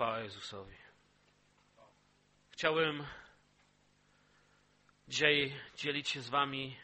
Chwała 0.00 0.20
Jezusowi. 0.20 0.76
Chciałbym 2.50 3.06
dzisiaj 5.08 5.56
dzielić 5.76 6.08
się 6.08 6.20
z 6.20 6.28
Wami 6.28 6.76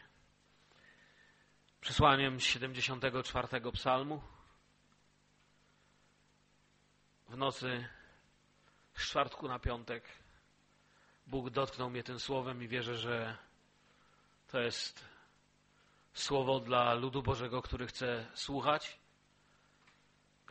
przesłaniem 1.81 2.39
74 2.39 3.71
psalmu. 3.71 4.21
W 7.29 7.37
nocy 7.37 7.87
z 8.93 9.01
czwartku 9.01 9.47
na 9.47 9.59
piątek 9.59 10.03
Bóg 11.27 11.49
dotknął 11.49 11.89
mnie 11.89 12.03
tym 12.03 12.19
słowem 12.19 12.63
i 12.63 12.67
wierzę, 12.67 12.97
że 12.97 13.37
to 14.47 14.59
jest 14.59 15.05
słowo 16.13 16.59
dla 16.59 16.93
ludu 16.93 17.23
Bożego, 17.23 17.61
który 17.61 17.87
chce 17.87 18.31
słuchać 18.33 18.99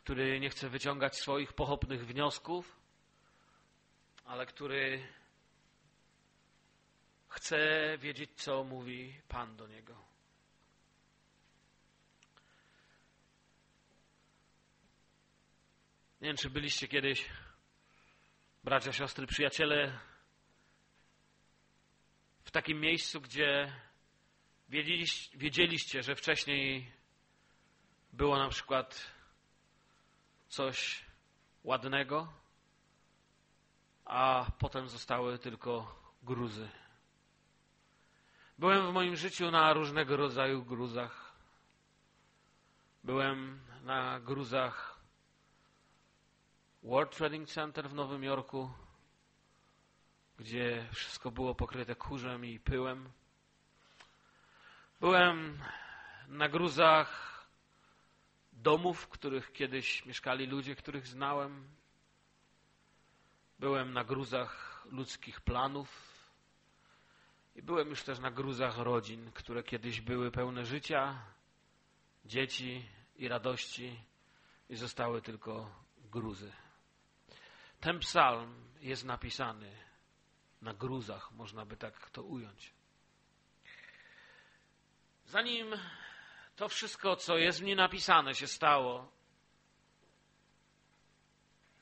który 0.07 0.41
nie 0.41 0.51
chce 0.51 0.69
wyciągać 0.69 1.17
swoich 1.17 1.53
pochopnych 1.53 2.07
wniosków, 2.07 2.81
ale 4.25 4.47
który 4.47 5.09
chce 7.29 7.59
wiedzieć, 7.99 8.31
co 8.37 8.65
mówi 8.65 9.21
Pan 9.29 9.57
do 9.57 9.67
niego. 9.67 9.95
Nie 16.21 16.29
wiem, 16.29 16.37
czy 16.37 16.51
byliście 16.51 16.89
kiedyś, 16.89 17.29
bracia, 18.65 18.93
siostry, 18.93 19.27
przyjaciele, 19.27 19.99
w 22.45 22.51
takim 22.51 22.81
miejscu, 22.81 23.21
gdzie 23.21 23.73
wiedzieliście, 25.35 26.03
że 26.03 26.15
wcześniej 26.15 26.93
było 28.13 28.39
na 28.39 28.49
przykład 28.49 29.16
coś 30.57 31.05
ładnego, 31.65 32.33
a 34.05 34.47
potem 34.59 34.89
zostały 34.89 35.39
tylko 35.39 36.01
gruzy. 36.23 36.69
Byłem 38.59 38.87
w 38.87 38.93
moim 38.93 39.17
życiu 39.17 39.51
na 39.51 39.73
różnego 39.73 40.17
rodzaju 40.17 40.65
gruzach. 40.65 41.33
Byłem 43.05 43.61
na 43.83 44.21
gruzach 44.21 45.01
World 46.83 47.17
Trading 47.17 47.49
Center 47.49 47.89
w 47.89 47.95
Nowym 47.95 48.25
Jorku, 48.25 48.71
gdzie 50.37 50.89
wszystko 50.93 51.31
było 51.31 51.55
pokryte 51.55 51.95
kurzem 51.95 52.45
i 52.45 52.61
pyłem. 52.61 53.13
Byłem 55.01 55.63
na 56.29 56.49
gruzach 56.49 57.36
domów, 58.67 59.01
w 59.01 59.09
których 59.09 59.53
kiedyś 59.53 60.07
mieszkali 60.07 60.47
ludzie, 60.47 60.77
których 60.77 61.07
znałem. 61.07 61.69
Byłem 63.59 63.93
na 63.93 64.05
gruzach 64.05 64.83
ludzkich 64.91 65.41
planów 65.41 65.89
i 67.57 67.63
byłem 67.63 67.89
już 67.89 68.03
też 68.03 68.19
na 68.19 68.31
gruzach 68.31 68.79
rodzin, 68.79 69.33
które 69.33 69.63
kiedyś 69.63 70.01
były 70.01 70.31
pełne 70.31 70.65
życia, 70.65 71.23
dzieci 72.25 72.89
i 73.17 73.29
radości 73.29 74.01
i 74.69 74.77
zostały 74.77 75.23
tylko 75.23 75.71
gruzy. 76.11 76.53
Ten 77.81 77.99
psalm 77.99 78.55
jest 78.81 79.05
napisany 79.05 79.73
na 80.63 80.75
gruzach, 80.75 81.33
można 81.33 81.67
by 81.67 81.77
tak 81.77 82.11
to 82.11 82.23
ująć. 82.23 82.75
Zanim 85.27 85.67
to 86.57 86.69
wszystko, 86.69 87.17
co 87.17 87.39
jest 87.39 87.61
w 87.61 87.63
nim 87.63 87.77
napisane, 87.77 88.35
się 88.35 88.47
stało. 88.47 89.13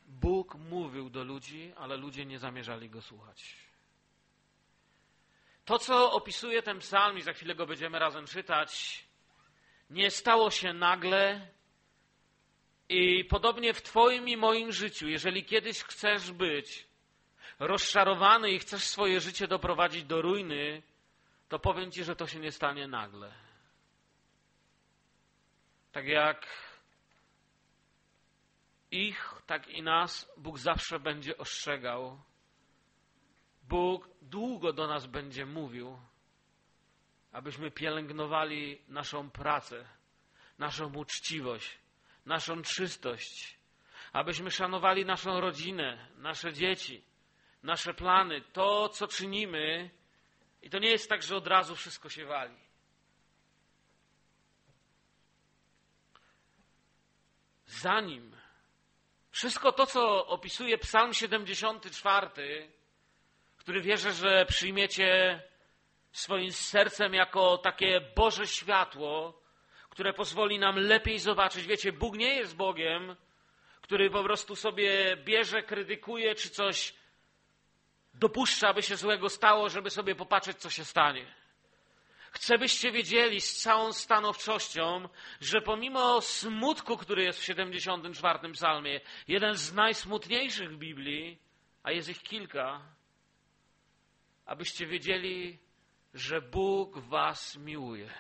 Bóg 0.07 0.55
mówił 0.55 1.11
do 1.11 1.25
ludzi, 1.25 1.73
ale 1.77 1.97
ludzie 1.97 2.27
nie 2.27 2.39
zamierzali 2.39 2.91
go 2.91 3.03
słuchać. 3.03 3.57
To, 5.65 5.79
co 5.79 6.13
opisuje 6.13 6.63
ten 6.63 6.79
psalm, 6.79 7.19
i 7.19 7.23
za 7.23 7.33
chwilę 7.33 7.55
go 7.55 7.67
będziemy 7.67 7.99
razem 7.99 8.27
czytać, 8.27 9.05
nie 9.91 10.11
stało 10.11 10.51
się 10.51 10.73
nagle. 10.73 11.49
I 12.89 13.25
podobnie 13.25 13.75
w 13.75 13.83
Twoim 13.83 14.29
i 14.29 14.37
moim 14.37 14.73
życiu, 14.73 15.09
jeżeli 15.09 15.45
kiedyś 15.45 15.83
chcesz 15.83 16.33
być 16.33 16.87
rozczarowany 17.59 18.51
i 18.51 18.59
chcesz 18.59 18.85
swoje 18.85 19.21
życie 19.21 19.49
doprowadzić 19.49 20.05
do 20.05 20.23
ruiny, 20.23 20.83
to 21.49 21.59
powiem 21.59 21.93
Ci, 21.93 22.05
że 22.05 22.17
to 22.17 22.27
się 22.27 22.39
nie 22.39 22.53
stanie 22.53 22.89
nagle. 22.89 23.44
Tak 25.95 26.07
jak 26.07 26.47
ich, 28.91 29.35
tak 29.47 29.69
i 29.69 29.83
nas 29.83 30.33
Bóg 30.37 30.59
zawsze 30.59 31.01
będzie 31.01 31.37
ostrzegał. 31.39 32.23
Bóg 33.63 34.09
długo 34.23 34.73
do 34.73 34.87
nas 34.87 35.07
będzie 35.07 35.47
mówił, 35.47 35.99
abyśmy 37.33 37.71
pielęgnowali 37.71 38.83
naszą 38.89 39.31
pracę, 39.31 39.89
naszą 40.59 40.95
uczciwość, 40.95 41.79
naszą 42.27 42.63
czystość, 42.63 43.59
abyśmy 44.13 44.51
szanowali 44.51 45.05
naszą 45.05 45.41
rodzinę, 45.41 46.09
nasze 46.17 46.53
dzieci, 46.53 47.05
nasze 47.63 47.95
plany, 47.95 48.41
to, 48.41 48.89
co 48.89 49.09
czynimy. 49.09 49.91
I 50.63 50.71
to 50.71 50.79
nie 50.79 50.91
jest 50.91 51.09
tak, 51.09 51.23
że 51.23 51.37
od 51.37 51.47
razu 51.47 51.77
wszystko 51.77 52.09
się 52.09 52.25
wali. 52.25 52.64
Zanim 57.81 58.37
wszystko 59.31 59.73
to, 59.73 59.87
co 59.87 60.27
opisuje 60.27 60.79
Psalm 60.79 61.15
74, 61.15 62.29
który 63.57 63.81
wierzę, 63.81 64.13
że 64.13 64.47
przyjmiecie 64.47 65.43
swoim 66.13 66.53
sercem 66.53 67.15
jako 67.15 67.59
takie 67.59 68.01
Boże 68.17 68.47
światło, 68.47 69.41
które 69.91 70.13
pozwoli 70.13 70.59
nam 70.59 70.79
lepiej 70.79 71.19
zobaczyć. 71.19 71.67
Wiecie, 71.67 71.93
Bóg 71.93 72.17
nie 72.17 72.35
jest 72.35 72.57
Bogiem, 72.57 73.17
który 73.81 74.11
po 74.11 74.23
prostu 74.23 74.57
sobie 74.57 75.17
bierze, 75.17 75.63
krytykuje, 75.63 76.35
czy 76.35 76.51
coś 76.51 76.95
dopuszcza, 78.15 78.69
aby 78.69 78.83
się 78.83 78.97
złego 78.97 79.29
stało, 79.29 79.69
żeby 79.69 79.91
sobie 79.91 80.15
popatrzeć, 80.15 80.59
co 80.59 80.71
się 80.71 80.85
stanie. 80.85 81.35
Chcę, 82.35 82.59
byście 82.59 82.93
wiedzieli 82.93 83.41
z 83.41 83.57
całą 83.57 83.93
stanowczością, 83.93 85.09
że 85.41 85.61
pomimo 85.61 86.21
smutku, 86.21 86.97
który 86.97 87.23
jest 87.25 87.39
w 87.41 87.45
74 87.45 88.53
psalmie, 88.53 89.01
jeden 89.29 89.55
z 89.57 89.73
najsmutniejszych 89.75 90.71
w 90.71 90.77
Biblii, 90.77 91.39
a 91.83 91.91
jest 91.91 92.09
ich 92.09 92.23
kilka, 92.23 92.81
abyście 94.47 94.87
wiedzieli, 94.87 95.59
że 96.15 96.43
Bóg 96.43 96.99
was 96.99 97.57
miłuje. 97.57 98.11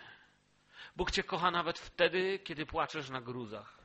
Bóg 0.96 1.10
cię 1.10 1.22
kocha 1.22 1.50
nawet 1.50 1.78
wtedy, 1.78 2.38
kiedy 2.38 2.66
płaczesz 2.66 3.10
na 3.10 3.20
gruzach. 3.20 3.78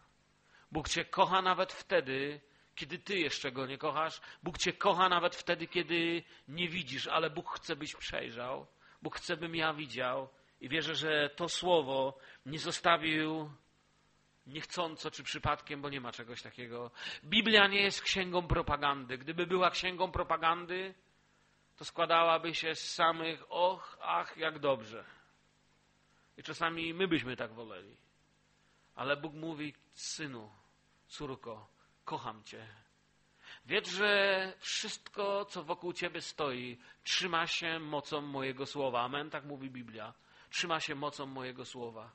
Bóg 0.71 0.89
cię 0.89 1.05
kocha 1.05 1.41
nawet 1.41 1.73
wtedy, 1.73 2.41
kiedy 2.75 2.99
ty 2.99 3.19
jeszcze 3.19 3.51
go 3.51 3.65
nie 3.65 3.77
kochasz. 3.77 4.21
Bóg 4.43 4.57
cię 4.57 4.73
kocha 4.73 5.09
nawet 5.09 5.35
wtedy, 5.35 5.67
kiedy 5.67 6.23
nie 6.47 6.69
widzisz, 6.69 7.07
ale 7.07 7.29
Bóg 7.29 7.49
chce, 7.49 7.75
byś 7.75 7.95
przejrzał. 7.95 8.67
Bóg 9.01 9.15
chce, 9.15 9.37
bym 9.37 9.55
ja 9.55 9.73
widział 9.73 10.29
i 10.61 10.69
wierzę, 10.69 10.95
że 10.95 11.29
to 11.35 11.49
słowo 11.49 12.17
nie 12.45 12.59
zostawił 12.59 13.51
niechcąco 14.47 15.11
czy 15.11 15.23
przypadkiem, 15.23 15.81
bo 15.81 15.89
nie 15.89 16.01
ma 16.01 16.11
czegoś 16.11 16.41
takiego. 16.41 16.91
Biblia 17.23 17.67
nie 17.67 17.81
jest 17.81 18.01
księgą 18.01 18.47
propagandy. 18.47 19.17
Gdyby 19.17 19.47
była 19.47 19.69
księgą 19.69 20.11
propagandy, 20.11 20.93
to 21.77 21.85
składałaby 21.85 22.55
się 22.55 22.75
z 22.75 22.93
samych 22.93 23.43
och, 23.49 23.97
ach, 24.01 24.37
jak 24.37 24.59
dobrze. 24.59 25.05
I 26.37 26.43
czasami 26.43 26.93
my 26.93 27.07
byśmy 27.07 27.35
tak 27.35 27.53
woleli. 27.53 27.97
Ale 28.95 29.17
Bóg 29.17 29.33
mówi, 29.33 29.73
synu, 29.91 30.51
córko, 31.07 31.67
kocham 32.05 32.43
cię. 32.43 32.67
Wiedz, 33.65 33.89
że 33.89 34.53
wszystko, 34.59 35.45
co 35.45 35.63
wokół 35.63 35.93
ciebie 35.93 36.21
stoi, 36.21 36.77
trzyma 37.03 37.47
się 37.47 37.79
mocą 37.79 38.21
mojego 38.21 38.65
słowa. 38.65 39.01
Amen, 39.01 39.29
tak 39.29 39.45
mówi 39.45 39.69
Biblia. 39.69 40.13
Trzyma 40.49 40.79
się 40.79 40.95
mocą 40.95 41.25
mojego 41.25 41.65
słowa. 41.65 42.11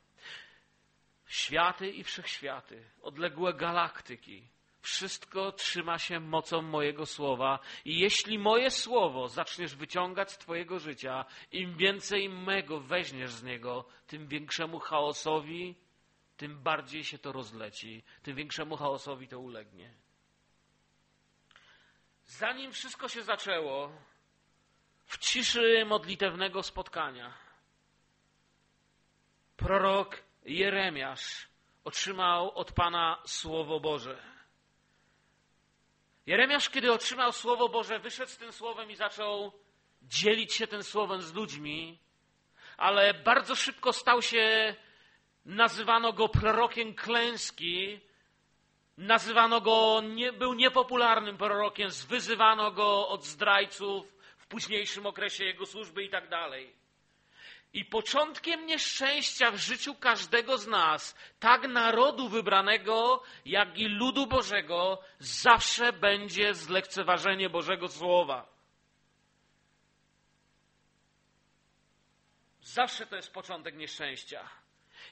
Światy 1.27 1.91
i 1.91 2.05
wszechświaty, 2.05 2.85
odległe 3.03 3.55
galaktyki, 3.55 4.49
wszystko 4.85 5.53
trzyma 5.53 5.99
się 5.99 6.21
mocą 6.21 6.63
mojego 6.63 7.07
słowa. 7.07 7.59
I 7.85 7.99
jeśli 7.99 8.39
moje 8.39 8.71
słowo 8.71 9.29
zaczniesz 9.29 9.77
wyciągać 9.77 10.33
z 10.33 10.39
Twojego 10.39 10.79
życia, 10.79 11.25
im 11.53 11.77
więcej 11.77 12.29
mego 12.29 12.81
weźmiesz 12.81 13.31
z 13.31 13.43
niego, 13.43 13.85
tym 14.07 14.29
większemu 14.29 14.79
chaosowi, 14.79 15.75
tym 16.37 16.63
bardziej 16.63 17.05
się 17.05 17.19
to 17.19 17.33
rozleci, 17.33 18.03
tym 18.23 18.37
większemu 18.37 18.77
chaosowi 18.77 19.29
to 19.29 19.41
ulegnie. 19.41 20.04
Zanim 22.27 22.73
wszystko 22.73 23.09
się 23.09 23.23
zaczęło, 23.23 23.93
w 25.07 25.19
ciszy 25.19 25.85
modlitewnego 25.87 26.63
spotkania, 26.63 27.35
prorok 29.57 30.23
Jeremiasz 30.45 31.49
otrzymał 31.85 32.59
od 32.59 32.73
Pana 32.73 33.23
Słowo 33.27 33.81
Boże. 33.81 34.23
Jeremiasz, 36.27 36.71
kiedy 36.71 36.93
otrzymał 36.93 37.33
Słowo 37.33 37.69
Boże, 37.69 37.99
wyszedł 37.99 38.31
z 38.31 38.37
tym 38.37 38.53
Słowem 38.53 38.91
i 38.91 38.97
zaczął 38.97 39.53
dzielić 40.03 40.55
się 40.55 40.67
tym 40.67 40.83
Słowem 40.83 41.23
z 41.23 41.35
ludźmi, 41.35 41.99
ale 42.77 43.15
bardzo 43.15 43.57
szybko 43.57 43.93
stał 43.93 44.23
się, 44.23 44.75
nazywano 45.45 46.13
go 46.13 46.29
prorokiem 46.29 46.95
klęski, 46.95 48.01
nazywano 48.99 49.61
go, 49.61 50.03
nie, 50.15 50.33
był 50.33 50.55
niepopularnym 50.55 51.37
prorokiem, 51.37 51.91
zwyzywano 51.91 52.71
go 52.71 53.09
od 53.09 53.25
zdrajców 53.25 54.15
w 54.39 54.47
późniejszym 54.47 55.07
okresie 55.07 55.45
jego 55.45 55.67
służby 55.67 56.05
i 56.05 56.11
tak 56.11 56.29
dalej. 56.29 56.85
I 57.73 57.85
początkiem 57.85 58.67
nieszczęścia 58.67 59.51
w 59.51 59.57
życiu 59.57 59.95
każdego 59.95 60.59
z 60.59 60.67
nas, 60.67 61.17
tak 61.41 61.69
narodu 61.69 62.29
wybranego, 62.29 63.23
jak 63.45 63.79
i 63.79 63.89
ludu 63.89 64.27
Bożego, 64.27 65.03
zawsze 65.19 65.93
będzie 65.93 66.55
zlekceważenie 66.55 67.51
Bożego 67.51 67.89
Słowa. 67.89 68.55
Zawsze 72.61 73.07
to 73.07 73.17
jest 73.17 73.33
początek 73.33 73.77
nieszczęścia. 73.77 74.49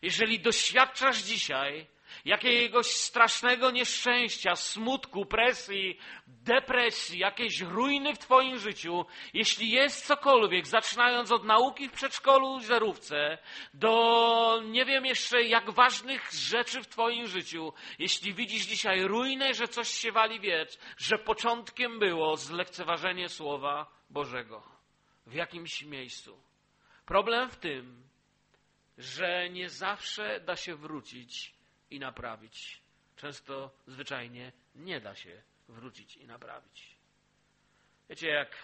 Jeżeli 0.02 0.40
doświadczasz 0.40 1.18
dzisiaj 1.18 1.86
jakiegoś 2.24 2.86
strasznego 2.86 3.70
nieszczęścia, 3.70 4.56
smutku, 4.56 5.26
presji, 5.26 5.98
depresji, 6.26 7.18
jakiejś 7.18 7.60
ruiny 7.60 8.14
w 8.14 8.18
Twoim 8.18 8.58
życiu, 8.58 9.06
jeśli 9.34 9.70
jest 9.70 10.06
cokolwiek, 10.06 10.66
zaczynając 10.66 11.32
od 11.32 11.44
nauki 11.44 11.88
w 11.88 11.92
przedszkolu 11.92 12.60
zerówce, 12.60 13.38
do 13.74 14.62
nie 14.64 14.84
wiem 14.84 15.06
jeszcze 15.06 15.42
jak 15.42 15.70
ważnych 15.70 16.32
rzeczy 16.32 16.82
w 16.82 16.88
Twoim 16.88 17.26
życiu, 17.26 17.72
jeśli 17.98 18.34
widzisz 18.34 18.66
dzisiaj 18.66 19.02
ruinę, 19.02 19.54
że 19.54 19.68
coś 19.68 19.88
się 19.88 20.12
wali 20.12 20.40
wiec, 20.40 20.78
że 20.96 21.18
początkiem 21.18 21.98
było 21.98 22.36
zlekceważenie 22.36 23.28
Słowa 23.28 23.86
Bożego 24.10 24.62
w 25.26 25.34
jakimś 25.34 25.82
miejscu. 25.82 26.42
Problem 27.06 27.50
w 27.50 27.56
tym, 27.56 28.02
że 28.98 29.50
nie 29.50 29.70
zawsze 29.70 30.40
da 30.40 30.56
się 30.56 30.76
wrócić 30.76 31.51
i 31.92 31.98
naprawić. 31.98 32.82
Często, 33.16 33.70
zwyczajnie 33.86 34.52
nie 34.74 35.00
da 35.00 35.14
się 35.14 35.42
wrócić 35.68 36.16
i 36.16 36.26
naprawić. 36.26 36.96
Wiecie, 38.08 38.28
jak, 38.28 38.56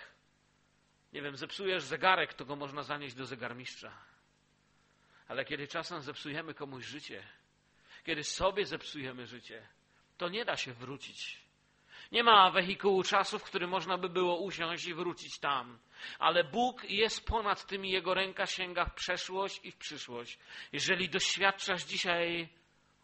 nie 1.12 1.22
wiem, 1.22 1.36
zepsujesz 1.36 1.84
zegarek, 1.84 2.34
to 2.34 2.44
go 2.44 2.56
można 2.56 2.82
zanieść 2.82 3.14
do 3.14 3.26
zegarmistrza. 3.26 3.92
Ale 5.28 5.44
kiedy 5.44 5.68
czasem 5.68 6.02
zepsujemy 6.02 6.54
komuś 6.54 6.84
życie, 6.84 7.22
kiedy 8.04 8.24
sobie 8.24 8.66
zepsujemy 8.66 9.26
życie, 9.26 9.68
to 10.18 10.28
nie 10.28 10.44
da 10.44 10.56
się 10.56 10.72
wrócić. 10.72 11.48
Nie 12.12 12.22
ma 12.22 12.50
wehikułu 12.50 13.02
czasu, 13.02 13.38
w 13.38 13.44
którym 13.44 13.70
można 13.70 13.98
by 13.98 14.08
było 14.08 14.40
usiąść 14.40 14.86
i 14.86 14.94
wrócić 14.94 15.38
tam. 15.38 15.78
Ale 16.18 16.44
Bóg 16.44 16.84
jest 16.84 17.26
ponad 17.26 17.66
tym 17.66 17.86
i 17.86 17.90
Jego 17.90 18.14
ręka 18.14 18.46
sięga 18.46 18.84
w 18.84 18.94
przeszłość 18.94 19.60
i 19.64 19.70
w 19.70 19.76
przyszłość. 19.76 20.38
Jeżeli 20.72 21.08
doświadczasz 21.08 21.84
dzisiaj 21.84 22.48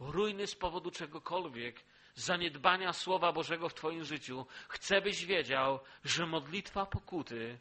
ruiny 0.00 0.46
z 0.46 0.54
powodu 0.54 0.90
czegokolwiek, 0.90 1.84
zaniedbania 2.14 2.92
Słowa 2.92 3.32
Bożego 3.32 3.68
w 3.68 3.74
Twoim 3.74 4.04
życiu, 4.04 4.46
chcę, 4.68 5.00
byś 5.00 5.26
wiedział, 5.26 5.80
że 6.04 6.26
modlitwa 6.26 6.86
pokuty 6.86 7.58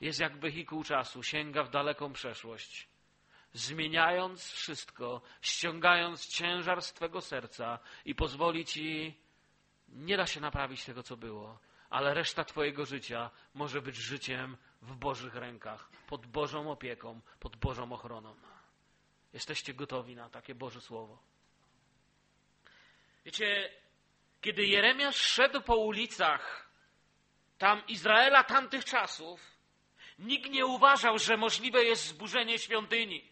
jest 0.00 0.20
jak 0.20 0.38
wehikuł 0.38 0.84
czasu, 0.84 1.22
sięga 1.22 1.62
w 1.62 1.70
daleką 1.70 2.12
przeszłość. 2.12 2.88
Zmieniając 3.52 4.50
wszystko, 4.50 5.22
ściągając 5.40 6.26
ciężar 6.26 6.82
z 6.82 6.92
Twego 6.92 7.20
serca 7.20 7.78
i 8.04 8.14
pozwoli 8.14 8.64
Ci, 8.64 9.18
nie 9.88 10.16
da 10.16 10.26
się 10.26 10.40
naprawić 10.40 10.84
tego, 10.84 11.02
co 11.02 11.16
było, 11.16 11.58
ale 11.90 12.14
reszta 12.14 12.44
Twojego 12.44 12.86
życia 12.86 13.30
może 13.54 13.82
być 13.82 13.96
życiem 13.96 14.56
w 14.82 14.96
Bożych 14.96 15.34
rękach, 15.34 15.90
pod 16.06 16.26
Bożą 16.26 16.70
opieką, 16.70 17.20
pod 17.40 17.56
Bożą 17.56 17.92
ochroną. 17.92 18.34
Jesteście 19.32 19.74
gotowi 19.74 20.16
na 20.16 20.30
takie 20.30 20.54
Boże 20.54 20.80
Słowo. 20.80 21.18
Wiecie, 23.24 23.70
kiedy 24.40 24.66
Jeremiasz 24.66 25.16
szedł 25.16 25.60
po 25.60 25.76
ulicach 25.76 26.68
tam 27.58 27.86
Izraela 27.86 28.44
tamtych 28.44 28.84
czasów, 28.84 29.40
nikt 30.18 30.50
nie 30.50 30.66
uważał, 30.66 31.18
że 31.18 31.36
możliwe 31.36 31.84
jest 31.84 32.06
zburzenie 32.06 32.58
świątyni. 32.58 33.31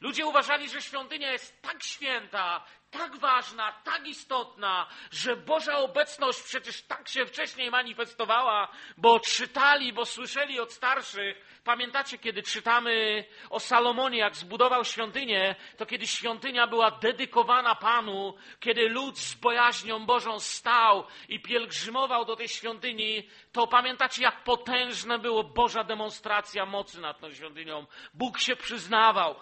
Ludzie 0.00 0.26
uważali, 0.26 0.68
że 0.68 0.82
świątynia 0.82 1.32
jest 1.32 1.62
tak 1.62 1.82
święta, 1.82 2.64
tak 2.98 3.16
ważna, 3.16 3.72
tak 3.72 4.06
istotna, 4.06 4.86
że 5.10 5.36
Boża 5.36 5.78
obecność 5.78 6.42
przecież 6.42 6.82
tak 6.82 7.08
się 7.08 7.26
wcześniej 7.26 7.70
manifestowała, 7.70 8.68
bo 8.96 9.20
czytali, 9.20 9.92
bo 9.92 10.04
słyszeli 10.04 10.60
od 10.60 10.72
starszych. 10.72 11.60
Pamiętacie, 11.64 12.18
kiedy 12.18 12.42
czytamy 12.42 13.24
o 13.50 13.60
Salomonie, 13.60 14.18
jak 14.18 14.36
zbudował 14.36 14.84
świątynię, 14.84 15.56
to 15.76 15.86
kiedy 15.86 16.06
świątynia 16.06 16.66
była 16.66 16.90
dedykowana 16.90 17.74
Panu, 17.74 18.34
kiedy 18.60 18.88
lud 18.88 19.18
z 19.18 19.34
bojaźnią 19.34 20.06
Bożą 20.06 20.40
stał 20.40 21.04
i 21.28 21.40
pielgrzymował 21.40 22.24
do 22.24 22.36
tej 22.36 22.48
świątyni, 22.48 23.28
to 23.52 23.66
pamiętacie, 23.66 24.22
jak 24.22 24.44
potężna 24.44 25.18
była 25.18 25.42
Boża 25.42 25.84
demonstracja 25.84 26.66
mocy 26.66 27.00
nad 27.00 27.20
tą 27.20 27.32
świątynią. 27.32 27.86
Bóg 28.14 28.38
się 28.38 28.56
przyznawał. 28.56 29.34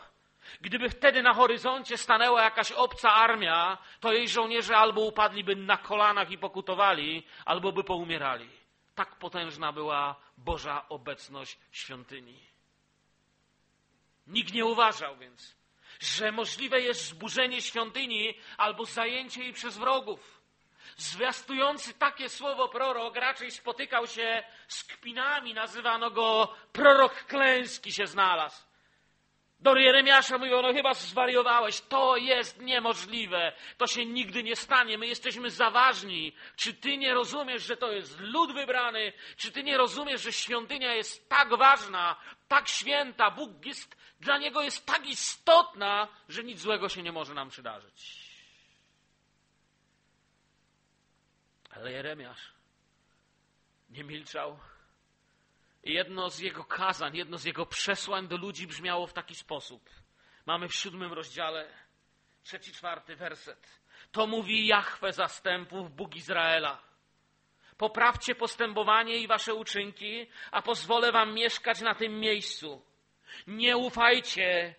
Gdyby 0.60 0.90
wtedy 0.90 1.22
na 1.22 1.34
horyzoncie 1.34 1.98
stanęła 1.98 2.42
jakaś 2.42 2.72
obca 2.72 3.12
armia, 3.12 3.78
to 4.00 4.12
jej 4.12 4.28
żołnierze 4.28 4.76
albo 4.76 5.00
upadliby 5.00 5.56
na 5.56 5.76
kolanach 5.76 6.30
i 6.30 6.38
pokutowali, 6.38 7.26
albo 7.44 7.72
by 7.72 7.84
poumierali. 7.84 8.48
Tak 8.94 9.16
potężna 9.16 9.72
była 9.72 10.16
Boża 10.36 10.88
obecność 10.88 11.58
świątyni. 11.70 12.40
Nikt 14.26 14.52
nie 14.54 14.64
uważał 14.64 15.16
więc, 15.16 15.56
że 16.00 16.32
możliwe 16.32 16.80
jest 16.80 17.06
zburzenie 17.06 17.62
świątyni 17.62 18.34
albo 18.56 18.84
zajęcie 18.84 19.42
jej 19.42 19.52
przez 19.52 19.78
wrogów. 19.78 20.42
Zwiastujący 20.96 21.94
takie 21.94 22.28
słowo 22.28 22.68
prorok 22.68 23.16
raczej 23.16 23.50
spotykał 23.50 24.06
się 24.06 24.42
z 24.68 24.84
kpinami, 24.84 25.54
nazywano 25.54 26.10
go 26.10 26.54
prorok 26.72 27.14
klęski 27.14 27.92
się 27.92 28.06
znalazł. 28.06 28.71
Do 29.62 29.76
Jeremiasza 29.76 30.38
mówią, 30.38 30.62
no 30.62 30.72
chyba 30.72 30.94
zwariowałeś, 30.94 31.80
to 31.80 32.16
jest 32.16 32.60
niemożliwe, 32.60 33.52
to 33.78 33.86
się 33.86 34.06
nigdy 34.06 34.42
nie 34.42 34.56
stanie, 34.56 34.98
my 34.98 35.06
jesteśmy 35.06 35.50
zaważni. 35.50 36.32
Czy 36.56 36.74
ty 36.74 36.96
nie 36.96 37.14
rozumiesz, 37.14 37.62
że 37.62 37.76
to 37.76 37.92
jest 37.92 38.20
lud 38.20 38.54
wybrany? 38.54 39.12
Czy 39.36 39.52
ty 39.52 39.62
nie 39.62 39.76
rozumiesz, 39.78 40.22
że 40.22 40.32
świątynia 40.32 40.94
jest 40.94 41.28
tak 41.28 41.48
ważna, 41.56 42.16
tak 42.48 42.68
święta, 42.68 43.30
Bóg 43.30 43.66
jest, 43.66 43.96
dla 44.20 44.38
Niego 44.38 44.62
jest 44.62 44.86
tak 44.86 45.06
istotna, 45.06 46.08
że 46.28 46.44
nic 46.44 46.60
złego 46.60 46.88
się 46.88 47.02
nie 47.02 47.12
może 47.12 47.34
nam 47.34 47.48
przydarzyć. 47.48 48.22
Ale 51.70 51.92
Jeremiasz 51.92 52.52
nie 53.90 54.04
milczał, 54.04 54.58
jedno 55.84 56.30
z 56.30 56.38
jego 56.38 56.64
kazań, 56.64 57.16
jedno 57.16 57.38
z 57.38 57.44
jego 57.44 57.66
przesłań 57.66 58.28
do 58.28 58.36
ludzi 58.36 58.66
brzmiało 58.66 59.06
w 59.06 59.12
taki 59.12 59.34
sposób. 59.34 59.90
Mamy 60.46 60.68
w 60.68 60.74
siódmym 60.74 61.12
rozdziale, 61.12 61.68
trzeci, 62.42 62.72
czwarty 62.72 63.16
werset. 63.16 63.80
To 64.12 64.26
mówi 64.26 64.66
Jahwe 64.66 65.12
zastępów, 65.12 65.96
Bóg 65.96 66.16
Izraela. 66.16 66.82
Poprawcie 67.76 68.34
postępowanie 68.34 69.16
i 69.16 69.26
wasze 69.26 69.54
uczynki, 69.54 70.26
a 70.50 70.62
pozwolę 70.62 71.12
wam 71.12 71.34
mieszkać 71.34 71.80
na 71.80 71.94
tym 71.94 72.20
miejscu. 72.20 72.82
Nie 73.46 73.76
ufajcie 73.76 74.74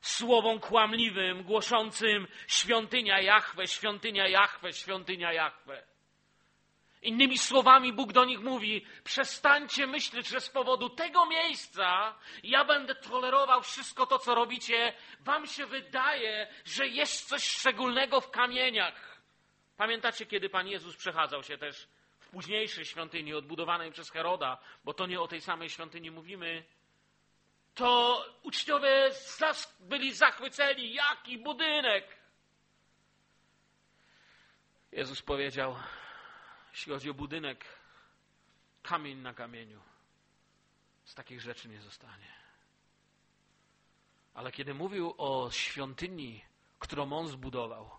słowom 0.00 0.60
kłamliwym, 0.60 1.42
głoszącym 1.42 2.26
świątynia 2.46 3.20
Jahwe, 3.20 3.66
świątynia 3.66 4.28
Jahwe, 4.28 4.72
świątynia 4.72 5.32
Jahwe. 5.32 5.86
Innymi 7.02 7.38
słowami, 7.38 7.92
Bóg 7.92 8.12
do 8.12 8.24
nich 8.24 8.40
mówi: 8.40 8.86
przestańcie 9.04 9.86
myśleć, 9.86 10.28
że 10.28 10.40
z 10.40 10.50
powodu 10.50 10.90
tego 10.90 11.26
miejsca 11.26 12.18
ja 12.42 12.64
będę 12.64 12.94
tolerował 12.94 13.62
wszystko 13.62 14.06
to, 14.06 14.18
co 14.18 14.34
robicie. 14.34 14.94
Wam 15.20 15.46
się 15.46 15.66
wydaje, 15.66 16.48
że 16.64 16.86
jest 16.86 17.28
coś 17.28 17.44
szczególnego 17.44 18.20
w 18.20 18.30
kamieniach. 18.30 19.18
Pamiętacie, 19.76 20.26
kiedy 20.26 20.48
Pan 20.48 20.68
Jezus 20.68 20.96
przechadzał 20.96 21.42
się 21.42 21.58
też 21.58 21.88
w 22.18 22.28
późniejszej 22.28 22.84
świątyni 22.84 23.34
odbudowanej 23.34 23.92
przez 23.92 24.10
Heroda, 24.10 24.58
bo 24.84 24.94
to 24.94 25.06
nie 25.06 25.20
o 25.20 25.28
tej 25.28 25.40
samej 25.40 25.70
świątyni 25.70 26.10
mówimy. 26.10 26.64
To 27.74 28.24
uczniowie 28.42 29.10
byli 29.80 30.14
zachwyceni, 30.14 30.94
jaki 30.94 31.38
budynek. 31.38 32.18
Jezus 34.92 35.22
powiedział: 35.22 35.76
jeśli 36.78 36.92
chodzi 36.92 37.10
o 37.10 37.14
budynek, 37.14 37.64
kamień 38.82 39.18
na 39.18 39.34
kamieniu. 39.34 39.80
Z 41.04 41.14
takich 41.14 41.40
rzeczy 41.40 41.68
nie 41.68 41.80
zostanie. 41.80 42.32
Ale 44.34 44.52
kiedy 44.52 44.74
mówił 44.74 45.14
o 45.18 45.50
świątyni, 45.50 46.44
którą 46.78 47.12
on 47.12 47.28
zbudował, 47.28 47.90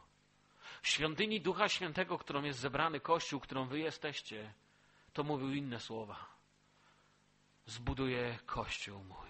świątyni 0.84 1.42
Ducha 1.42 1.70
Świętego, 1.70 2.18
którą 2.18 2.44
jest 2.44 2.60
zebrany 2.60 3.00
Kościół, 3.00 3.40
którą 3.40 3.68
wy 3.68 3.80
jesteście, 3.80 4.54
to 5.14 5.24
mówił 5.24 5.54
inne 5.54 5.80
słowa. 5.80 6.26
Zbuduję 7.66 8.40
Kościół 8.46 9.04
mój 9.04 9.30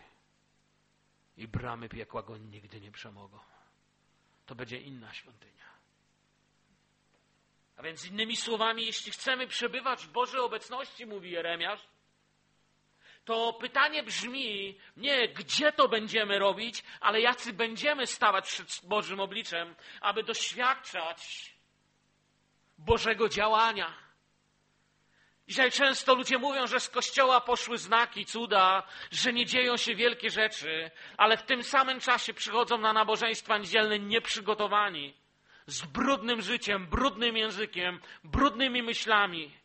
i 1.37 1.47
bramy 1.47 1.89
piekła 1.89 2.23
go 2.23 2.37
nigdy 2.37 2.81
nie 2.81 2.91
przemogą. 2.91 3.39
To 4.45 4.55
będzie 4.55 4.81
inna 4.81 5.13
świątynia. 5.13 5.78
A 7.79 7.83
więc 7.83 8.05
innymi 8.05 8.35
słowami, 8.35 8.85
jeśli 8.85 9.11
chcemy 9.11 9.47
przebywać 9.47 10.05
w 10.05 10.11
Bożej 10.11 10.39
obecności, 10.39 11.05
mówi 11.05 11.31
Jeremiasz, 11.31 11.79
to 13.25 13.53
pytanie 13.53 14.03
brzmi 14.03 14.79
nie, 14.97 15.27
gdzie 15.27 15.71
to 15.71 15.87
będziemy 15.87 16.39
robić, 16.39 16.83
ale 16.99 17.21
jacy 17.21 17.53
będziemy 17.53 18.07
stawać 18.07 18.49
przed 18.49 18.79
Bożym 18.83 19.19
obliczem, 19.19 19.75
aby 20.01 20.23
doświadczać 20.23 21.51
Bożego 22.77 23.29
działania. 23.29 23.93
Dzisiaj 25.47 25.71
często 25.71 26.15
ludzie 26.15 26.37
mówią, 26.37 26.67
że 26.67 26.79
z 26.79 26.89
kościoła 26.89 27.41
poszły 27.41 27.77
znaki, 27.77 28.25
cuda, 28.25 28.83
że 29.11 29.33
nie 29.33 29.45
dzieją 29.45 29.77
się 29.77 29.95
wielkie 29.95 30.29
rzeczy, 30.29 30.91
ale 31.17 31.37
w 31.37 31.43
tym 31.43 31.63
samym 31.63 31.99
czasie 31.99 32.33
przychodzą 32.33 32.77
na 32.77 32.93
nabożeństwa 32.93 33.57
niedzielne 33.57 33.99
nieprzygotowani, 33.99 35.13
z 35.69 35.85
brudnym 35.85 36.41
życiem, 36.41 36.87
brudnym 36.87 37.37
językiem, 37.37 37.99
brudnymi 38.23 38.83
myślami 38.83 39.59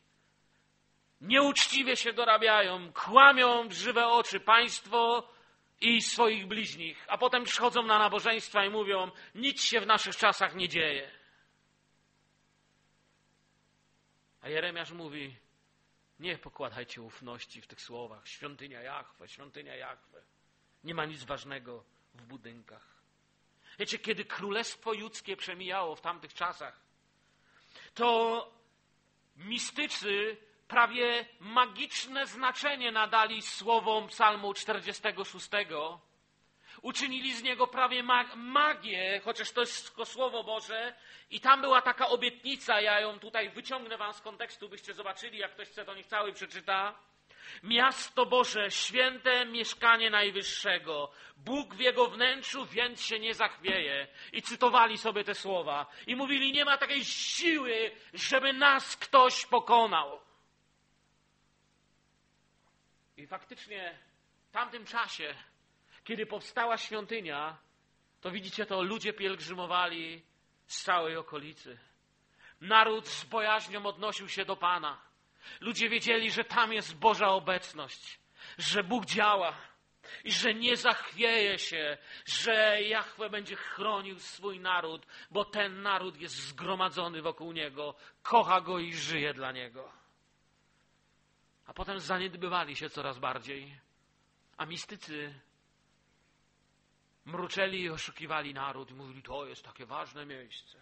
nieuczciwie 1.20 1.96
się 1.96 2.12
dorabiają, 2.12 2.92
kłamią 2.92 3.68
w 3.68 3.72
żywe 3.72 4.06
oczy 4.06 4.40
państwo 4.40 5.28
i 5.80 6.02
swoich 6.02 6.46
bliźnich, 6.46 7.04
a 7.08 7.18
potem 7.18 7.44
przychodzą 7.44 7.82
na 7.82 7.98
nabożeństwa 7.98 8.64
i 8.64 8.70
mówią: 8.70 9.10
Nic 9.34 9.62
się 9.62 9.80
w 9.80 9.86
naszych 9.86 10.16
czasach 10.16 10.54
nie 10.54 10.68
dzieje. 10.68 11.10
A 14.40 14.48
Jeremiasz 14.48 14.92
mówi: 14.92 15.36
Nie 16.18 16.38
pokładajcie 16.38 17.02
ufności 17.02 17.60
w 17.60 17.66
tych 17.66 17.80
słowach. 17.80 18.28
Świątynia 18.28 18.82
Jachwę, 18.82 19.28
świątynia 19.28 19.76
Jachwę. 19.76 20.22
Nie 20.84 20.94
ma 20.94 21.04
nic 21.04 21.24
ważnego 21.24 21.84
w 22.14 22.22
budynkach. 22.22 22.93
Wiecie, 23.78 23.98
kiedy 23.98 24.24
królestwo 24.24 24.92
judzkie 24.92 25.36
przemijało 25.36 25.96
w 25.96 26.00
tamtych 26.00 26.34
czasach, 26.34 26.80
to 27.94 28.50
mistycy 29.36 30.36
prawie 30.68 31.26
magiczne 31.40 32.26
znaczenie 32.26 32.92
nadali 32.92 33.42
słowom 33.42 34.08
Psalmu 34.08 34.54
46. 34.54 35.48
Uczynili 36.82 37.34
z 37.34 37.42
niego 37.42 37.66
prawie 37.66 38.02
magię, 38.36 39.20
chociaż 39.24 39.52
to 39.52 39.60
jest 39.60 39.86
tylko 39.86 40.04
Słowo 40.04 40.44
Boże. 40.44 40.94
I 41.30 41.40
tam 41.40 41.60
była 41.60 41.82
taka 41.82 42.08
obietnica, 42.08 42.80
ja 42.80 43.00
ją 43.00 43.18
tutaj 43.18 43.50
wyciągnę 43.50 43.96
wam 43.96 44.14
z 44.14 44.20
kontekstu, 44.20 44.68
byście 44.68 44.94
zobaczyli, 44.94 45.38
jak 45.38 45.52
ktoś 45.52 45.68
chce, 45.68 45.84
to 45.84 45.94
niech 45.94 46.06
cały 46.06 46.32
przeczyta. 46.32 46.94
Miasto 47.62 48.26
Boże, 48.26 48.70
święte 48.70 49.46
mieszkanie 49.46 50.10
Najwyższego. 50.10 51.10
Bóg 51.36 51.74
w 51.74 51.80
jego 51.80 52.06
wnętrzu, 52.06 52.66
więc 52.66 53.02
się 53.02 53.18
nie 53.18 53.34
zachwieje. 53.34 54.08
I 54.32 54.42
cytowali 54.42 54.98
sobie 54.98 55.24
te 55.24 55.34
słowa. 55.34 55.86
I 56.06 56.16
mówili, 56.16 56.52
nie 56.52 56.64
ma 56.64 56.78
takiej 56.78 57.04
siły, 57.04 57.90
żeby 58.14 58.52
nas 58.52 58.96
ktoś 58.96 59.46
pokonał. 59.46 60.20
I 63.16 63.26
faktycznie 63.26 63.98
w 64.48 64.50
tamtym 64.50 64.86
czasie, 64.86 65.34
kiedy 66.04 66.26
powstała 66.26 66.78
świątynia, 66.78 67.56
to 68.20 68.30
widzicie 68.30 68.66
to, 68.66 68.82
ludzie 68.82 69.12
pielgrzymowali 69.12 70.22
z 70.66 70.82
całej 70.82 71.16
okolicy. 71.16 71.78
Naród 72.60 73.08
z 73.08 73.24
bojaźnią 73.24 73.86
odnosił 73.86 74.28
się 74.28 74.44
do 74.44 74.56
Pana. 74.56 75.13
Ludzie 75.60 75.88
wiedzieli, 75.88 76.30
że 76.30 76.44
tam 76.44 76.72
jest 76.72 76.96
Boża 76.96 77.28
obecność, 77.28 78.18
że 78.58 78.84
Bóg 78.84 79.06
działa 79.06 79.56
i 80.24 80.32
że 80.32 80.54
nie 80.54 80.76
zachwieje 80.76 81.58
się, 81.58 81.98
że 82.26 82.82
Jahwe 82.82 83.30
będzie 83.30 83.56
chronił 83.56 84.18
swój 84.18 84.60
naród, 84.60 85.06
bo 85.30 85.44
ten 85.44 85.82
naród 85.82 86.20
jest 86.20 86.34
zgromadzony 86.34 87.22
wokół 87.22 87.52
Niego, 87.52 87.94
kocha 88.22 88.60
Go 88.60 88.78
i 88.78 88.92
żyje 88.92 89.34
dla 89.34 89.52
Niego. 89.52 89.92
A 91.66 91.74
potem 91.74 92.00
zaniedbywali 92.00 92.76
się 92.76 92.90
coraz 92.90 93.18
bardziej, 93.18 93.80
a 94.56 94.66
mistycy 94.66 95.40
mruczeli 97.24 97.82
i 97.82 97.90
oszukiwali 97.90 98.54
naród 98.54 98.90
i 98.90 98.94
mówili, 98.94 99.22
to 99.22 99.46
jest 99.46 99.64
takie 99.64 99.86
ważne 99.86 100.26
miejsce. 100.26 100.78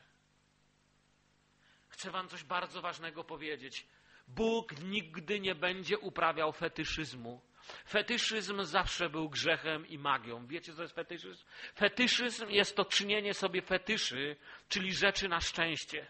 Chcę 1.88 2.10
wam 2.10 2.28
coś 2.28 2.44
bardzo 2.44 2.82
ważnego 2.82 3.24
powiedzieć. 3.24 3.86
Bóg 4.28 4.80
nigdy 4.80 5.40
nie 5.40 5.54
będzie 5.54 5.98
uprawiał 5.98 6.52
fetyszyzmu. 6.52 7.40
Fetyszyzm 7.88 8.64
zawsze 8.64 9.10
był 9.10 9.28
grzechem 9.28 9.88
i 9.88 9.98
magią. 9.98 10.46
Wiecie, 10.46 10.74
co 10.74 10.82
jest 10.82 10.94
fetyszyzm? 10.94 11.44
Fetyszyzm 11.74 12.50
jest 12.50 12.76
to 12.76 12.84
czynienie 12.84 13.34
sobie 13.34 13.62
fetyszy, 13.62 14.36
czyli 14.68 14.94
rzeczy 14.94 15.28
na 15.28 15.40
szczęście. 15.40 16.06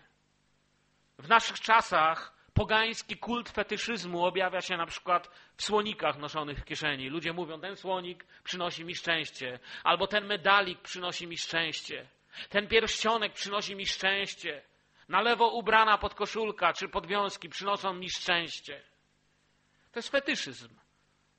W 1.19 1.29
naszych 1.29 1.61
czasach 1.61 2.43
Pogański 2.55 3.17
kult 3.17 3.49
fetyszyzmu 3.49 4.25
objawia 4.25 4.61
się 4.61 4.77
na 4.77 4.87
przykład 4.87 5.31
w 5.57 5.63
słonikach 5.63 6.19
noszonych 6.19 6.59
w 6.59 6.65
kieszeni. 6.65 7.09
Ludzie 7.09 7.33
mówią, 7.33 7.61
ten 7.61 7.77
słonik 7.77 8.25
przynosi 8.45 8.85
mi 8.85 8.95
szczęście, 8.95 9.59
albo 9.85 10.07
ten 10.07 10.27
medalik 10.27 10.81
przynosi 10.81 11.27
mi 11.27 11.39
szczęście, 11.39 12.09
ten 12.49 12.69
pierścionek 12.69 13.33
przynosi 13.33 13.77
mi 13.77 13.87
szczęście, 13.87 14.63
na 15.09 15.21
lewo 15.21 15.49
ubrana 15.49 15.99
podkoszulka 15.99 16.73
czy 16.73 16.89
podwiązki 16.89 17.49
przynoszą 17.49 17.95
mi 17.95 18.11
szczęście. 18.11 18.83
To 19.93 19.99
jest 19.99 20.09
fetyszyzm. 20.09 20.69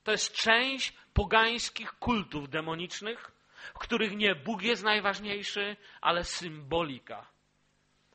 To 0.04 0.12
jest 0.12 0.34
część 0.34 0.92
pogańskich 1.14 1.92
kultów 1.92 2.48
demonicznych, 2.48 3.32
w 3.74 3.78
których 3.78 4.16
nie 4.16 4.34
Bóg 4.34 4.62
jest 4.62 4.84
najważniejszy, 4.84 5.76
ale 6.00 6.24
symbolika 6.24 7.34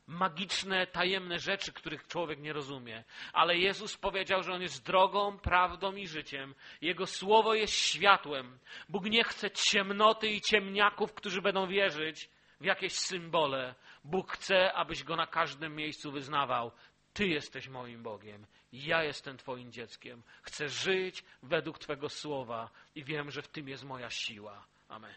magiczne, 0.10 0.88
tajemne 0.88 1.40
rzeczy, 1.40 1.74
których 1.74 2.08
człowiek 2.08 2.40
nie 2.40 2.54
rozumie. 2.54 3.04
Ale 3.34 3.58
Jezus 3.58 3.98
powiedział, 3.98 4.44
że 4.44 4.54
On 4.54 4.62
jest 4.62 4.86
drogą, 4.86 5.40
prawdą 5.40 5.96
i 5.96 6.08
życiem. 6.08 6.56
Jego 6.82 7.06
słowo 7.06 7.54
jest 7.54 7.74
światłem. 7.74 8.60
Bóg 8.90 9.06
nie 9.06 9.24
chce 9.24 9.52
ciemnoty 9.52 10.28
i 10.28 10.42
ciemniaków, 10.42 11.14
którzy 11.14 11.42
będą 11.42 11.68
wierzyć 11.68 12.30
w 12.62 12.66
jakieś 12.66 12.94
symbole. 12.94 13.76
Bóg 14.04 14.32
chce, 14.32 14.74
abyś 14.74 15.04
go 15.04 15.16
na 15.16 15.28
każdym 15.28 15.76
miejscu 15.76 16.12
wyznawał. 16.12 16.72
Ty 17.14 17.28
jesteś 17.28 17.68
moim 17.68 18.04
Bogiem. 18.04 18.46
Ja 18.74 19.04
jestem 19.04 19.38
Twoim 19.38 19.72
dzieckiem. 19.72 20.24
Chcę 20.42 20.70
żyć 20.70 21.24
według 21.44 21.80
Twego 21.80 22.10
słowa 22.10 22.70
i 22.96 23.04
wiem, 23.04 23.32
że 23.32 23.42
w 23.42 23.48
tym 23.48 23.70
jest 23.70 23.84
moja 23.84 24.10
siła. 24.10 24.66
Amen. 24.90 25.14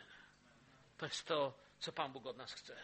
To 0.99 1.07
jest 1.07 1.27
to, 1.27 1.59
co 1.79 1.93
Pan 1.93 2.13
Bóg 2.13 2.27
od 2.27 2.37
nas 2.37 2.53
chce. 2.53 2.77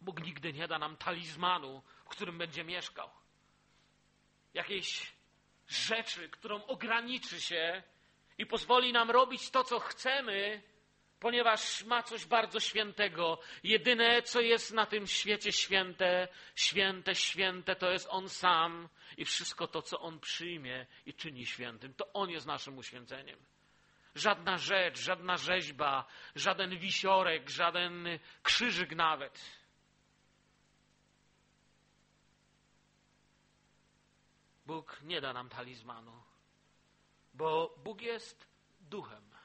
Bóg 0.00 0.22
nigdy 0.22 0.52
nie 0.52 0.68
da 0.68 0.78
nam 0.78 0.96
talizmanu, 0.96 1.82
w 2.04 2.08
którym 2.08 2.38
będzie 2.38 2.64
mieszkał. 2.64 3.10
Jakiejś 4.54 5.12
rzeczy, 5.68 6.28
którą 6.28 6.64
ograniczy 6.64 7.40
się 7.40 7.82
i 8.38 8.46
pozwoli 8.46 8.92
nam 8.92 9.10
robić 9.10 9.50
to, 9.50 9.64
co 9.64 9.80
chcemy, 9.80 10.62
ponieważ 11.20 11.84
ma 11.84 12.02
coś 12.02 12.26
bardzo 12.26 12.60
świętego. 12.60 13.38
Jedyne, 13.62 14.22
co 14.22 14.40
jest 14.40 14.72
na 14.72 14.86
tym 14.86 15.06
świecie 15.06 15.52
święte, 15.52 16.28
święte, 16.54 17.14
święte, 17.14 17.76
to 17.76 17.90
jest 17.90 18.08
On 18.10 18.28
sam 18.28 18.88
i 19.16 19.24
wszystko 19.24 19.66
to, 19.68 19.82
co 19.82 20.00
On 20.00 20.20
przyjmie 20.20 20.86
i 21.06 21.14
czyni 21.14 21.46
świętym, 21.46 21.94
to 21.94 22.12
On 22.12 22.30
jest 22.30 22.46
naszym 22.46 22.78
uświęceniem. 22.78 23.38
Żadna 24.14 24.58
rzecz, 24.58 24.98
żadna 24.98 25.36
rzeźba, 25.36 26.06
żaden 26.34 26.78
wisiorek, 26.78 27.50
żaden 27.50 28.18
krzyżyk 28.42 28.94
nawet 28.94 29.66
Bóg 34.66 35.00
nie 35.02 35.20
da 35.20 35.32
nam 35.32 35.48
talizmanu, 35.48 36.22
bo 37.34 37.74
Bóg 37.84 38.02
jest 38.02 38.48
duchem 38.80 39.35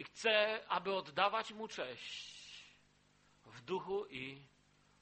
i 0.00 0.04
chce, 0.04 0.60
aby 0.68 0.94
oddawać 0.94 1.52
Mu 1.52 1.68
cześć 1.68 2.64
w 3.44 3.60
duchu 3.60 4.06
i 4.06 4.42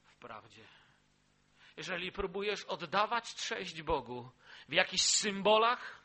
w 0.03 0.15
prawdzie. 0.15 0.63
Jeżeli 1.77 2.11
próbujesz 2.11 2.63
oddawać 2.63 3.35
cześć 3.35 3.81
Bogu 3.81 4.29
w 4.69 4.73
jakichś 4.73 5.03
symbolach, 5.03 6.03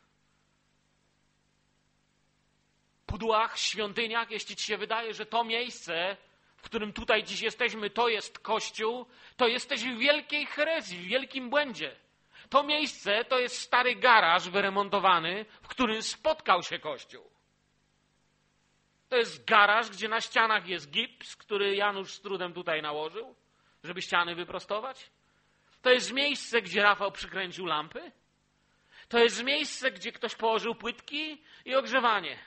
pudłach, 3.07 3.59
świątyniach, 3.59 4.31
jeśli 4.31 4.57
ci 4.57 4.67
się 4.67 4.77
wydaje, 4.77 5.15
że 5.15 5.27
to 5.27 5.45
miejsce, 5.45 6.17
w 6.57 6.63
którym 6.63 6.93
tutaj 6.93 7.25
dziś 7.25 7.41
jesteśmy, 7.41 7.91
to 7.91 8.09
jest 8.09 8.39
Kościół, 8.39 9.07
to 9.37 9.49
jesteś 9.49 9.85
w 9.85 9.99
wielkiej 9.99 10.47
herezji, 10.47 10.99
w 10.99 11.09
wielkim 11.09 11.51
błędzie. 11.51 11.97
To 12.51 12.63
miejsce 12.63 13.25
to 13.25 13.39
jest 13.39 13.59
stary 13.59 13.97
garaż 13.97 14.49
wyremontowany, 14.49 15.45
w 15.63 15.69
którym 15.69 16.03
spotkał 16.03 16.63
się 16.63 16.79
Kościół. 16.79 17.34
To 19.15 19.19
jest 19.19 19.45
garaż, 19.45 19.91
gdzie 19.91 20.09
na 20.09 20.21
ścianach 20.21 20.69
jest 20.69 20.91
gips, 20.91 21.37
który 21.37 21.77
Janusz 21.77 22.13
z 22.13 22.21
trudem 22.21 22.53
tutaj 22.53 22.83
nałożył. 22.83 23.35
żeby 23.85 24.03
ściany 24.03 24.35
wyprostować? 24.35 25.11
To 25.83 25.91
jest 25.91 26.13
miejsce, 26.13 26.63
gdzie 26.63 26.83
Rafał 26.83 27.13
przykręcił 27.13 27.67
lampy? 27.67 28.13
To 29.09 29.19
jest 29.19 29.45
miejsce, 29.45 29.91
gdzie 29.91 30.13
ktoś 30.13 30.35
położył 30.35 30.75
płytki 30.75 31.43
i 31.65 31.75
ogrzewanie. 31.75 32.39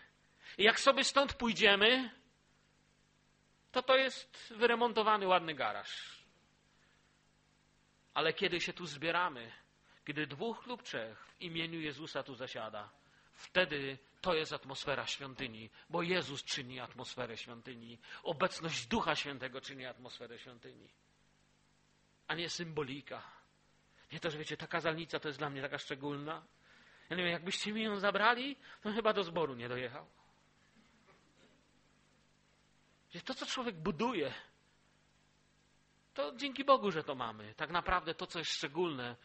I 0.57 0.63
jak 0.63 0.79
sobie 0.79 1.03
stąd 1.03 1.33
pójdziemy, 1.33 2.11
to 3.71 3.81
to 3.81 3.95
jest 3.95 4.53
wyremontowany, 4.57 5.27
ładny 5.27 5.53
garaż. 5.55 6.23
Ale 8.13 8.33
kiedy 8.33 8.61
się 8.61 8.73
tu 8.73 8.85
zbieramy, 8.85 9.51
kiedy 10.05 10.27
dwóch 10.27 10.65
lub 10.65 10.83
trzech 10.83 11.27
w 11.27 11.41
imieniu 11.41 11.79
Jezusa 11.79 12.23
tu 12.23 12.35
zasiada, 12.35 12.89
wtedy 13.33 13.97
to 14.21 14.33
jest 14.33 14.53
atmosfera 14.53 15.07
świątyni, 15.07 15.69
bo 15.89 16.01
Jezus 16.01 16.43
czyni 16.43 16.79
atmosferę 16.79 17.37
świątyni. 17.37 17.99
Obecność 18.23 18.87
Ducha 18.87 19.15
Świętego 19.15 19.61
czyni 19.61 19.85
atmosferę 19.85 20.39
świątyni, 20.39 20.89
a 22.27 22.35
nie 22.35 22.49
symbolika. 22.49 23.23
Nie 24.11 24.19
to, 24.19 24.29
że 24.29 24.37
wiecie, 24.37 24.57
ta 24.57 24.67
kazalnica 24.67 25.19
to 25.19 25.27
jest 25.27 25.39
dla 25.39 25.49
mnie 25.49 25.61
taka 25.61 25.77
szczególna. 25.77 26.45
Ja 27.09 27.15
nie 27.15 27.23
wiem, 27.23 27.31
jakbyście 27.31 27.73
mi 27.73 27.83
ją 27.83 27.99
zabrali, 27.99 28.55
to 28.81 28.91
chyba 28.93 29.13
do 29.13 29.23
zboru 29.23 29.55
nie 29.55 29.69
dojechał. 29.69 30.05
To, 33.25 33.33
co 33.33 33.45
człowiek 33.45 33.75
buduje, 33.75 34.33
to 36.13 36.35
dzięki 36.35 36.63
Bogu, 36.63 36.91
że 36.91 37.03
to 37.03 37.15
mamy. 37.15 37.53
Tak 37.55 37.69
naprawdę 37.69 38.13
to, 38.13 38.27
co 38.27 38.39
jest 38.39 38.51
szczególne, 38.51 39.15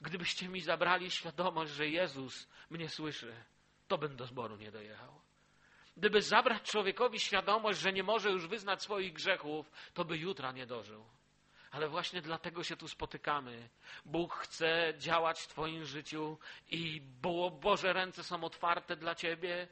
gdybyście 0.00 0.48
mi 0.48 0.60
zabrali 0.60 1.10
świadomość, 1.10 1.72
że 1.72 1.88
Jezus 1.88 2.48
mnie 2.70 2.88
słyszy, 2.88 3.44
to 3.88 3.98
bym 3.98 4.16
do 4.16 4.26
zboru 4.26 4.56
nie 4.56 4.70
dojechał. 4.70 5.20
Gdyby 5.96 6.22
zabrać 6.22 6.62
człowiekowi 6.62 7.20
świadomość, 7.20 7.80
że 7.80 7.92
nie 7.92 8.02
może 8.02 8.30
już 8.30 8.46
wyznać 8.46 8.82
swoich 8.82 9.12
grzechów, 9.12 9.70
to 9.94 10.04
by 10.04 10.18
jutra 10.18 10.52
nie 10.52 10.66
dożył. 10.66 11.04
Ale 11.70 11.88
właśnie 11.88 12.22
dlatego 12.22 12.64
się 12.64 12.76
tu 12.76 12.88
spotykamy. 12.88 13.68
Bóg 14.04 14.34
chce 14.34 14.94
działać 14.98 15.40
w 15.40 15.48
Twoim 15.48 15.84
życiu 15.84 16.38
i 16.70 17.00
bo 17.00 17.50
Boże 17.50 17.92
ręce 17.92 18.24
są 18.24 18.44
otwarte 18.44 18.96
dla 18.96 19.14
Ciebie. 19.14 19.68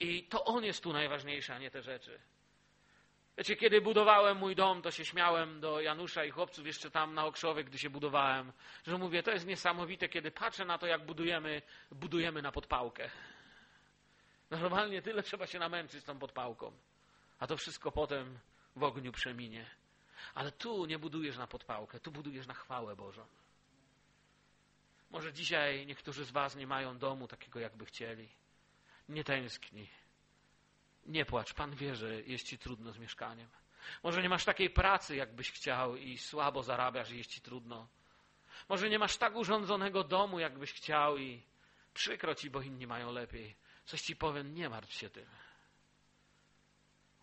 I 0.00 0.24
to 0.24 0.44
On 0.44 0.64
jest 0.64 0.82
tu 0.82 0.92
najważniejszy, 0.92 1.54
a 1.54 1.58
nie 1.58 1.70
te 1.70 1.82
rzeczy. 1.82 2.20
Wiecie, 3.38 3.56
kiedy 3.56 3.80
budowałem 3.80 4.38
mój 4.38 4.54
dom, 4.54 4.82
to 4.82 4.90
się 4.90 5.04
śmiałem 5.04 5.60
do 5.60 5.80
Janusza 5.80 6.24
i 6.24 6.30
chłopców 6.30 6.66
jeszcze 6.66 6.90
tam 6.90 7.14
na 7.14 7.24
Okrzowie, 7.26 7.64
gdy 7.64 7.78
się 7.78 7.90
budowałem, 7.90 8.52
że 8.86 8.98
mówię, 8.98 9.22
to 9.22 9.30
jest 9.30 9.46
niesamowite, 9.46 10.08
kiedy 10.08 10.30
patrzę 10.30 10.64
na 10.64 10.78
to, 10.78 10.86
jak 10.86 11.06
budujemy, 11.06 11.62
budujemy 11.90 12.42
na 12.42 12.52
podpałkę. 12.52 13.10
Normalnie 14.50 15.02
tyle 15.02 15.22
trzeba 15.22 15.46
się 15.46 15.58
namęczyć 15.58 16.00
z 16.00 16.04
tą 16.04 16.18
podpałką, 16.18 16.72
a 17.38 17.46
to 17.46 17.56
wszystko 17.56 17.92
potem 17.92 18.38
w 18.76 18.82
ogniu 18.82 19.12
przeminie. 19.12 19.70
Ale 20.34 20.52
tu 20.52 20.86
nie 20.86 20.98
budujesz 20.98 21.36
na 21.36 21.46
podpałkę, 21.46 22.00
tu 22.00 22.12
budujesz 22.12 22.46
na 22.46 22.54
chwałę 22.54 22.96
Bożą. 22.96 23.26
Może 25.10 25.32
dzisiaj 25.32 25.86
niektórzy 25.86 26.24
z 26.24 26.30
Was 26.30 26.56
nie 26.56 26.66
mają 26.66 26.98
domu 26.98 27.28
takiego, 27.28 27.60
jakby 27.60 27.84
chcieli. 27.84 28.28
Nie 29.08 29.24
tęskni. 29.24 29.88
Nie 31.06 31.24
płacz. 31.24 31.54
Pan 31.54 31.74
wie, 31.74 31.94
że 31.94 32.22
jest 32.22 32.46
Ci 32.46 32.58
trudno 32.58 32.92
z 32.92 32.98
mieszkaniem. 32.98 33.48
Może 34.02 34.22
nie 34.22 34.28
masz 34.28 34.44
takiej 34.44 34.70
pracy, 34.70 35.16
jakbyś 35.16 35.50
chciał 35.50 35.96
i 35.96 36.18
słabo 36.18 36.62
zarabiasz 36.62 37.10
i 37.10 37.18
jest 37.18 37.30
Ci 37.30 37.40
trudno. 37.40 37.88
Może 38.68 38.90
nie 38.90 38.98
masz 38.98 39.16
tak 39.16 39.36
urządzonego 39.36 40.04
domu, 40.04 40.38
jakbyś 40.38 40.72
chciał 40.72 41.18
i 41.18 41.42
przykro 41.94 42.34
Ci, 42.34 42.50
bo 42.50 42.60
inni 42.60 42.86
mają 42.86 43.12
lepiej. 43.12 43.56
Coś 43.84 44.02
Ci 44.02 44.16
powiem, 44.16 44.54
nie 44.54 44.68
martw 44.68 44.92
się 44.92 45.10
tym. 45.10 45.26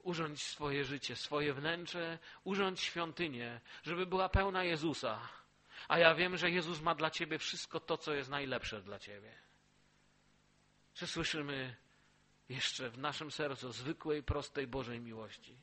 Urządź 0.04 0.44
swoje 0.44 0.86
życie, 0.86 1.16
swoje 1.16 1.54
wnętrze, 1.54 2.20
urządź 2.44 2.80
świątynię, 2.80 3.62
żeby 3.84 4.06
była 4.06 4.30
pełna 4.30 4.64
Jezusa. 4.64 5.30
A 5.88 5.98
ja 5.98 6.16
wiem, 6.16 6.38
że 6.38 6.52
Jezus 6.52 6.82
ma 6.82 6.96
dla 6.96 7.10
Ciebie 7.10 7.38
wszystko 7.38 7.80
to, 7.80 7.98
co 7.98 8.14
jest 8.14 8.30
najlepsze 8.30 8.82
dla 8.82 9.00
Ciebie. 9.00 9.34
Czy 10.94 11.08
słyszymy 11.08 11.76
jeszcze 12.52 12.90
w 12.90 12.98
naszym 12.98 13.32
sercu 13.32 13.72
zwykłej, 13.72 14.24
prostej 14.24 14.68
Bożej 14.68 15.00
miłości? 15.00 15.56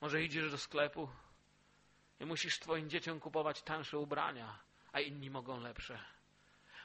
Może 0.00 0.22
idziesz 0.22 0.50
do 0.50 0.58
sklepu 0.58 1.08
i 2.20 2.24
musisz 2.24 2.58
Twoim 2.58 2.90
dzieciom 2.90 3.20
kupować 3.20 3.62
tańsze 3.62 3.98
ubrania, 3.98 4.58
a 4.92 5.00
inni 5.00 5.30
mogą 5.30 5.60
lepsze. 5.60 5.98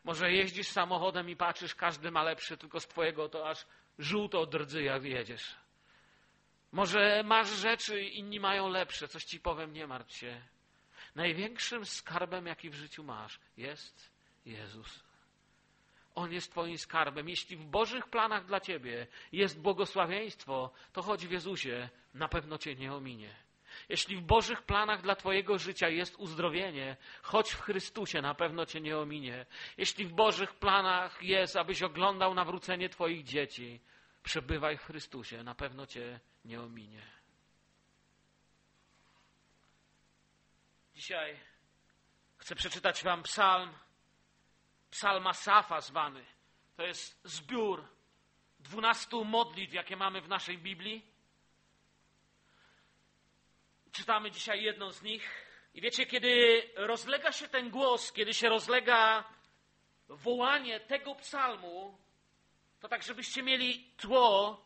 Może 0.04 0.32
jeździsz 0.32 0.68
samochodem 0.68 1.30
i 1.30 1.36
patrzysz, 1.36 1.76
każdy 1.76 2.12
ma 2.12 2.24
lepsze, 2.24 2.58
tylko 2.58 2.80
z 2.80 2.88
Twojego 2.88 3.30
to 3.30 3.50
aż 3.50 3.66
żółto 4.00 4.46
drdzy, 4.46 4.84
jak 4.84 5.04
jedziesz. 5.04 5.56
Może 6.72 7.24
masz 7.24 7.50
rzeczy, 7.50 8.02
inni 8.02 8.40
mają 8.40 8.70
lepsze. 8.70 9.08
Coś 9.08 9.26
ci 9.26 9.40
powiem, 9.40 9.74
nie 9.74 9.88
martw 9.88 10.16
się. 10.16 10.42
Największym 11.16 11.86
skarbem, 11.86 12.46
jaki 12.46 12.70
w 12.70 12.74
życiu 12.74 13.04
masz, 13.04 13.40
jest 13.58 14.12
Jezus. 14.46 15.04
On 16.16 16.32
jest 16.32 16.52
Twoim 16.52 16.78
skarbem. 16.78 17.30
Jeśli 17.30 17.58
w 17.58 17.66
Bożych 17.66 18.08
planach 18.08 18.46
dla 18.46 18.60
Ciebie 18.60 19.08
jest 19.32 19.62
błogosławieństwo, 19.62 20.72
to 20.94 21.02
chodź 21.02 21.28
w 21.28 21.32
Jezusie, 21.32 21.90
na 22.14 22.28
pewno 22.28 22.58
Cię 22.58 22.76
nie 22.76 22.94
ominie. 22.94 23.36
Jeśli 23.90 24.18
w 24.18 24.22
Bożych 24.22 24.62
planach 24.62 25.02
dla 25.02 25.16
Twojego 25.16 25.58
życia 25.58 25.90
jest 25.90 26.16
uzdrowienie, 26.16 26.98
chodź 27.22 27.52
w 27.52 27.62
Chrystusie, 27.62 28.22
na 28.22 28.36
pewno 28.36 28.66
Cię 28.66 28.82
nie 28.82 28.98
ominie. 28.98 29.46
Jeśli 29.78 30.06
w 30.06 30.14
Bożych 30.14 30.54
planach 30.54 31.24
jest, 31.24 31.56
abyś 31.56 31.84
oglądał 31.84 32.34
nawrócenie 32.34 32.90
Twoich 32.90 33.24
dzieci, 33.24 33.80
przebywaj 34.24 34.78
w 34.78 34.84
Chrystusie, 34.84 35.44
na 35.44 35.56
pewno 35.56 35.86
Cię 35.86 36.20
nie 36.46 36.62
ominie. 36.62 37.02
Dzisiaj 40.96 41.40
chcę 42.38 42.56
przeczytać 42.56 43.04
Wam 43.04 43.24
psalm, 43.24 43.74
psalm 44.92 45.28
Asafa 45.28 45.82
zwany. 45.82 46.26
To 46.76 46.84
jest 46.84 47.22
zbiór 47.24 47.88
dwunastu 48.60 49.26
modlitw, 49.26 49.74
jakie 49.74 49.96
mamy 49.96 50.22
w 50.22 50.30
naszej 50.30 50.58
Biblii. 50.58 51.06
Czytamy 53.92 54.32
dzisiaj 54.32 54.64
jedną 54.64 54.92
z 54.92 55.02
nich. 55.02 55.48
I 55.74 55.82
wiecie, 55.82 56.06
kiedy 56.06 56.64
rozlega 56.76 57.32
się 57.32 57.48
ten 57.48 57.70
głos, 57.70 58.12
kiedy 58.12 58.34
się 58.34 58.50
rozlega 58.50 59.24
wołanie 60.08 60.80
tego 60.80 61.16
psalmu, 61.16 61.98
to 62.80 62.88
tak, 62.88 63.04
żebyście 63.04 63.44
mieli 63.44 63.92
tło, 63.98 64.66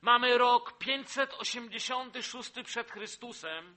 mamy 0.00 0.38
rok 0.38 0.78
586 0.78 2.50
przed 2.64 2.90
Chrystusem 2.90 3.76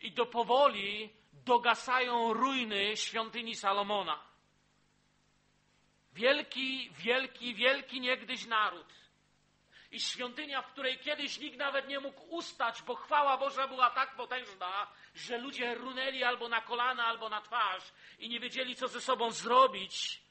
i 0.00 0.12
do 0.12 0.26
powoli 0.26 1.10
dogasają 1.32 2.32
ruiny 2.32 2.96
świątyni 2.96 3.54
Salomona. 3.54 4.31
Wielki, 6.12 6.90
wielki, 6.90 7.54
wielki 7.54 8.00
niegdyś 8.00 8.46
naród 8.46 8.86
i 9.92 10.00
świątynia, 10.00 10.62
w 10.62 10.72
której 10.72 10.98
kiedyś 10.98 11.38
nikt 11.38 11.58
nawet 11.58 11.88
nie 11.88 12.00
mógł 12.00 12.22
ustać, 12.22 12.82
bo 12.82 12.94
chwała 12.94 13.36
Boża 13.36 13.68
była 13.68 13.90
tak 13.90 14.16
potężna, 14.16 14.86
że 15.14 15.38
ludzie 15.38 15.74
runęli 15.74 16.24
albo 16.24 16.48
na 16.48 16.60
kolana, 16.60 17.04
albo 17.04 17.28
na 17.28 17.40
twarz 17.40 17.92
i 18.18 18.28
nie 18.28 18.40
wiedzieli, 18.40 18.76
co 18.76 18.88
ze 18.88 19.00
sobą 19.00 19.30
zrobić. 19.30 20.22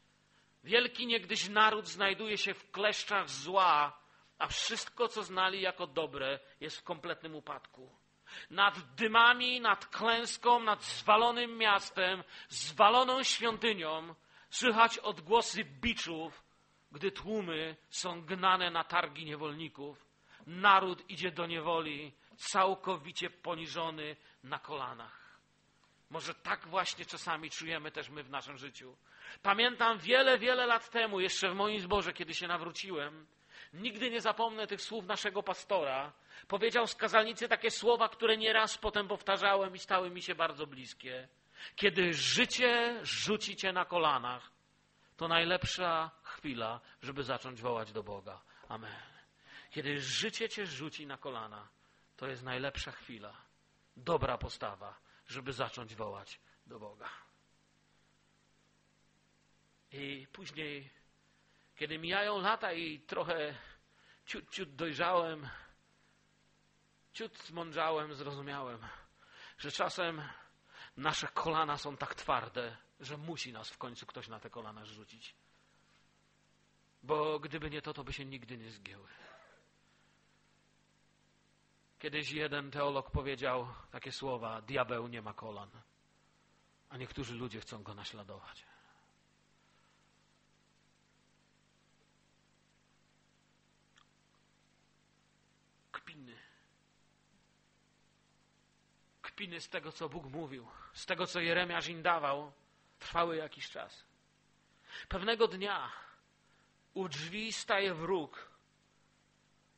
Wielki 0.64 1.08
niegdyś 1.08 1.50
naród 1.50 1.88
znajduje 1.88 2.38
się 2.38 2.54
w 2.54 2.72
kleszczach 2.72 3.30
zła, 3.30 4.02
a 4.40 4.48
wszystko, 4.48 5.08
co 5.08 5.24
znali 5.24 5.62
jako 5.62 5.88
dobre, 5.88 6.40
jest 6.60 6.78
w 6.78 6.84
kompletnym 6.84 7.36
upadku. 7.36 7.90
Nad 8.50 8.80
dymami, 8.96 9.62
nad 9.62 9.86
klęską, 9.86 10.60
nad 10.60 10.84
zwalonym 10.84 11.58
miastem, 11.58 12.24
zwaloną 12.50 13.24
świątynią 13.24 14.16
słychać 14.52 14.98
odgłosy 14.98 15.64
biczów, 15.64 16.44
gdy 16.92 17.12
tłumy 17.12 17.76
są 17.90 18.22
gnane 18.22 18.72
na 18.72 18.84
targi 18.84 19.26
niewolników, 19.26 20.06
naród 20.48 21.10
idzie 21.10 21.32
do 21.32 21.46
niewoli, 21.46 22.14
całkowicie 22.36 23.30
poniżony 23.30 24.16
na 24.44 24.60
kolanach. 24.60 25.22
Może 26.10 26.36
tak 26.36 26.68
właśnie 26.68 27.06
czasami 27.06 27.50
czujemy 27.50 27.92
też 27.92 28.10
my 28.10 28.24
w 28.24 28.30
naszym 28.30 28.58
życiu. 28.58 28.96
Pamiętam 29.42 30.00
wiele, 30.00 30.40
wiele 30.40 30.66
lat 30.66 30.90
temu, 30.90 31.20
jeszcze 31.20 31.50
w 31.50 31.56
moim 31.56 31.80
zborze, 31.80 32.14
kiedy 32.14 32.34
się 32.34 32.48
nawróciłem, 32.48 33.28
nigdy 33.74 34.12
nie 34.12 34.22
zapomnę 34.22 34.68
tych 34.68 34.82
słów 34.82 35.06
naszego 35.06 35.44
pastora. 35.44 36.14
Powiedział 36.48 36.88
z 36.88 36.96
kazalnicy 36.96 37.48
takie 37.48 37.72
słowa, 37.72 38.10
które 38.10 38.38
nieraz 38.38 38.78
potem 38.78 39.08
powtarzałem 39.08 39.76
i 39.76 39.80
stały 39.80 40.10
mi 40.10 40.22
się 40.22 40.36
bardzo 40.36 40.68
bliskie. 40.68 41.28
Kiedy 41.76 42.14
życie 42.14 43.00
rzuci 43.04 43.56
cię 43.56 43.74
na 43.74 43.86
kolanach, 43.86 44.52
to 45.18 45.28
najlepsza 45.28 46.12
chwila, 46.24 46.80
żeby 47.02 47.24
zacząć 47.24 47.62
wołać 47.62 47.92
do 47.92 48.04
Boga. 48.04 48.42
Amen. 48.70 49.02
Kiedy 49.72 50.00
życie 50.00 50.50
cię 50.50 50.66
rzuci 50.66 51.08
na 51.08 51.18
kolana, 51.18 51.68
to 52.18 52.28
jest 52.28 52.44
najlepsza 52.44 52.92
chwila, 52.92 53.34
dobra 53.98 54.38
postawa, 54.38 55.00
żeby 55.28 55.54
zacząć 55.54 55.96
wołać 55.96 56.40
do 56.66 56.80
Boga. 56.80 57.10
I 59.92 60.28
później, 60.32 60.90
kiedy 61.76 62.00
mijają 62.00 62.42
lata 62.42 62.74
i 62.74 63.00
trochę 63.00 63.56
ciut, 64.26 64.50
ciut 64.50 64.76
dojrzałem, 64.76 65.50
ciut 67.14 67.38
zmądrzałem, 67.38 68.16
zrozumiałem, 68.16 68.80
że 69.58 69.72
czasem 69.72 70.22
nasze 71.02 71.28
kolana 71.28 71.78
są 71.78 71.98
tak 71.98 72.16
twarde, 72.16 72.78
że 73.00 73.18
musi 73.18 73.54
nas 73.54 73.70
w 73.70 73.78
końcu 73.78 74.06
ktoś 74.06 74.28
na 74.28 74.40
te 74.40 74.50
kolana 74.50 74.86
rzucić. 74.86 75.36
Bo 77.04 77.40
gdyby 77.40 77.70
nie 77.70 77.82
to, 77.82 77.94
to 77.94 78.04
by 78.04 78.14
się 78.14 78.26
nigdy 78.26 78.58
nie 78.58 78.72
zgięły. 78.72 79.08
Kiedyś 82.00 82.32
jeden 82.32 82.72
teolog 82.72 83.12
powiedział 83.12 83.68
takie 83.92 84.12
słowa: 84.12 84.62
Diabeł 84.62 85.08
nie 85.08 85.22
ma 85.22 85.34
kolan, 85.34 85.70
a 86.90 86.98
niektórzy 86.98 87.36
ludzie 87.36 87.60
chcą 87.60 87.84
go 87.84 87.94
naśladować. 87.94 88.66
Kpiny. 95.92 96.38
Kpiny 99.32 99.62
z 99.62 99.70
tego, 99.70 99.92
co 99.92 100.10
Bóg 100.10 100.26
mówił, 100.26 100.68
z 100.94 101.06
tego, 101.06 101.28
co 101.28 101.40
Jeremiasz 101.40 101.88
im 101.88 102.02
dawał, 102.02 102.52
trwały 103.00 103.36
jakiś 103.36 103.70
czas. 103.70 104.06
Pewnego 105.10 105.48
dnia 105.48 105.92
u 106.94 107.08
drzwi 107.08 107.54
staje 107.54 107.94
wróg, 107.94 108.52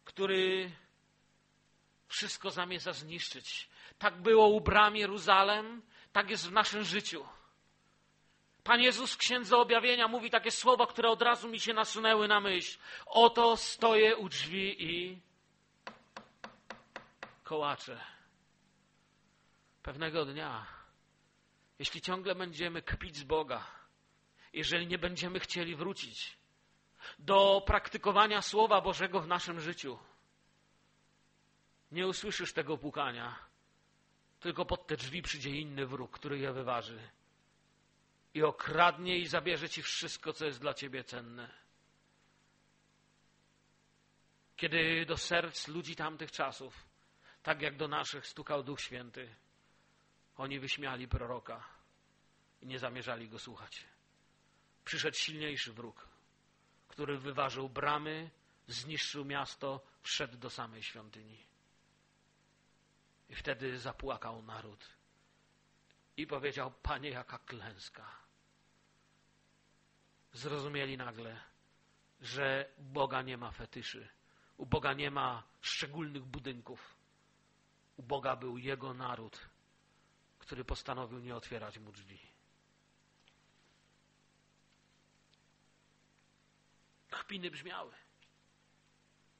który 0.05 0.71
wszystko 2.07 2.49
zamierza 2.49 2.93
zniszczyć. 2.93 3.69
Tak 3.99 4.21
było 4.21 4.47
u 4.47 4.61
bram 4.61 4.95
Jeruzalem, 4.95 5.81
tak 6.11 6.29
jest 6.29 6.49
w 6.49 6.51
naszym 6.51 6.83
życiu. 6.83 7.25
Pan 8.63 8.81
Jezus 8.81 9.13
w 9.13 9.17
Księdze 9.17 9.57
Objawienia 9.57 10.07
mówi 10.07 10.29
takie 10.29 10.51
słowa, 10.51 10.87
które 10.87 11.09
od 11.09 11.21
razu 11.21 11.49
mi 11.49 11.59
się 11.59 11.73
nasunęły 11.73 12.27
na 12.27 12.39
myśl. 12.39 12.79
Oto 13.05 13.57
stoję 13.57 14.15
u 14.15 14.29
drzwi 14.29 14.83
i 14.83 15.21
kołaczę. 17.43 18.12
Pewnego 19.83 20.25
dnia, 20.25 20.65
jeśli 21.79 22.01
ciągle 22.01 22.35
będziemy 22.35 22.81
kpić 22.81 23.15
z 23.15 23.23
Boga, 23.23 23.65
jeżeli 24.53 24.87
nie 24.87 24.97
będziemy 24.97 25.39
chcieli 25.39 25.75
wrócić 25.75 26.37
do 27.19 27.63
praktykowania 27.65 28.41
Słowa 28.41 28.81
Bożego 28.81 29.21
w 29.21 29.27
naszym 29.27 29.59
życiu, 29.59 29.99
nie 31.91 32.07
usłyszysz 32.07 32.53
tego 32.53 32.77
pukania, 32.77 33.39
tylko 34.39 34.65
pod 34.65 34.87
te 34.87 34.97
drzwi 34.97 35.21
przyjdzie 35.21 35.49
inny 35.49 35.85
wróg, 35.85 36.11
który 36.11 36.39
je 36.39 36.53
wyważy 36.53 37.09
i 38.33 38.43
okradnie 38.43 39.17
i 39.17 39.27
zabierze 39.27 39.69
ci 39.69 39.81
wszystko, 39.81 40.33
co 40.33 40.45
jest 40.45 40.59
dla 40.59 40.73
ciebie 40.73 41.03
cenne. 41.03 41.49
Kiedy 44.55 45.05
do 45.05 45.17
serc 45.17 45.67
ludzi 45.67 45.95
tamtych 45.95 46.31
czasów, 46.31 46.85
tak 47.43 47.61
jak 47.61 47.77
do 47.77 47.87
naszych, 47.87 48.27
stukał 48.27 48.63
Duch 48.63 48.81
Święty, 48.81 49.35
oni 50.37 50.59
wyśmiali 50.59 51.07
proroka 51.07 51.63
i 52.61 52.67
nie 52.67 52.79
zamierzali 52.79 53.29
go 53.29 53.39
słuchać. 53.39 53.85
Przyszedł 54.85 55.17
silniejszy 55.17 55.73
wróg, 55.73 56.07
który 56.87 57.17
wyważył 57.17 57.69
bramy, 57.69 58.29
zniszczył 58.67 59.25
miasto, 59.25 59.81
wszedł 60.01 60.37
do 60.37 60.49
samej 60.49 60.83
świątyni. 60.83 61.37
I 63.29 63.35
wtedy 63.35 63.79
zapłakał 63.79 64.41
naród 64.41 64.89
i 66.17 66.27
powiedział: 66.27 66.71
Panie, 66.71 67.09
jaka 67.09 67.37
klęska. 67.37 68.23
Zrozumieli 70.33 70.97
nagle, 70.97 71.41
że 72.21 72.69
Boga 72.77 73.21
nie 73.21 73.37
ma 73.37 73.51
fetyszy, 73.51 74.09
u 74.57 74.65
Boga 74.65 74.93
nie 74.93 75.11
ma 75.11 75.43
szczególnych 75.61 76.25
budynków. 76.25 76.95
U 77.97 78.03
Boga 78.03 78.35
był 78.35 78.57
Jego 78.57 78.93
naród, 78.93 79.49
który 80.43 80.65
postanowił 80.65 81.19
nie 81.19 81.35
otwierać 81.35 81.79
mu 81.79 81.91
drzwi. 81.91 82.19
Chpiny 87.11 87.51
brzmiały. 87.51 87.91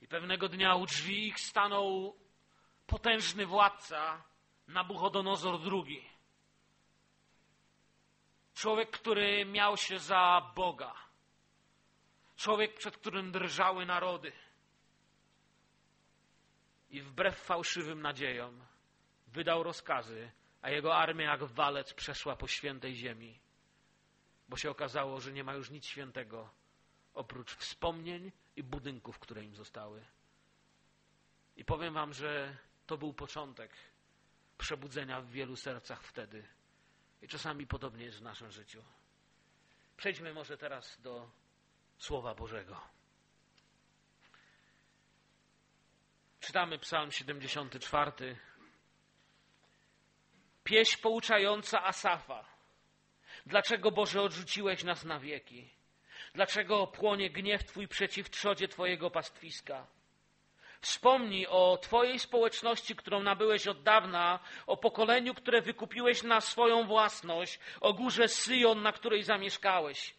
I 0.02 0.08
pewnego 0.08 0.50
dnia 0.50 0.76
u 0.76 0.86
drzwi 0.86 1.28
ich 1.28 1.40
stanął 1.40 2.18
potężny 2.88 3.46
władca 3.46 4.24
Nabuchodonozor 4.68 5.60
II. 5.72 6.10
Człowiek, 8.54 8.92
który 8.92 9.46
miał 9.46 9.78
się 9.78 10.00
za 10.00 10.52
Boga. 10.56 10.94
Człowiek, 12.36 12.78
przed 12.78 12.98
którym 12.98 13.32
drżały 13.32 13.86
narody. 13.86 14.32
I 16.90 17.02
wbrew 17.02 17.38
fałszywym 17.38 18.02
nadziejom 18.02 18.66
wydał 19.28 19.64
rozkazy, 19.64 20.32
a 20.64 20.70
jego 20.70 20.96
armia 20.96 21.32
jak 21.32 21.44
walec 21.44 21.94
przeszła 21.94 22.36
po 22.36 22.48
świętej 22.48 22.96
ziemi. 22.96 23.40
Bo 24.50 24.58
się 24.58 24.72
okazało, 24.72 25.22
że 25.22 25.32
nie 25.32 25.44
ma 25.44 25.54
już 25.54 25.70
nic 25.70 25.86
świętego 25.86 26.50
oprócz 27.14 27.56
wspomnień 27.56 28.32
i 28.56 28.64
budynków, 28.64 29.20
które 29.20 29.44
im 29.44 29.56
zostały. 29.56 30.06
I 31.56 31.66
powiem 31.66 31.94
wam, 31.94 32.14
że 32.14 32.58
to 32.86 32.98
był 32.98 33.14
początek 33.14 33.72
przebudzenia 34.58 35.22
w 35.22 35.30
wielu 35.30 35.56
sercach 35.56 36.04
wtedy. 36.04 36.48
I 37.22 37.28
czasami 37.28 37.68
podobnie 37.68 38.06
jest 38.06 38.18
w 38.18 38.22
naszym 38.22 38.52
życiu. 38.52 38.84
Przejdźmy 39.98 40.34
może 40.34 40.58
teraz 40.58 41.02
do 41.02 41.30
Słowa 41.98 42.36
Bożego. 42.36 42.82
Czytamy 46.40 46.80
Psalm 46.80 47.12
74. 47.12 48.38
Pieśń 50.64 51.02
pouczająca 51.02 51.84
Asafa. 51.84 52.46
Dlaczego 53.46 53.92
Boże 53.92 54.22
odrzuciłeś 54.22 54.84
nas 54.84 55.04
na 55.04 55.20
wieki? 55.20 55.70
Dlaczego 56.34 56.88
płonie 56.88 57.30
gniew 57.30 57.64
Twój 57.64 57.88
przeciw 57.88 58.30
trzodzie 58.30 58.68
Twojego 58.68 59.12
pastwiska? 59.12 59.88
Wspomnij 60.82 61.48
o 61.48 61.78
Twojej 61.82 62.20
społeczności, 62.20 62.96
którą 62.96 63.24
nabyłeś 63.24 63.68
od 63.68 63.84
dawna, 63.84 64.40
o 64.68 64.78
pokoleniu, 64.78 65.34
które 65.34 65.62
wykupiłeś 65.62 66.24
na 66.24 66.42
swoją 66.42 66.88
własność, 66.88 67.60
o 67.82 67.94
górze 67.94 68.28
Syjon, 68.28 68.82
na 68.82 68.92
której 68.92 69.24
zamieszkałeś. 69.24 70.16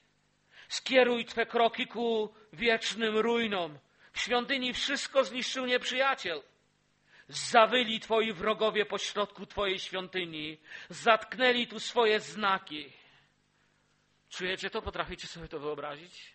Skieruj 0.69 1.25
Twe 1.25 1.47
kroki 1.47 1.87
ku 1.87 2.35
wiecznym 2.53 3.19
ruinom. 3.19 3.79
W 4.13 4.21
świątyni 4.21 4.73
wszystko 4.73 5.25
zniszczył 5.25 5.67
nieprzyjaciel. 5.67 6.43
Zawyli 7.29 8.01
Twoi 8.01 8.33
wrogowie 8.33 8.87
pośrodku 8.87 9.47
Twojej 9.47 9.79
świątyni. 9.79 10.59
Zatknęli 10.89 11.67
tu 11.67 11.81
swoje 11.81 12.21
znaki. 12.21 12.93
Czujecie 14.31 14.71
to? 14.71 14.83
Potraficie 14.83 15.27
sobie 15.27 15.49
to 15.49 15.59
wyobrazić? 15.59 16.35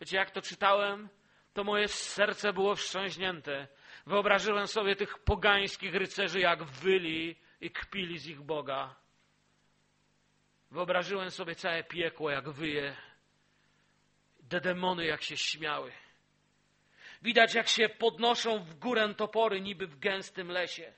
Wiecie, 0.00 0.16
jak 0.16 0.30
to 0.30 0.42
czytałem? 0.42 1.08
to 1.54 1.64
moje 1.64 1.88
serce 1.88 2.52
było 2.52 2.74
wstrząśnięte. 2.74 3.68
Wyobrażyłem 4.06 4.66
sobie 4.66 4.96
tych 4.96 5.18
pogańskich 5.18 5.94
rycerzy, 5.94 6.40
jak 6.40 6.64
wyli 6.64 7.36
i 7.60 7.70
kpili 7.70 8.18
z 8.18 8.26
ich 8.26 8.42
Boga. 8.42 8.94
Wyobrażyłem 10.70 11.30
sobie 11.30 11.54
całe 11.54 11.84
piekło, 11.84 12.30
jak 12.30 12.50
wyje. 12.50 12.96
Te 14.48 14.60
demony, 14.60 15.06
jak 15.06 15.22
się 15.22 15.36
śmiały. 15.36 15.92
Widać, 17.24 17.54
jak 17.54 17.68
się 17.68 17.88
podnoszą 17.88 18.58
w 18.58 18.74
górę 18.74 19.14
topory, 19.16 19.60
niby 19.60 19.86
w 19.86 19.98
gęstym 19.98 20.50
lesie. 20.50 20.92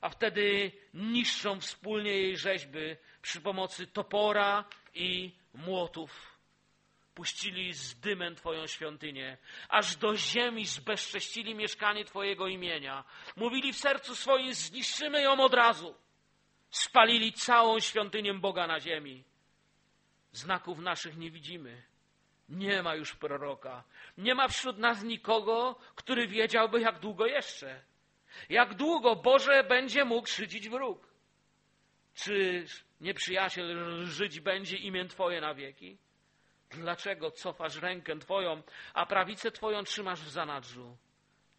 A 0.00 0.08
wtedy 0.08 0.72
niszczą 0.94 1.60
wspólnie 1.60 2.10
jej 2.10 2.36
rzeźby 2.36 2.96
przy 3.22 3.40
pomocy 3.40 3.86
topora 3.86 4.64
i 4.94 5.32
młotów 5.54 6.34
puścili 7.14 7.74
z 7.74 8.00
dymem 8.00 8.34
Twoją 8.34 8.66
świątynię, 8.66 9.38
aż 9.68 9.96
do 9.96 10.16
ziemi 10.16 10.66
zbezcześcili 10.66 11.54
mieszkanie 11.54 12.04
Twojego 12.04 12.46
imienia. 12.46 13.04
Mówili 13.36 13.72
w 13.72 13.76
sercu 13.76 14.14
swoim, 14.14 14.54
zniszczymy 14.54 15.22
ją 15.22 15.40
od 15.40 15.54
razu. 15.54 15.94
Spalili 16.70 17.32
całą 17.32 17.80
świątynię 17.80 18.34
Boga 18.34 18.66
na 18.66 18.80
ziemi. 18.80 19.24
Znaków 20.32 20.78
naszych 20.78 21.16
nie 21.16 21.30
widzimy. 21.30 21.82
Nie 22.48 22.82
ma 22.82 22.94
już 22.94 23.16
proroka. 23.16 23.84
Nie 24.18 24.34
ma 24.34 24.48
wśród 24.48 24.78
nas 24.78 25.02
nikogo, 25.02 25.78
który 25.94 26.26
wiedziałby, 26.28 26.80
jak 26.80 26.98
długo 26.98 27.26
jeszcze. 27.26 27.82
Jak 28.48 28.74
długo 28.74 29.22
będzie 29.68 30.04
mógł 30.04 30.28
szydzić 30.28 30.68
wróg? 30.68 31.14
Czy 32.14 32.66
nieprzyjaciel 33.00 34.04
żyć 34.06 34.40
będzie 34.40 34.76
imię 34.76 35.04
Twoje 35.04 35.40
na 35.40 35.54
wieki? 35.54 35.98
Dlaczego 36.70 37.30
cofasz 37.30 37.76
rękę 37.76 38.18
Twoją, 38.18 38.62
a 38.94 39.06
prawicę 39.06 39.50
Twoją 39.50 39.84
trzymasz 39.84 40.20
w 40.20 40.30
zanadrzu? 40.30 40.96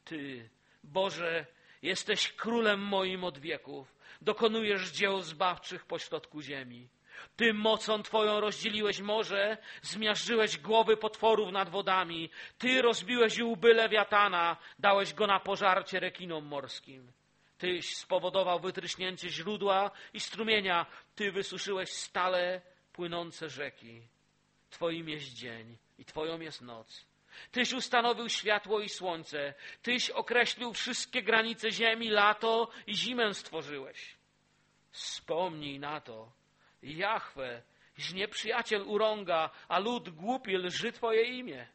Ty, 0.06 0.50
Boże, 0.84 1.46
jesteś 1.82 2.34
królem 2.34 2.80
moim 2.80 3.24
od 3.24 3.38
wieków. 3.38 3.96
Dokonujesz 4.22 4.91
dzieł 4.91 5.22
zbawczych 5.22 5.86
pośrodku 5.86 6.41
ziemi. 6.41 6.89
Ty 7.36 7.54
mocą 7.54 8.04
Twoją 8.04 8.39
rozdzieliłeś 8.39 8.99
morze, 8.99 9.58
zmiażdżyłeś 9.82 10.58
głowy 10.58 10.97
potworów 10.97 11.51
nad 11.51 11.69
wodami. 11.69 12.30
Ty 12.58 12.82
rozbiłeś 12.82 13.39
łby 13.39 13.73
lewiatana, 13.73 14.58
dałeś 14.80 15.13
go 15.13 15.28
na 15.28 15.39
pożarcie 15.39 15.99
rekinom 15.99 16.45
morskim. 16.45 17.12
Tyś 17.58 17.95
spowodował 17.95 18.60
wytryśnięcie 18.60 19.30
źródła 19.30 19.91
i 20.13 20.19
strumienia. 20.19 20.86
Ty 21.15 21.32
wysuszyłeś 21.32 21.89
stale 21.89 22.62
płynące 22.93 23.49
rzeki. 23.49 24.01
Twoim 24.69 25.10
jest 25.10 25.34
dzień 25.34 25.78
i 25.99 26.06
Twoją 26.06 26.39
jest 26.39 26.62
noc. 26.62 27.06
Tyś 27.51 27.73
ustanowił 27.73 28.30
światło 28.30 28.80
i 28.80 28.89
słońce. 28.89 29.54
Tyś 29.82 30.10
określił 30.10 30.73
wszystkie 30.73 31.23
granice 31.23 31.71
ziemi, 31.71 32.10
lato 32.10 32.69
i 32.88 32.95
zimę 32.95 33.34
stworzyłeś. 33.34 34.15
Wspomnij 34.91 35.80
na 35.80 36.01
to. 36.01 36.32
Jahwe, 36.93 37.62
iż 37.98 38.13
nieprzyjaciel 38.13 38.82
urąga, 38.82 39.50
a 39.67 39.80
lud 39.80 40.10
głupi 40.10 40.58
lży 40.58 40.91
Twoje 40.91 41.24
imię. 41.24 41.67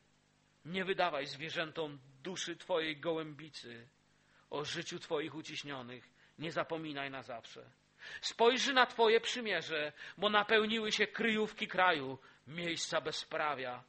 Nie 0.65 0.85
wydawaj 0.85 1.27
zwierzętom 1.27 1.99
duszy 2.23 2.57
Twojej 2.57 2.97
gołębicy. 2.97 3.89
O 4.51 4.65
życiu 4.65 4.99
Twoich 4.99 5.35
uciśnionych 5.35 6.11
nie 6.39 6.53
zapominaj 6.53 7.11
na 7.11 7.23
zawsze. 7.23 7.71
Spojrzy 8.21 8.73
na 8.73 8.87
Twoje 8.87 9.21
przymierze, 9.21 9.93
bo 10.19 10.29
napełniły 10.29 10.93
się 10.93 11.07
kryjówki 11.07 11.69
kraju, 11.69 12.19
miejsca 12.47 13.01
bezprawia. 13.01 13.85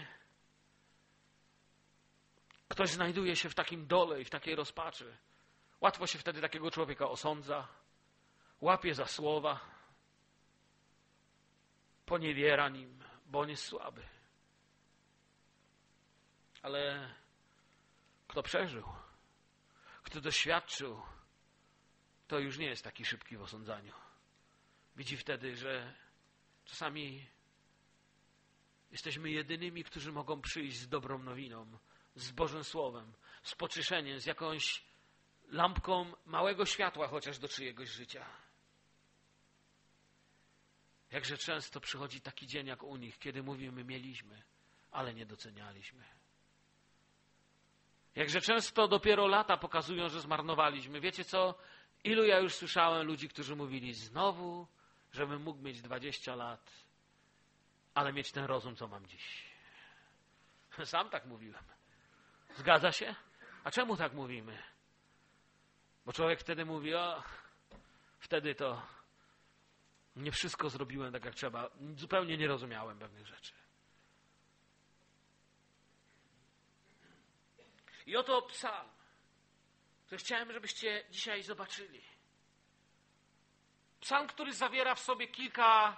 ktoś 2.68 2.90
znajduje 2.90 3.36
się 3.36 3.50
w 3.50 3.54
takim 3.54 3.86
dole 3.86 4.20
i 4.20 4.24
w 4.24 4.30
takiej 4.30 4.54
rozpaczy. 4.54 5.16
Łatwo 5.80 6.06
się 6.06 6.18
wtedy 6.18 6.40
takiego 6.40 6.70
człowieka 6.70 7.08
osądza, 7.08 7.68
łapie 8.60 8.94
za 8.94 9.06
słowa, 9.06 9.60
poniewiera 12.06 12.68
nim, 12.68 13.04
bo 13.26 13.40
on 13.40 13.48
jest 13.48 13.64
słaby. 13.64 14.02
Ale 16.62 17.14
kto 18.28 18.42
przeżył, 18.42 18.84
kto 20.02 20.20
doświadczył, 20.20 21.02
to 22.28 22.38
już 22.38 22.58
nie 22.58 22.66
jest 22.66 22.84
taki 22.84 23.04
szybki 23.04 23.36
w 23.36 23.42
osądzaniu. 23.42 23.92
Widzi 24.96 25.16
wtedy, 25.16 25.56
że 25.56 25.94
czasami 26.64 27.26
jesteśmy 28.90 29.30
jedynymi, 29.30 29.84
którzy 29.84 30.12
mogą 30.12 30.40
przyjść 30.40 30.78
z 30.78 30.88
dobrą 30.88 31.18
nowiną, 31.18 31.78
z 32.14 32.30
Bożym 32.30 32.64
Słowem, 32.64 33.12
z 33.42 33.54
pocieszeniem, 33.54 34.20
z 34.20 34.26
jakąś 34.26 34.84
lampką 35.48 36.12
małego 36.26 36.66
światła 36.66 37.08
chociaż 37.08 37.38
do 37.38 37.48
czyjegoś 37.48 37.88
życia. 37.88 38.26
Jakże 41.10 41.38
często 41.38 41.80
przychodzi 41.80 42.20
taki 42.20 42.46
dzień 42.46 42.66
jak 42.66 42.82
u 42.82 42.96
nich, 42.96 43.18
kiedy 43.18 43.42
mówimy 43.42 43.84
mieliśmy, 43.84 44.42
ale 44.90 45.14
nie 45.14 45.26
docenialiśmy. 45.26 46.21
Jakże 48.14 48.40
często 48.40 48.88
dopiero 48.88 49.26
lata 49.26 49.56
pokazują, 49.56 50.08
że 50.08 50.20
zmarnowaliśmy. 50.20 51.00
Wiecie 51.00 51.24
co? 51.24 51.54
Ilu 52.04 52.24
ja 52.24 52.38
już 52.38 52.54
słyszałem 52.54 53.06
ludzi, 53.06 53.28
którzy 53.28 53.56
mówili 53.56 53.94
znowu, 53.94 54.66
żebym 55.12 55.42
mógł 55.42 55.62
mieć 55.62 55.82
20 55.82 56.34
lat, 56.34 56.72
ale 57.94 58.12
mieć 58.12 58.32
ten 58.32 58.44
rozum, 58.44 58.76
co 58.76 58.88
mam 58.88 59.06
dziś. 59.06 59.52
Sam 60.84 61.10
tak 61.10 61.26
mówiłem. 61.26 61.64
Zgadza 62.56 62.92
się? 62.92 63.14
A 63.64 63.70
czemu 63.70 63.96
tak 63.96 64.12
mówimy? 64.12 64.58
Bo 66.06 66.12
człowiek 66.12 66.40
wtedy 66.40 66.64
mówi, 66.64 66.94
o, 66.94 67.22
wtedy 68.18 68.54
to 68.54 68.82
nie 70.16 70.32
wszystko 70.32 70.70
zrobiłem 70.70 71.12
tak 71.12 71.24
jak 71.24 71.34
trzeba. 71.34 71.70
Zupełnie 71.96 72.36
nie 72.36 72.48
rozumiałem 72.48 72.98
pewnych 72.98 73.26
rzeczy. 73.26 73.52
I 78.06 78.16
oto 78.16 78.42
psalm, 78.42 78.88
który 80.06 80.18
chciałem, 80.18 80.52
żebyście 80.52 81.04
dzisiaj 81.10 81.42
zobaczyli. 81.42 82.02
Psalm, 84.00 84.26
który 84.26 84.52
zawiera 84.52 84.94
w 84.94 85.00
sobie 85.00 85.28
kilka 85.28 85.96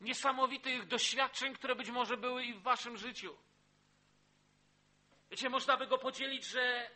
niesamowitych 0.00 0.86
doświadczeń, 0.86 1.54
które 1.54 1.74
być 1.74 1.90
może 1.90 2.16
były 2.16 2.44
i 2.44 2.54
w 2.54 2.62
waszym 2.62 2.96
życiu. 2.96 3.36
Wiecie, 5.30 5.50
można 5.50 5.76
by 5.76 5.86
go 5.86 5.98
podzielić, 5.98 6.44
że 6.44 6.90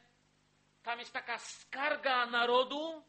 tam 0.83 0.99
jest 0.99 1.13
taka 1.13 1.39
skarga 1.39 2.27
narodu, 2.27 3.05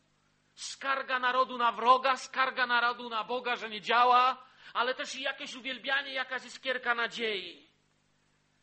skarga 0.54 1.20
narodu 1.20 1.58
na 1.58 1.72
wroga, 1.72 2.18
skarga 2.18 2.68
narodu 2.68 3.10
na 3.10 3.24
Boga, 3.24 3.56
że 3.56 3.70
nie 3.70 3.82
działa, 3.82 4.44
ale 4.74 4.96
też 4.96 5.16
i 5.16 5.22
jakieś 5.22 5.56
uwielbianie, 5.56 6.14
jakaś 6.14 6.46
iskierka 6.46 6.96
nadziei. 6.96 7.70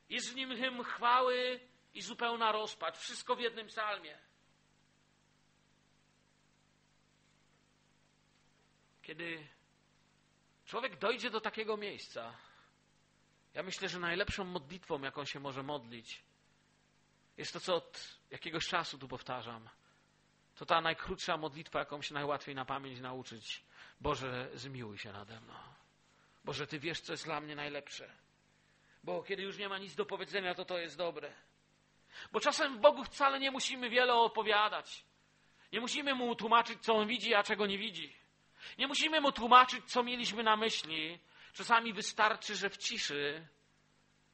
Jest 0.08 0.32
w 0.32 0.34
nim 0.34 0.56
hymn 0.56 0.84
chwały 0.84 1.67
i 1.98 2.02
zupełna 2.02 2.52
rozpacz. 2.52 2.98
Wszystko 2.98 3.36
w 3.36 3.40
jednym 3.40 3.66
psalmie. 3.66 4.18
Kiedy 9.02 9.48
człowiek 10.64 10.98
dojdzie 10.98 11.30
do 11.30 11.40
takiego 11.40 11.76
miejsca, 11.76 12.34
ja 13.54 13.62
myślę, 13.62 13.88
że 13.88 13.98
najlepszą 13.98 14.44
modlitwą, 14.44 15.00
jaką 15.00 15.24
się 15.24 15.40
może 15.40 15.62
modlić, 15.62 16.22
jest 17.36 17.52
to, 17.52 17.60
co 17.60 17.74
od 17.74 18.18
jakiegoś 18.30 18.68
czasu 18.68 18.98
tu 18.98 19.08
powtarzam. 19.08 19.68
To 20.54 20.66
ta 20.66 20.80
najkrótsza 20.80 21.36
modlitwa, 21.36 21.78
jaką 21.78 22.02
się 22.02 22.14
najłatwiej 22.14 22.54
na 22.54 22.64
pamięć 22.64 23.00
nauczyć. 23.00 23.64
Boże, 24.00 24.50
zmiłuj 24.54 24.98
się 24.98 25.12
nade 25.12 25.40
mną. 25.40 25.54
Boże, 26.44 26.66
Ty 26.66 26.78
wiesz, 26.78 27.00
co 27.00 27.12
jest 27.12 27.24
dla 27.24 27.40
mnie 27.40 27.56
najlepsze. 27.56 28.12
Bo 29.04 29.22
kiedy 29.22 29.42
już 29.42 29.58
nie 29.58 29.68
ma 29.68 29.78
nic 29.78 29.94
do 29.94 30.06
powiedzenia, 30.06 30.54
to 30.54 30.64
to 30.64 30.78
jest 30.78 30.96
dobre. 30.96 31.32
Bo 32.32 32.40
czasem 32.40 32.80
Bogu 32.80 33.04
wcale 33.04 33.40
nie 33.40 33.50
musimy 33.50 33.90
wiele 33.90 34.14
opowiadać. 34.14 35.04
Nie 35.72 35.80
musimy 35.80 36.14
Mu 36.14 36.34
tłumaczyć, 36.34 36.82
co 36.82 36.94
On 36.94 37.08
widzi, 37.08 37.34
a 37.34 37.42
czego 37.42 37.66
nie 37.66 37.78
widzi. 37.78 38.16
Nie 38.78 38.86
musimy 38.86 39.20
Mu 39.20 39.32
tłumaczyć, 39.32 39.84
co 39.84 40.02
mieliśmy 40.02 40.42
na 40.42 40.56
myśli, 40.56 41.18
Czasami 41.58 41.92
wystarczy, 41.92 42.56
że 42.56 42.70
w 42.70 42.76
ciszy 42.76 43.48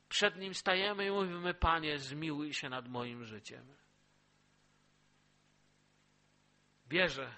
przed 0.08 0.36
Nim 0.36 0.54
stajemy 0.54 1.06
i 1.06 1.10
mówimy: 1.10 1.54
Panie, 1.54 1.98
zmiłuj 1.98 2.54
się 2.54 2.68
nad 2.68 2.88
moim 2.88 3.24
życiem. 3.24 3.76
Wierzę, 6.86 7.34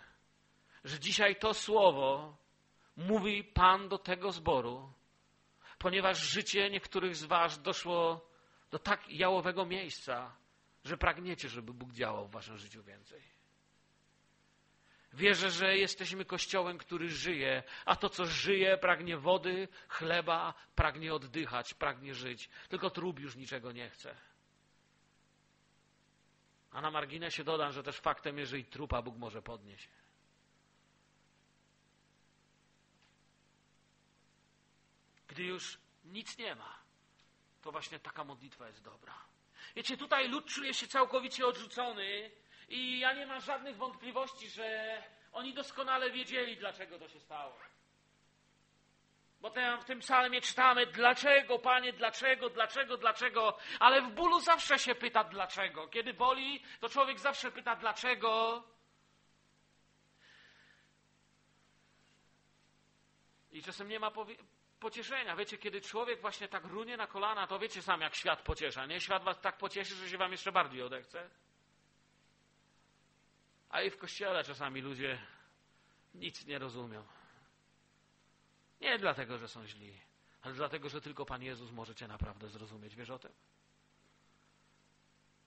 że 0.84 1.00
dzisiaj 1.00 1.36
to 1.36 1.54
słowo 1.54 2.36
mówi 2.96 3.44
Pan 3.44 3.88
do 3.88 3.98
tego 3.98 4.32
zboru, 4.32 4.92
ponieważ 5.78 6.18
życie 6.18 6.70
niektórych 6.70 7.16
z 7.16 7.24
Was 7.24 7.62
doszło 7.62 8.25
do 8.70 8.78
tak 8.78 9.08
jałowego 9.08 9.66
miejsca, 9.66 10.36
że 10.84 10.96
pragniecie, 10.96 11.48
żeby 11.48 11.72
Bóg 11.72 11.92
działał 11.92 12.28
w 12.28 12.30
Waszym 12.30 12.58
życiu 12.58 12.82
więcej. 12.82 13.22
Wierzę, 15.12 15.50
że 15.50 15.76
jesteśmy 15.76 16.24
kościołem, 16.24 16.78
który 16.78 17.08
żyje, 17.08 17.62
a 17.84 17.96
to, 17.96 18.08
co 18.08 18.26
żyje, 18.26 18.78
pragnie 18.78 19.16
wody, 19.16 19.68
chleba, 19.88 20.54
pragnie 20.74 21.14
oddychać, 21.14 21.74
pragnie 21.74 22.14
żyć. 22.14 22.48
Tylko 22.68 22.90
trup 22.90 23.18
już 23.18 23.36
niczego 23.36 23.72
nie 23.72 23.90
chce. 23.90 24.16
A 26.70 26.80
na 26.80 26.90
marginesie 26.90 27.44
dodam, 27.44 27.72
że 27.72 27.82
też 27.82 27.96
faktem 28.00 28.38
jest, 28.38 28.50
że 28.50 28.58
i 28.58 28.64
trupa 28.64 29.02
Bóg 29.02 29.16
może 29.16 29.42
podnieść. 29.42 29.88
Gdy 35.28 35.42
już 35.42 35.78
nic 36.04 36.38
nie 36.38 36.54
ma, 36.54 36.85
to 37.66 37.72
właśnie 37.72 37.98
taka 37.98 38.24
modlitwa 38.24 38.66
jest 38.66 38.82
dobra. 38.82 39.14
Wiecie, 39.76 39.96
tutaj 39.96 40.28
lud 40.28 40.46
czuje 40.46 40.74
się 40.74 40.86
całkowicie 40.86 41.46
odrzucony 41.46 42.30
i 42.68 42.98
ja 42.98 43.12
nie 43.12 43.26
mam 43.26 43.40
żadnych 43.40 43.76
wątpliwości, 43.76 44.50
że 44.50 45.02
oni 45.32 45.54
doskonale 45.54 46.10
wiedzieli, 46.10 46.56
dlaczego 46.56 46.98
to 46.98 47.08
się 47.08 47.20
stało. 47.20 47.56
Bo 49.40 49.50
w 49.80 49.84
tym 49.84 50.00
psalmie 50.00 50.40
czytamy, 50.40 50.86
dlaczego, 50.86 51.58
Panie, 51.58 51.92
dlaczego, 51.92 52.50
dlaczego, 52.50 52.96
dlaczego, 52.96 53.58
ale 53.80 54.02
w 54.02 54.10
bólu 54.10 54.40
zawsze 54.40 54.78
się 54.78 54.94
pyta, 54.94 55.24
dlaczego. 55.24 55.88
Kiedy 55.88 56.14
boli, 56.14 56.62
to 56.80 56.88
człowiek 56.88 57.18
zawsze 57.18 57.52
pyta, 57.52 57.76
dlaczego. 57.76 58.62
I 63.50 63.62
czasem 63.62 63.88
nie 63.88 64.00
ma 64.00 64.10
pocieszenia. 64.80 65.36
Wiecie, 65.36 65.58
kiedy 65.58 65.80
człowiek 65.80 66.20
właśnie 66.20 66.48
tak 66.48 66.64
runie 66.64 66.96
na 66.96 67.06
kolana, 67.06 67.46
to 67.46 67.58
wiecie 67.58 67.82
sam, 67.82 68.00
jak 68.00 68.14
świat 68.14 68.42
pociesza, 68.42 68.86
nie? 68.86 69.00
Świat 69.00 69.24
was 69.24 69.40
tak 69.40 69.58
pocieszy, 69.58 69.94
że 69.94 70.08
się 70.08 70.18
wam 70.18 70.32
jeszcze 70.32 70.52
bardziej 70.52 70.82
odechce. 70.82 71.30
A 73.68 73.82
i 73.82 73.90
w 73.90 73.98
kościele 73.98 74.44
czasami 74.44 74.80
ludzie 74.80 75.18
nic 76.14 76.46
nie 76.46 76.58
rozumią. 76.58 77.06
Nie 78.80 78.98
dlatego, 78.98 79.38
że 79.38 79.48
są 79.48 79.66
źli, 79.66 80.00
ale 80.42 80.54
dlatego, 80.54 80.88
że 80.88 81.00
tylko 81.00 81.26
Pan 81.26 81.42
Jezus 81.42 81.70
może 81.70 81.94
Cię 81.94 82.08
naprawdę 82.08 82.48
zrozumieć. 82.48 82.96
Wiesz 82.96 83.10
o 83.10 83.18
tym? 83.18 83.32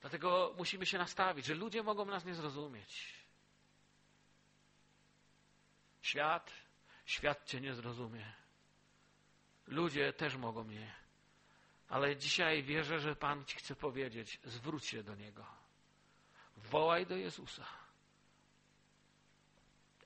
Dlatego 0.01 0.53
musimy 0.57 0.85
się 0.85 0.97
nastawić, 0.97 1.45
że 1.45 1.55
ludzie 1.55 1.83
mogą 1.83 2.05
nas 2.05 2.25
nie 2.25 2.33
zrozumieć. 2.33 3.13
Świat, 6.01 6.51
świat 7.05 7.45
Cię 7.45 7.61
nie 7.61 7.73
zrozumie. 7.73 8.38
Ludzie 9.69 10.13
też 10.13 10.35
mogą 10.35 10.63
mnie. 10.63 10.93
Ale 11.89 12.15
dzisiaj 12.15 12.63
wierzę, 12.63 12.99
że 12.99 13.15
Pan 13.15 13.45
Ci 13.45 13.57
chce 13.57 13.75
powiedzieć, 13.75 14.39
zwróć 14.43 14.85
się 14.85 15.03
do 15.03 15.15
Niego. 15.15 15.45
Wołaj 16.57 17.05
do 17.05 17.15
Jezusa. 17.15 17.65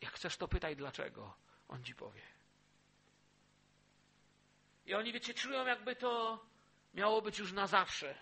Jak 0.02 0.14
chcesz, 0.14 0.38
to 0.38 0.48
pytaj 0.48 0.76
dlaczego. 0.76 1.34
On 1.68 1.84
Ci 1.84 1.96
powie. 1.96 2.22
I 4.86 4.94
oni, 4.94 5.14
wiecie, 5.14 5.34
czują, 5.34 5.66
jakby 5.66 5.96
to 5.96 6.46
miało 6.94 7.22
być 7.22 7.40
już 7.40 7.52
na 7.52 7.68
zawsze. 7.68 8.16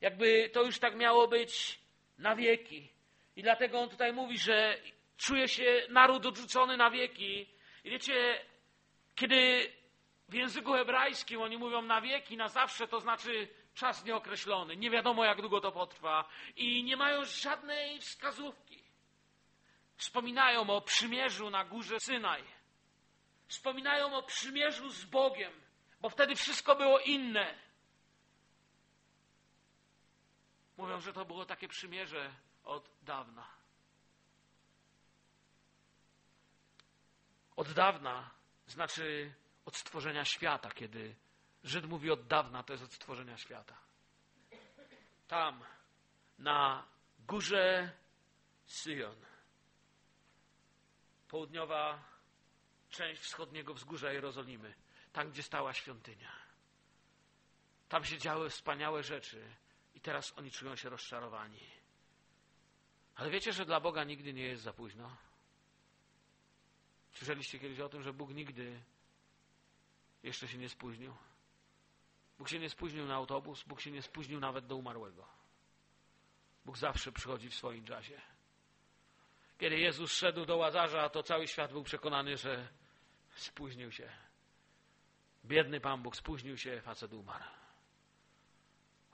Jakby 0.00 0.50
to 0.52 0.62
już 0.62 0.78
tak 0.78 0.96
miało 0.96 1.28
być 1.28 1.80
na 2.18 2.36
wieki. 2.36 2.88
I 3.36 3.42
dlatego 3.42 3.80
on 3.80 3.88
tutaj 3.88 4.12
mówi, 4.12 4.38
że 4.38 4.78
czuje 5.16 5.48
się 5.48 5.86
naród 5.90 6.26
odrzucony 6.26 6.76
na 6.76 6.90
wieki. 6.90 7.48
I 7.84 7.90
wiecie, 7.90 8.44
kiedy 9.14 9.72
w 10.28 10.34
języku 10.34 10.72
hebrajskim 10.72 11.42
oni 11.42 11.58
mówią 11.58 11.82
na 11.82 12.00
wieki, 12.00 12.36
na 12.36 12.48
zawsze, 12.48 12.88
to 12.88 13.00
znaczy 13.00 13.48
czas 13.74 14.04
nieokreślony. 14.04 14.76
Nie 14.76 14.90
wiadomo, 14.90 15.24
jak 15.24 15.40
długo 15.40 15.60
to 15.60 15.72
potrwa. 15.72 16.28
I 16.56 16.84
nie 16.84 16.96
mają 16.96 17.24
żadnej 17.24 18.00
wskazówki. 18.00 18.82
Wspominają 19.96 20.70
o 20.70 20.80
przymierzu 20.80 21.50
na 21.50 21.64
górze 21.64 22.00
Synaj. 22.00 22.44
Wspominają 23.46 24.16
o 24.16 24.22
przymierzu 24.22 24.90
z 24.90 25.04
Bogiem, 25.04 25.52
bo 26.00 26.10
wtedy 26.10 26.34
wszystko 26.34 26.76
było 26.76 26.98
inne. 26.98 27.58
Mówią, 30.76 31.00
że 31.00 31.12
to 31.12 31.24
było 31.24 31.46
takie 31.46 31.68
przymierze 31.68 32.34
od 32.64 32.90
dawna. 33.02 33.48
Od 37.56 37.72
dawna 37.72 38.30
znaczy 38.66 39.34
od 39.66 39.76
stworzenia 39.76 40.24
świata, 40.24 40.70
kiedy 40.70 41.16
Żyd 41.64 41.86
mówi 41.86 42.10
od 42.10 42.26
dawna, 42.26 42.62
to 42.62 42.72
jest 42.72 42.84
od 42.84 42.92
stworzenia 42.92 43.36
świata. 43.36 43.76
Tam, 45.28 45.64
na 46.38 46.86
górze 47.18 47.92
Syjon, 48.66 49.16
południowa 51.28 52.04
część 52.90 53.22
wschodniego 53.22 53.74
wzgórza 53.74 54.12
Jerozolimy, 54.12 54.74
tam, 55.12 55.30
gdzie 55.30 55.42
stała 55.42 55.72
świątynia. 55.72 56.32
Tam 57.88 58.04
się 58.04 58.18
działy 58.18 58.50
wspaniałe 58.50 59.02
rzeczy 59.02 59.50
i 59.94 60.00
teraz 60.00 60.38
oni 60.38 60.50
czują 60.50 60.76
się 60.76 60.88
rozczarowani. 60.88 61.70
Ale 63.14 63.30
wiecie, 63.30 63.52
że 63.52 63.66
dla 63.66 63.80
Boga 63.80 64.04
nigdy 64.04 64.32
nie 64.32 64.42
jest 64.42 64.62
za 64.62 64.72
późno? 64.72 65.16
Słyszeliście 67.12 67.58
kiedyś 67.58 67.80
o 67.80 67.88
tym, 67.88 68.02
że 68.02 68.12
Bóg 68.12 68.30
nigdy 68.30 68.82
jeszcze 70.26 70.48
się 70.48 70.58
nie 70.58 70.68
spóźnił. 70.68 71.16
Bóg 72.38 72.48
się 72.48 72.58
nie 72.58 72.70
spóźnił 72.70 73.06
na 73.06 73.14
autobus, 73.14 73.62
Bóg 73.62 73.80
się 73.80 73.90
nie 73.90 74.02
spóźnił 74.02 74.40
nawet 74.40 74.66
do 74.66 74.76
umarłego. 74.76 75.28
Bóg 76.64 76.78
zawsze 76.78 77.12
przychodzi 77.12 77.48
w 77.48 77.54
swoim 77.54 77.84
czasie. 77.84 78.20
Kiedy 79.58 79.78
Jezus 79.78 80.12
szedł 80.12 80.46
do 80.46 80.56
Łazarza, 80.56 81.08
to 81.08 81.22
cały 81.22 81.48
świat 81.48 81.72
był 81.72 81.82
przekonany, 81.82 82.36
że 82.36 82.68
spóźnił 83.34 83.92
się. 83.92 84.12
Biedny 85.44 85.80
Pan 85.80 86.02
Bóg 86.02 86.16
spóźnił 86.16 86.58
się, 86.58 86.80
facet 86.80 87.12
umarł. 87.12 87.44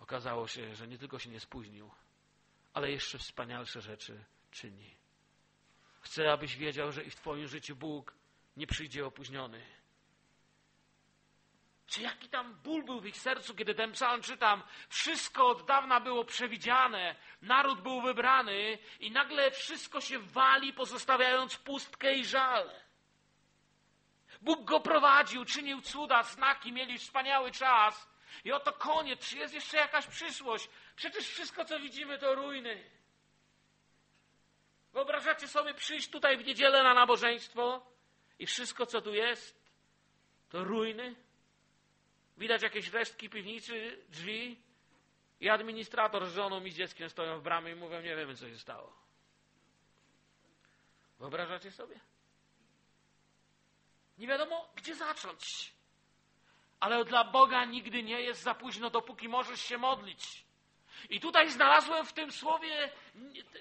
Okazało 0.00 0.48
się, 0.48 0.74
że 0.74 0.88
nie 0.88 0.98
tylko 0.98 1.18
się 1.18 1.30
nie 1.30 1.40
spóźnił, 1.40 1.90
ale 2.74 2.90
jeszcze 2.90 3.18
wspanialsze 3.18 3.80
rzeczy 3.80 4.24
czyni. 4.50 4.96
Chcę, 6.00 6.32
abyś 6.32 6.56
wiedział, 6.56 6.92
że 6.92 7.04
i 7.04 7.10
w 7.10 7.16
Twoim 7.16 7.48
życiu 7.48 7.76
Bóg 7.76 8.14
nie 8.56 8.66
przyjdzie 8.66 9.06
opóźniony. 9.06 9.81
Czy 11.86 12.02
jaki 12.02 12.28
tam 12.28 12.54
ból 12.54 12.84
był 12.84 13.00
w 13.00 13.06
ich 13.06 13.16
sercu, 13.16 13.54
kiedy 13.54 13.74
ten 13.74 13.92
psalm 13.92 14.22
czytam? 14.22 14.62
Wszystko 14.88 15.46
od 15.46 15.66
dawna 15.66 16.00
było 16.00 16.24
przewidziane, 16.24 17.16
naród 17.42 17.80
był 17.80 18.00
wybrany 18.00 18.78
i 19.00 19.10
nagle 19.10 19.50
wszystko 19.50 20.00
się 20.00 20.18
wali, 20.18 20.72
pozostawiając 20.72 21.56
pustkę 21.56 22.14
i 22.14 22.24
żal. 22.24 22.70
Bóg 24.40 24.64
go 24.64 24.80
prowadził, 24.80 25.44
czynił 25.44 25.80
cuda, 25.80 26.22
znaki, 26.22 26.72
mieli 26.72 26.98
wspaniały 26.98 27.50
czas. 27.50 28.08
I 28.44 28.52
oto 28.52 28.72
koniec, 28.72 29.28
czy 29.28 29.38
jest 29.38 29.54
jeszcze 29.54 29.76
jakaś 29.76 30.06
przyszłość? 30.06 30.68
Przecież 30.96 31.28
wszystko, 31.28 31.64
co 31.64 31.80
widzimy, 31.80 32.18
to 32.18 32.34
ruiny. 32.34 32.90
Wyobrażacie 34.92 35.48
sobie 35.48 35.74
przyjść 35.74 36.10
tutaj 36.10 36.36
w 36.36 36.46
niedzielę 36.46 36.82
na 36.82 36.94
nabożeństwo 36.94 37.86
i 38.38 38.46
wszystko, 38.46 38.86
co 38.86 39.00
tu 39.00 39.14
jest, 39.14 39.62
to 40.48 40.64
ruiny? 40.64 41.14
Widać 42.36 42.62
jakieś 42.62 42.88
resztki 42.88 43.30
piwnicy, 43.30 43.98
drzwi 44.08 44.62
i 45.40 45.48
administrator 45.48 46.26
z 46.26 46.34
żoną 46.34 46.64
i 46.64 46.70
z 46.70 46.76
dzieckiem 46.76 47.10
stoją 47.10 47.38
w 47.38 47.42
bramie 47.42 47.72
i 47.72 47.74
mówią, 47.74 48.00
nie 48.00 48.16
wiemy, 48.16 48.36
co 48.36 48.48
się 48.48 48.58
stało. 48.58 48.92
Wyobrażacie 51.18 51.70
sobie? 51.70 52.00
Nie 54.18 54.26
wiadomo, 54.26 54.68
gdzie 54.76 54.94
zacząć. 54.94 55.72
Ale 56.80 57.04
dla 57.04 57.24
Boga 57.24 57.64
nigdy 57.64 58.02
nie 58.02 58.20
jest 58.20 58.42
za 58.42 58.54
późno, 58.54 58.90
dopóki 58.90 59.28
możesz 59.28 59.60
się 59.60 59.78
modlić. 59.78 60.44
I 61.10 61.20
tutaj 61.20 61.50
znalazłem 61.50 62.06
w 62.06 62.12
tym 62.12 62.32
słowie 62.32 62.90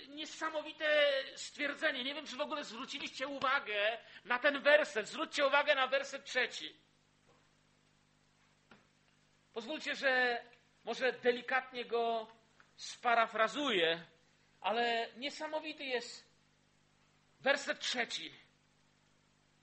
niesamowite 0.07 0.85
stwierdzenie. 1.35 2.03
Nie 2.03 2.13
wiem, 2.13 2.27
czy 2.27 2.37
w 2.37 2.41
ogóle 2.41 2.63
zwróciliście 2.63 3.27
uwagę 3.27 3.97
na 4.25 4.39
ten 4.39 4.61
werset. 4.61 5.07
Zwróćcie 5.07 5.47
uwagę 5.47 5.75
na 5.75 5.87
werset 5.87 6.25
trzeci. 6.25 6.75
Pozwólcie, 9.53 9.95
że 9.95 10.43
może 10.83 11.13
delikatnie 11.13 11.85
go 11.85 12.27
sparafrazuję, 12.75 14.05
ale 14.61 15.07
niesamowity 15.17 15.83
jest 15.83 16.31
werset 17.39 17.79
trzeci. 17.79 18.35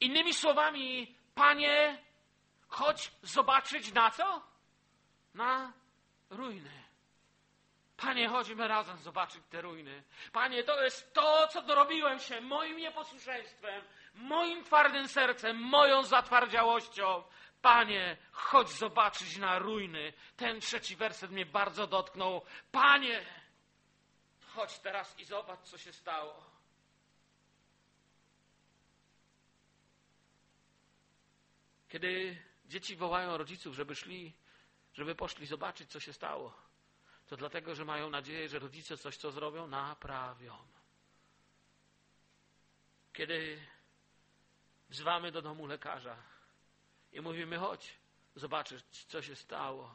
Innymi 0.01 0.35
słowami, 0.35 1.15
Panie, 1.35 1.99
Chodź 2.69 3.11
zobaczyć 3.23 3.93
na 3.93 4.11
co? 4.11 4.43
Na 5.35 5.73
ruiny. 6.31 6.71
Panie, 7.97 8.29
chodźmy 8.29 8.69
razem 8.69 8.99
zobaczyć 8.99 9.43
te 9.51 9.63
ruiny. 9.63 10.03
Panie, 10.33 10.65
to 10.65 10.85
jest 10.85 11.15
to, 11.15 11.49
co 11.49 11.63
dorobiłem 11.63 12.19
się 12.19 12.41
moim 12.41 12.77
nieposłuszeństwem, 12.77 13.85
moim 14.15 14.65
twardym 14.65 15.09
sercem, 15.09 15.57
moją 15.57 16.03
zatwardziałością. 16.03 17.23
Panie, 17.63 18.17
chodź 18.33 18.69
zobaczyć 18.69 19.37
na 19.37 19.59
ruiny. 19.59 20.13
Ten 20.37 20.61
trzeci 20.61 20.97
werset 20.97 21.31
mnie 21.31 21.47
bardzo 21.47 21.87
dotknął. 21.87 22.43
Panie, 22.73 23.27
chodź 24.47 24.79
teraz 24.79 25.19
i 25.19 25.25
zobacz, 25.25 25.61
co 25.61 25.79
się 25.79 25.93
stało. 25.93 26.45
Kiedy 31.89 32.43
dzieci 32.67 32.97
wołają 32.97 33.37
rodziców, 33.37 33.75
żeby 33.75 33.95
szli, 33.95 34.35
żeby 34.95 35.15
poszli 35.15 35.47
zobaczyć, 35.47 35.91
co 35.91 36.01
się 36.01 36.13
stało, 36.13 36.55
to 37.27 37.37
dlatego, 37.37 37.75
że 37.75 37.85
mają 37.85 38.11
nadzieję, 38.11 38.49
że 38.49 38.59
rodzice 38.59 38.97
coś, 38.97 39.17
co 39.17 39.31
zrobią, 39.31 39.67
naprawią. 39.67 40.57
Kiedy 43.13 43.67
wzywamy 44.89 45.33
do 45.33 45.43
domu 45.43 45.67
lekarza 45.67 46.38
i 47.13 47.21
mówimy, 47.21 47.59
chodź, 47.59 47.99
zobaczyć, 48.35 49.05
co 49.09 49.23
się 49.23 49.37
stało, 49.37 49.95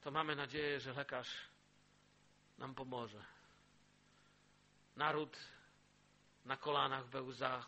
to 0.00 0.10
mamy 0.10 0.36
nadzieję, 0.36 0.80
że 0.80 0.92
lekarz 0.92 1.28
nam 2.58 2.74
pomoże. 2.74 3.24
Naród 4.96 5.36
na 6.44 6.56
kolanach 6.56 7.06
we 7.06 7.22
łzach 7.22 7.66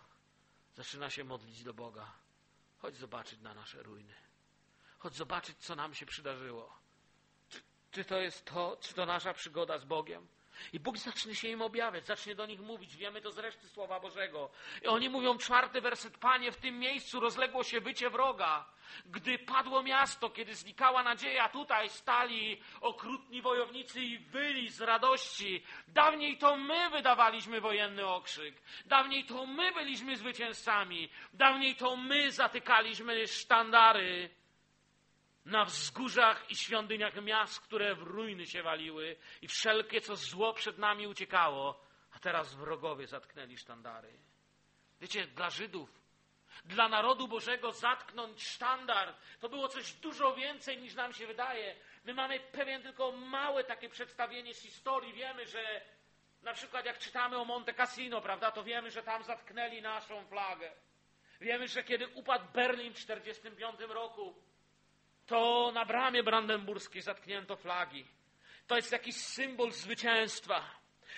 zaczyna 0.77 1.11
się 1.11 1.25
modlić 1.25 1.65
do 1.65 1.75
Boga. 1.75 2.13
Chodź 2.79 2.97
zobaczyć 2.97 3.41
na 3.41 3.55
nasze 3.55 3.83
ruiny. 3.83 4.15
Chodź 4.99 5.15
zobaczyć, 5.15 5.59
co 5.59 5.77
nam 5.77 5.95
się 5.95 6.07
przydarzyło. 6.07 6.79
Czy, 7.49 7.63
czy 7.91 8.05
to 8.05 8.21
jest 8.21 8.45
to, 8.45 8.79
czy 8.81 8.95
to 8.95 9.07
nasza 9.07 9.35
przygoda 9.35 9.79
z 9.79 9.85
Bogiem? 9.85 10.29
I 10.73 10.81
Bóg 10.81 10.99
zacznie 10.99 11.35
się 11.35 11.49
im 11.49 11.63
objawiać, 11.63 12.07
zacznie 12.07 12.35
do 12.35 12.47
nich 12.47 12.61
mówić. 12.61 12.97
Wiemy 12.97 13.21
to 13.21 13.31
z 13.31 13.39
reszty 13.39 13.69
Słowa 13.69 14.01
Bożego. 14.01 14.51
I 14.83 14.87
oni 14.87 15.09
mówią 15.09 15.39
czwarty 15.39 15.81
werset. 15.81 16.19
Panie, 16.19 16.53
w 16.53 16.57
tym 16.57 16.79
miejscu 16.79 17.21
rozległo 17.21 17.65
się 17.65 17.81
wycie 17.81 18.11
wroga. 18.11 18.65
Gdy 19.07 19.39
padło 19.39 19.83
miasto, 19.83 20.31
kiedy 20.31 20.55
znikała 20.55 21.03
nadzieja, 21.03 21.49
tutaj 21.49 21.89
stali 21.89 22.61
okrutni 22.81 23.43
wojownicy 23.43 24.01
i 24.01 24.19
wyli 24.19 24.71
z 24.71 24.81
radości. 24.81 25.63
Dawniej 25.89 26.39
to 26.39 26.57
my 26.57 26.91
wydawaliśmy 26.91 27.61
wojenny 27.61 28.07
okrzyk. 28.07 28.63
Dawniej 28.87 29.25
to 29.25 29.47
my 29.47 29.73
byliśmy 29.73 30.17
zwycięzcami. 30.17 31.09
Dawniej 31.33 31.77
to 31.77 31.97
my 31.97 32.33
zatykaliśmy 32.33 33.27
sztandary 33.27 34.40
na 35.45 35.65
wzgórzach 35.65 36.51
i 36.51 36.57
świątyniach 36.57 37.23
miast, 37.23 37.61
które 37.61 37.95
w 37.95 38.03
ruiny 38.03 38.47
się 38.47 38.63
waliły 38.63 39.17
i 39.43 39.49
wszelkie, 39.49 40.01
co 40.01 40.17
zło 40.17 40.53
przed 40.53 40.79
nami 40.79 41.07
uciekało, 41.07 41.85
a 42.13 42.19
teraz 42.19 42.55
wrogowie 42.55 43.07
zatknęli 43.07 43.57
sztandary. 43.57 44.19
Wiecie, 45.01 45.27
dla 45.27 45.51
Żydów, 45.51 46.01
dla 46.65 46.89
narodu 46.89 47.29
Bożego 47.29 47.73
zatknąć 47.73 48.43
sztandar 48.43 49.15
to 49.41 49.49
było 49.49 49.69
coś 49.69 49.93
dużo 49.93 50.35
więcej 50.35 50.79
niż 50.79 50.95
nam 50.95 51.13
się 51.13 51.27
wydaje. 51.27 51.77
My 52.05 52.15
mamy 52.15 52.41
pewien 52.41 52.83
tylko 52.83 53.13
małe 53.13 53.65
takie 53.65 53.89
przedstawienie 53.89 54.55
z 54.55 54.63
historii. 54.63 55.13
Wiemy, 55.13 55.47
że 55.47 55.81
na 56.43 56.53
przykład 56.53 56.87
jak 56.87 56.99
czytamy 56.99 57.37
o 57.39 57.45
Monte 57.45 57.75
Cassino, 57.75 58.21
prawda, 58.21 58.51
to 58.51 58.65
wiemy, 58.65 58.91
że 58.91 59.03
tam 59.03 59.25
zatknęli 59.25 59.83
naszą 59.83 60.27
flagę. 60.27 60.73
Wiemy, 61.41 61.69
że 61.69 61.85
kiedy 61.85 62.09
upadł 62.09 62.45
Berlin 62.53 62.93
w 62.93 62.97
1945 62.97 63.91
roku, 63.91 64.35
to 65.31 65.71
na 65.75 65.85
bramie 65.85 66.23
brandenburskiej 66.23 67.03
zatknięto 67.03 67.57
flagi. 67.57 68.07
To 68.67 68.77
jest 68.77 68.93
jakiś 68.93 69.17
symbol 69.17 69.73
zwycięstwa. 69.73 70.65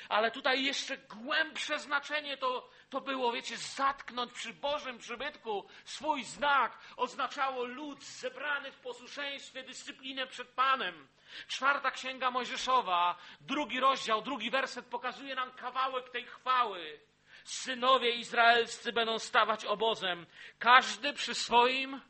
Ale 0.09 0.31
tutaj 0.31 0.65
jeszcze 0.65 0.97
głębsze 0.97 1.79
znaczenie 1.79 2.37
to, 2.37 2.71
to 2.91 3.01
było, 3.01 3.33
wiecie, 3.33 3.57
zatknąć 3.57 4.33
przy 4.33 4.55
Bożym 4.55 4.99
przybytku 4.99 5.67
swój 5.85 6.25
znak 6.25 6.79
oznaczało 6.97 7.65
lud 7.65 8.05
zebrany 8.05 8.73
w 8.73 8.81
posłuszeństwie, 8.81 9.63
dyscyplinę 9.63 10.27
przed 10.27 10.49
Panem. 10.49 11.09
Czwarta 11.49 11.91
księga 11.91 12.31
Mojżeszowa, 12.31 13.17
drugi 13.41 13.81
rozdział, 13.81 14.23
drugi 14.23 14.51
werset 14.51 14.87
pokazuje 14.87 15.35
nam 15.35 15.51
kawałek 15.51 16.11
tej 16.11 16.27
chwały. 16.27 17.01
Synowie 17.45 18.11
izraelscy 18.11 18.93
będą 18.93 19.19
stawać 19.19 19.65
obozem, 19.65 20.27
każdy 20.59 21.13
przy 21.13 21.35
swoim 21.35 22.01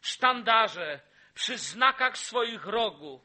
sztandarze, 0.00 1.00
przy 1.38 1.58
znakach 1.58 2.18
swoich 2.18 2.66
rogów, 2.66 3.22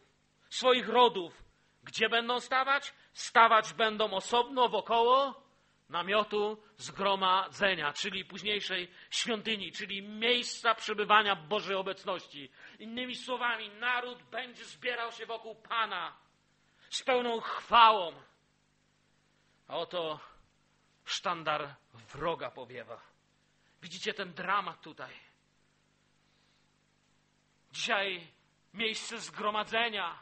swoich 0.49 0.89
rodów. 0.89 1.43
Gdzie 1.83 2.09
będą 2.09 2.39
stawać? 2.39 2.93
Stawać 3.13 3.73
będą 3.73 4.11
osobno 4.11 4.69
wokoło 4.69 5.43
namiotu 5.89 6.63
zgromadzenia, 6.77 7.93
czyli 7.93 8.25
późniejszej 8.25 8.91
świątyni, 9.09 9.71
czyli 9.71 10.01
miejsca 10.01 10.75
przebywania 10.75 11.35
Bożej 11.35 11.75
obecności. 11.75 12.51
Innymi 12.79 13.15
słowami, 13.15 13.69
naród 13.69 14.23
będzie 14.23 14.65
zbierał 14.65 15.11
się 15.11 15.25
wokół 15.25 15.55
Pana 15.55 16.17
z 16.89 17.03
pełną 17.03 17.41
chwałą. 17.41 18.13
A 19.67 19.77
oto 19.77 20.19
sztandar 21.05 21.75
wroga 21.93 22.51
powiewa. 22.51 23.01
Widzicie 23.81 24.13
ten 24.13 24.33
dramat 24.33 24.81
tutaj. 24.81 25.32
Dzisiaj 27.73 28.27
miejsce 28.73 29.19
zgromadzenia, 29.19 30.19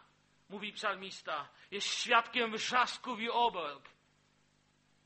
mówi 0.50 0.74
psalmista, 0.74 1.50
jest 1.72 1.88
świadkiem 1.88 2.52
wrzasków 2.52 3.20
i 3.20 3.30
obelg 3.30 3.90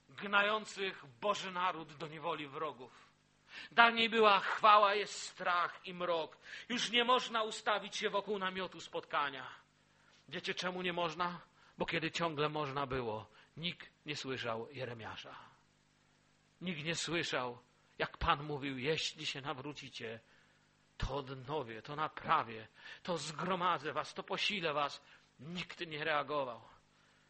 gnających 0.10 1.06
Boży 1.22 1.52
naród 1.52 1.94
do 1.94 2.08
niewoli 2.08 2.48
wrogów. 2.48 2.92
Dawniej 3.72 4.10
była 4.10 4.40
chwała, 4.40 4.96
jest 4.96 5.22
strach 5.22 5.82
i 5.86 5.94
mrok. 5.94 6.38
Już 6.70 6.92
nie 6.92 7.04
można 7.04 7.44
ustawić 7.44 7.96
się 7.96 8.10
wokół 8.10 8.40
namiotu 8.40 8.82
spotkania. 8.82 9.50
Wiecie 10.30 10.54
czemu 10.54 10.82
nie 10.82 10.94
można? 10.94 11.42
Bo 11.78 11.86
kiedy 11.86 12.12
ciągle 12.12 12.50
można 12.50 12.86
było, 12.88 13.30
nikt 13.58 13.90
nie 14.06 14.16
słyszał 14.16 14.72
Jeremiasza. 14.72 15.36
Nikt 16.62 16.84
nie 16.84 16.96
słyszał, 16.96 17.60
jak 17.98 18.18
Pan 18.18 18.44
mówił, 18.44 18.78
jeśli 18.78 19.26
się 19.26 19.42
nawrócicie, 19.42 20.20
to 20.98 21.16
odnowię, 21.16 21.82
to 21.82 21.96
naprawię, 21.96 22.68
to 23.04 23.18
zgromadzę 23.18 23.94
was, 23.94 24.14
to 24.14 24.24
posilę 24.24 24.74
was. 24.74 25.02
Nikt 25.40 25.80
nie 25.80 26.04
reagował. 26.04 26.62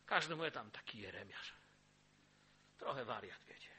Każdy 0.05 0.35
mówi 0.35 0.51
tam 0.51 0.71
taki 0.71 0.99
Jeremiasz. 0.99 1.53
Trochę 2.77 3.05
wariat, 3.05 3.43
wiecie. 3.47 3.69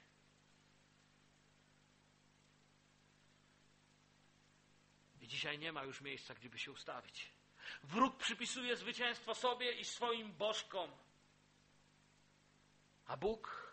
I 5.20 5.28
dzisiaj 5.28 5.58
nie 5.58 5.72
ma 5.72 5.84
już 5.84 6.00
miejsca, 6.00 6.34
gdzieby 6.34 6.58
się 6.58 6.72
ustawić. 6.72 7.30
Wróg 7.82 8.16
przypisuje 8.16 8.76
zwycięstwo 8.76 9.34
sobie 9.34 9.72
i 9.72 9.84
swoim 9.84 10.32
bożkom. 10.32 10.90
A 13.06 13.16
Bóg 13.16 13.72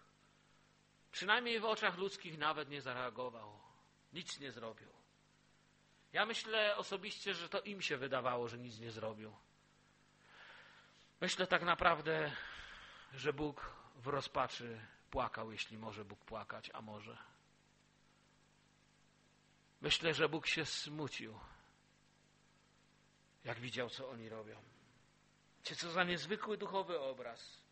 przynajmniej 1.11 1.59
w 1.59 1.65
oczach 1.65 1.97
ludzkich 1.97 2.37
nawet 2.37 2.69
nie 2.69 2.81
zareagował. 2.81 3.59
Nic 4.13 4.39
nie 4.39 4.51
zrobił. 4.51 4.92
Ja 6.13 6.25
myślę 6.25 6.77
osobiście, 6.77 7.33
że 7.33 7.49
to 7.49 7.61
im 7.61 7.81
się 7.81 7.97
wydawało, 7.97 8.47
że 8.47 8.57
nic 8.57 8.79
nie 8.79 8.91
zrobił. 8.91 9.35
Myślę 11.21 11.47
tak 11.47 11.63
naprawdę, 11.63 12.31
że 13.13 13.33
Bóg 13.33 13.71
w 13.95 14.07
rozpaczy 14.07 14.79
płakał, 15.11 15.51
jeśli 15.51 15.77
może 15.77 16.05
Bóg 16.05 16.19
płakać, 16.25 16.71
a 16.73 16.81
może. 16.81 17.17
Myślę, 19.81 20.13
że 20.13 20.29
Bóg 20.29 20.47
się 20.47 20.65
smucił, 20.65 21.39
jak 23.43 23.59
widział, 23.59 23.89
co 23.89 24.09
oni 24.09 24.29
robią. 24.29 24.61
Cię 25.63 25.75
co 25.75 25.91
za 25.91 26.03
niezwykły 26.03 26.57
duchowy 26.57 26.99
obraz. 26.99 27.63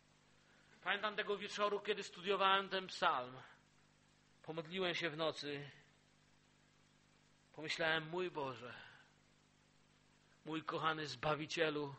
Pamiętam 0.82 1.16
tego 1.16 1.36
wieczoru, 1.36 1.80
kiedy 1.80 2.02
studiowałem 2.02 2.68
ten 2.68 2.86
psalm. 2.86 3.36
Pomodliłem 4.42 4.94
się 4.94 5.10
w 5.10 5.16
nocy 5.16 5.70
Pomyślałem, 7.52 8.08
mój 8.08 8.30
Boże, 8.30 8.74
mój 10.44 10.64
kochany 10.64 11.06
Zbawicielu, 11.06 11.94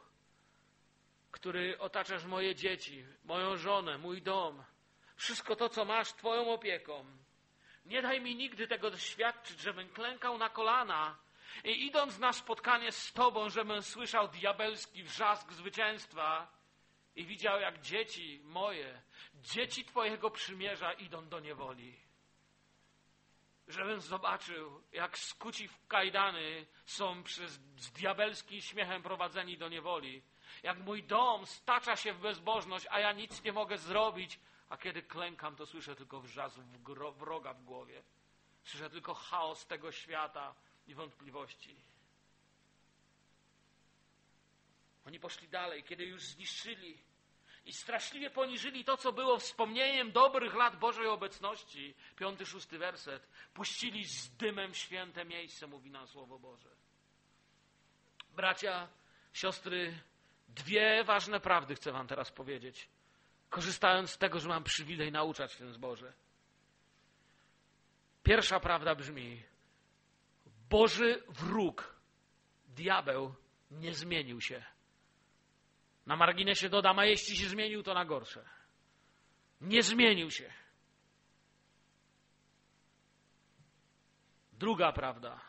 który 1.32 1.80
otaczasz 1.80 2.26
moje 2.26 2.56
dzieci, 2.56 3.06
moją 3.24 3.58
żonę, 3.58 3.98
mój 3.98 4.22
dom, 4.22 4.64
wszystko 5.16 5.56
to, 5.56 5.70
co 5.70 5.86
masz 5.86 6.14
Twoją 6.14 6.54
opieką. 6.54 7.06
Nie 7.86 8.02
daj 8.02 8.22
mi 8.22 8.36
nigdy 8.36 8.68
tego 8.68 8.92
doświadczyć, 8.92 9.60
żebym 9.60 9.90
klękał 9.90 10.38
na 10.38 10.50
kolana 10.50 11.18
i 11.64 11.86
idąc 11.86 12.20
na 12.20 12.34
spotkanie 12.34 12.92
z 12.92 13.14
Tobą, 13.14 13.50
żebym 13.50 13.82
słyszał 13.82 14.28
diabelski 14.28 15.04
wrzask 15.04 15.52
zwycięstwa 15.52 16.48
i 17.16 17.26
widział, 17.26 17.60
jak 17.60 17.82
dzieci 17.82 18.42
moje, 18.44 19.02
dzieci 19.36 19.86
Twojego 19.86 20.30
przymierza 20.30 20.94
idą 20.94 21.30
do 21.30 21.40
niewoli. 21.40 22.00
Żebym 23.68 24.02
zobaczył, 24.02 24.84
jak 24.92 25.18
skuci 25.18 25.68
w 25.68 25.88
kajdany 25.88 26.66
są 26.86 27.24
przez, 27.24 27.60
z 27.78 27.92
diabelskim 27.92 28.62
śmiechem 28.62 29.04
prowadzeni 29.04 29.58
do 29.58 29.70
niewoli. 29.70 30.24
Jak 30.64 30.80
mój 30.80 31.04
dom 31.04 31.46
stacza 31.46 31.96
się 31.96 32.14
w 32.14 32.20
bezbożność, 32.20 32.88
a 32.90 33.00
ja 33.00 33.12
nic 33.12 33.44
nie 33.44 33.54
mogę 33.54 33.78
zrobić, 33.78 34.40
a 34.70 34.78
kiedy 34.78 35.04
klękam, 35.04 35.56
to 35.56 35.66
słyszę 35.66 35.96
tylko 35.96 36.22
wrzask 36.22 36.60
wroga 37.18 37.54
w 37.54 37.64
głowie. 37.64 38.04
Słyszę 38.64 38.90
tylko 38.90 39.14
chaos 39.14 39.66
tego 39.68 39.92
świata 39.92 40.56
i 40.88 40.96
wątpliwości. 40.96 41.76
Oni 45.08 45.20
poszli 45.20 45.48
dalej, 45.48 45.84
kiedy 45.84 46.06
już 46.06 46.24
zniszczyli 46.24 47.04
i 47.66 47.74
straszliwie 47.74 48.30
poniżyli 48.30 48.86
to, 48.86 48.98
co 48.98 49.14
było 49.14 49.38
wspomnieniem 49.38 50.12
dobrych 50.12 50.54
lat 50.56 50.80
Bożej 50.80 51.08
obecności. 51.08 51.96
Piąty, 52.16 52.46
szósty 52.46 52.78
werset. 52.78 53.28
Puścili 53.54 54.06
z 54.06 54.36
dymem 54.36 54.74
święte 54.74 55.26
miejsce, 55.26 55.68
mówi 55.68 55.92
nam 55.92 56.08
Słowo 56.08 56.40
Boże. 56.40 56.70
Bracia, 58.36 58.88
siostry, 59.34 60.00
dwie 60.48 61.04
ważne 61.04 61.40
prawdy 61.40 61.76
chcę 61.76 61.92
wam 61.92 62.08
teraz 62.08 62.32
powiedzieć, 62.32 62.90
korzystając 63.50 64.12
z 64.12 64.18
tego, 64.18 64.40
że 64.40 64.50
mam 64.50 64.64
przywilej 64.64 65.12
nauczać 65.12 65.54
w 65.54 65.58
tym 65.58 65.74
zborze. 65.74 66.14
Pierwsza 68.24 68.60
prawda 68.60 68.96
brzmi: 68.96 69.44
Boży 70.70 71.24
wróg, 71.30 71.96
diabeł, 72.66 73.36
nie 73.72 73.94
zmienił 73.94 74.42
się. 74.42 74.73
Na 76.06 76.16
marginesie 76.16 76.70
dodam, 76.70 77.00
a 77.00 77.06
jeśli 77.06 77.38
się 77.38 77.50
zmienił, 77.50 77.84
to 77.84 77.94
na 77.94 78.06
gorsze. 78.06 78.46
Nie 79.62 79.84
zmienił 79.84 80.32
się. 80.32 80.54
Druga 84.54 84.92
prawda. 84.92 85.42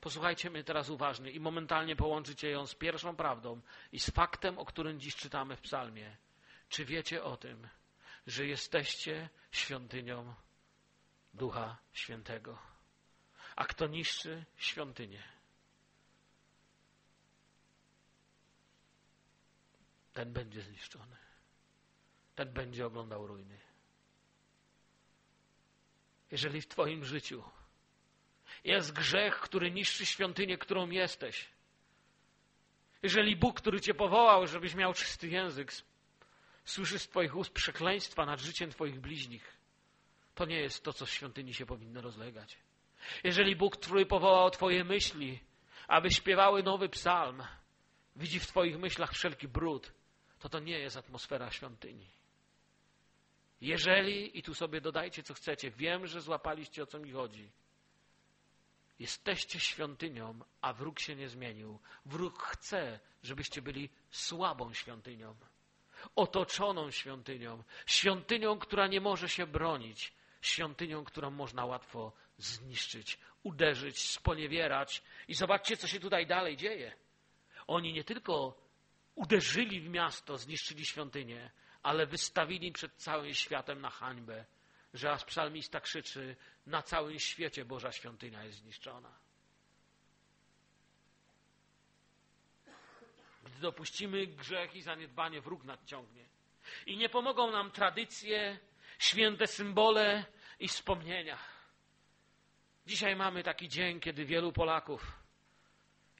Posłuchajcie 0.00 0.50
mnie 0.50 0.64
teraz 0.64 0.90
uważnie 0.90 1.30
i 1.30 1.40
momentalnie 1.40 1.96
połączycie 1.96 2.50
ją 2.50 2.66
z 2.66 2.74
pierwszą 2.74 3.16
prawdą 3.16 3.60
i 3.92 4.00
z 4.00 4.10
faktem, 4.10 4.58
o 4.58 4.64
którym 4.64 5.00
dziś 5.00 5.16
czytamy 5.16 5.56
w 5.56 5.60
psalmie. 5.60 6.16
Czy 6.68 6.84
wiecie 6.84 7.24
o 7.24 7.36
tym, 7.36 7.68
że 8.26 8.46
jesteście 8.46 9.28
świątynią 9.52 10.34
Ducha 11.34 11.78
Świętego? 11.92 12.58
A 13.56 13.64
kto 13.64 13.86
niszczy 13.86 14.44
świątynię? 14.56 15.37
Ten 20.18 20.32
będzie 20.32 20.62
zniszczony. 20.62 21.16
Ten 22.34 22.52
będzie 22.52 22.86
oglądał 22.86 23.26
ruiny. 23.26 23.58
Jeżeli 26.30 26.60
w 26.60 26.68
Twoim 26.68 27.04
życiu 27.04 27.42
jest 28.64 28.92
grzech, 28.92 29.40
który 29.40 29.70
niszczy 29.70 30.06
świątynię, 30.06 30.58
którą 30.58 30.90
jesteś, 30.90 31.48
jeżeli 33.02 33.36
Bóg, 33.36 33.60
który 33.60 33.80
Cię 33.80 33.94
powołał, 33.94 34.46
żebyś 34.46 34.74
miał 34.74 34.94
czysty 34.94 35.28
język, 35.28 35.72
słyszy 36.64 36.98
z 36.98 37.08
Twoich 37.08 37.36
ust 37.36 37.52
przekleństwa 37.52 38.26
nad 38.26 38.40
życiem 38.40 38.70
Twoich 38.70 39.00
bliźnich, 39.00 39.56
to 40.34 40.44
nie 40.44 40.60
jest 40.60 40.84
to, 40.84 40.92
co 40.92 41.06
w 41.06 41.10
świątyni 41.10 41.54
się 41.54 41.66
powinno 41.66 42.00
rozlegać. 42.00 42.58
Jeżeli 43.24 43.56
Bóg, 43.56 43.76
który 43.76 44.06
powołał 44.06 44.50
Twoje 44.50 44.84
myśli, 44.84 45.40
aby 45.88 46.10
śpiewały 46.10 46.62
nowy 46.62 46.88
psalm, 46.88 47.42
widzi 48.16 48.40
w 48.40 48.46
Twoich 48.46 48.78
myślach 48.78 49.12
wszelki 49.12 49.48
brud, 49.48 49.97
to 50.38 50.48
to 50.48 50.58
nie 50.58 50.78
jest 50.78 50.96
atmosfera 50.96 51.50
świątyni. 51.50 52.06
Jeżeli, 53.60 54.38
i 54.38 54.42
tu 54.42 54.54
sobie 54.54 54.80
dodajcie 54.80 55.22
co 55.22 55.34
chcecie, 55.34 55.70
wiem, 55.70 56.06
że 56.06 56.20
złapaliście 56.20 56.82
o 56.82 56.86
co 56.86 56.98
mi 56.98 57.12
chodzi. 57.12 57.50
Jesteście 58.98 59.60
świątynią, 59.60 60.38
a 60.60 60.72
wróg 60.72 61.00
się 61.00 61.16
nie 61.16 61.28
zmienił. 61.28 61.78
Wróg 62.06 62.42
chce, 62.42 63.00
żebyście 63.22 63.62
byli 63.62 63.90
słabą 64.10 64.72
świątynią, 64.74 65.34
otoczoną 66.16 66.90
świątynią, 66.90 67.62
świątynią, 67.86 68.58
która 68.58 68.86
nie 68.86 69.00
może 69.00 69.28
się 69.28 69.46
bronić, 69.46 70.12
świątynią, 70.42 71.04
którą 71.04 71.30
można 71.30 71.64
łatwo 71.64 72.12
zniszczyć, 72.38 73.18
uderzyć, 73.42 74.10
sponiewierać. 74.10 75.02
I 75.28 75.34
zobaczcie, 75.34 75.76
co 75.76 75.86
się 75.86 76.00
tutaj 76.00 76.26
dalej 76.26 76.56
dzieje. 76.56 76.96
Oni 77.66 77.92
nie 77.92 78.04
tylko 78.04 78.67
uderzyli 79.18 79.80
w 79.80 79.88
miasto, 79.88 80.38
zniszczyli 80.38 80.86
świątynię, 80.86 81.50
ale 81.82 82.06
wystawili 82.06 82.72
przed 82.72 82.94
całym 82.94 83.34
światem 83.34 83.80
na 83.80 83.90
hańbę, 83.90 84.44
że 84.94 85.12
aż 85.12 85.24
psalmista 85.24 85.80
krzyczy, 85.80 86.36
na 86.66 86.82
całym 86.82 87.18
świecie 87.18 87.64
Boża 87.64 87.92
świątynia 87.92 88.44
jest 88.44 88.58
zniszczona. 88.58 89.18
Gdy 93.44 93.60
dopuścimy 93.60 94.26
grzech 94.26 94.74
i 94.76 94.82
zaniedbanie, 94.82 95.40
wróg 95.40 95.64
nadciągnie. 95.64 96.24
I 96.86 96.96
nie 96.96 97.08
pomogą 97.08 97.50
nam 97.50 97.70
tradycje, 97.70 98.58
święte 98.98 99.46
symbole 99.46 100.24
i 100.60 100.68
wspomnienia. 100.68 101.38
Dzisiaj 102.86 103.16
mamy 103.16 103.42
taki 103.42 103.68
dzień, 103.68 104.00
kiedy 104.00 104.24
wielu 104.24 104.52
Polaków 104.52 105.12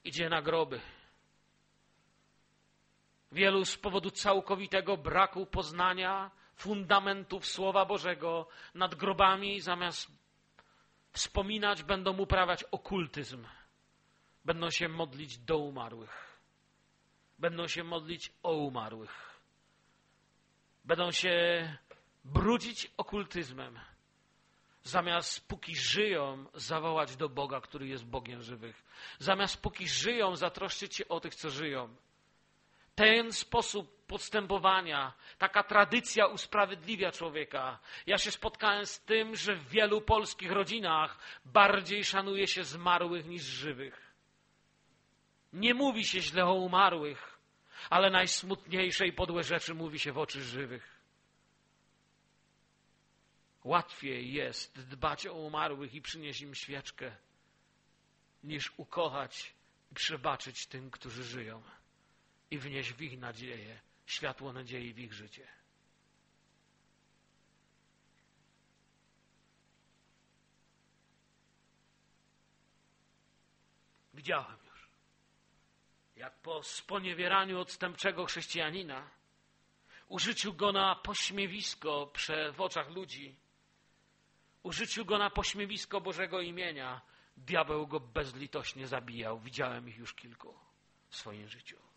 idzie 0.04 0.28
na 0.28 0.42
groby 0.42 0.80
Wielu 3.32 3.64
z 3.64 3.76
powodu 3.76 4.10
całkowitego 4.10 4.96
braku 4.96 5.46
poznania 5.46 6.30
fundamentów 6.56 7.46
Słowa 7.46 7.84
Bożego 7.84 8.46
nad 8.74 8.94
grobami 8.94 9.60
zamiast 9.60 10.10
wspominać, 11.12 11.82
będą 11.82 12.18
uprawiać 12.18 12.64
okultyzm. 12.64 13.46
Będą 14.44 14.70
się 14.70 14.88
modlić 14.88 15.38
do 15.38 15.58
umarłych. 15.58 16.38
Będą 17.38 17.68
się 17.68 17.84
modlić 17.84 18.32
o 18.42 18.52
umarłych. 18.52 19.40
Będą 20.84 21.12
się 21.12 21.32
brudzić 22.24 22.90
okultyzmem. 22.96 23.78
Zamiast 24.82 25.48
póki 25.48 25.76
żyją, 25.76 26.44
zawołać 26.54 27.16
do 27.16 27.28
Boga, 27.28 27.60
który 27.60 27.88
jest 27.88 28.04
Bogiem 28.04 28.42
żywych. 28.42 28.84
Zamiast 29.18 29.62
póki 29.62 29.88
żyją, 29.88 30.36
zatroszczyć 30.36 30.96
się 30.96 31.08
o 31.08 31.20
tych, 31.20 31.34
co 31.34 31.50
żyją 31.50 31.96
ten 32.98 33.32
sposób 33.32 34.06
postępowania, 34.06 35.12
taka 35.38 35.62
tradycja 35.62 36.26
usprawiedliwia 36.26 37.12
człowieka. 37.12 37.78
Ja 38.06 38.18
się 38.18 38.30
spotkałem 38.30 38.86
z 38.86 39.00
tym, 39.00 39.36
że 39.36 39.54
w 39.54 39.68
wielu 39.68 40.00
polskich 40.00 40.50
rodzinach 40.52 41.18
bardziej 41.44 42.04
szanuje 42.04 42.46
się 42.46 42.64
zmarłych 42.64 43.26
niż 43.26 43.42
żywych. 43.42 44.14
Nie 45.52 45.74
mówi 45.74 46.04
się 46.04 46.20
źle 46.20 46.46
o 46.46 46.54
umarłych, 46.54 47.38
ale 47.90 48.10
najsmutniejsze 48.10 49.06
i 49.06 49.12
podłe 49.12 49.42
rzeczy 49.42 49.74
mówi 49.74 49.98
się 49.98 50.12
w 50.12 50.18
oczy 50.18 50.42
żywych. 50.42 51.00
Łatwiej 53.64 54.32
jest 54.32 54.88
dbać 54.88 55.26
o 55.26 55.34
umarłych 55.34 55.94
i 55.94 56.02
przynieść 56.02 56.40
im 56.40 56.54
świeczkę, 56.54 57.16
niż 58.44 58.72
ukochać 58.76 59.54
i 59.92 59.94
przebaczyć 59.94 60.66
tym, 60.66 60.90
którzy 60.90 61.24
żyją 61.24 61.62
i 62.50 62.58
wnieść 62.58 62.92
w 62.92 63.02
ich 63.02 63.18
nadzieję, 63.18 63.80
światło 64.06 64.52
nadziei 64.52 64.92
w 64.92 64.98
ich 64.98 65.12
życie. 65.12 65.48
Widziałem 74.14 74.58
już, 74.70 74.88
jak 76.16 76.38
po 76.38 76.62
sponiewieraniu 76.62 77.60
odstępczego 77.60 78.24
chrześcijanina, 78.24 79.10
użyciu 80.08 80.54
go 80.54 80.72
na 80.72 80.94
pośmiewisko 80.94 82.12
w 82.54 82.60
oczach 82.60 82.90
ludzi, 82.90 83.36
użyciu 84.62 85.04
go 85.04 85.18
na 85.18 85.30
pośmiewisko 85.30 86.00
Bożego 86.00 86.40
imienia, 86.40 87.00
diabeł 87.36 87.86
go 87.86 88.00
bezlitośnie 88.00 88.86
zabijał. 88.86 89.40
Widziałem 89.40 89.88
ich 89.88 89.96
już 89.96 90.14
kilku 90.14 90.58
w 91.08 91.16
swoim 91.16 91.48
życiu. 91.48 91.87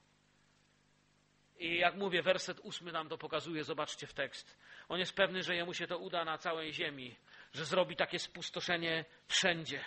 I 1.61 1.77
jak 1.77 1.95
mówię, 1.95 2.21
werset 2.21 2.59
ósmy 2.59 2.91
nam 2.91 3.09
to 3.09 3.17
pokazuje, 3.17 3.63
zobaczcie 3.63 4.07
w 4.07 4.13
tekst. 4.13 4.57
On 4.89 4.99
jest 4.99 5.13
pewny, 5.13 5.43
że 5.43 5.55
jemu 5.55 5.73
się 5.73 5.87
to 5.87 5.97
uda 5.97 6.25
na 6.25 6.37
całej 6.37 6.73
ziemi, 6.73 7.15
że 7.53 7.65
zrobi 7.65 7.95
takie 7.95 8.19
spustoszenie 8.19 9.05
wszędzie. 9.27 9.83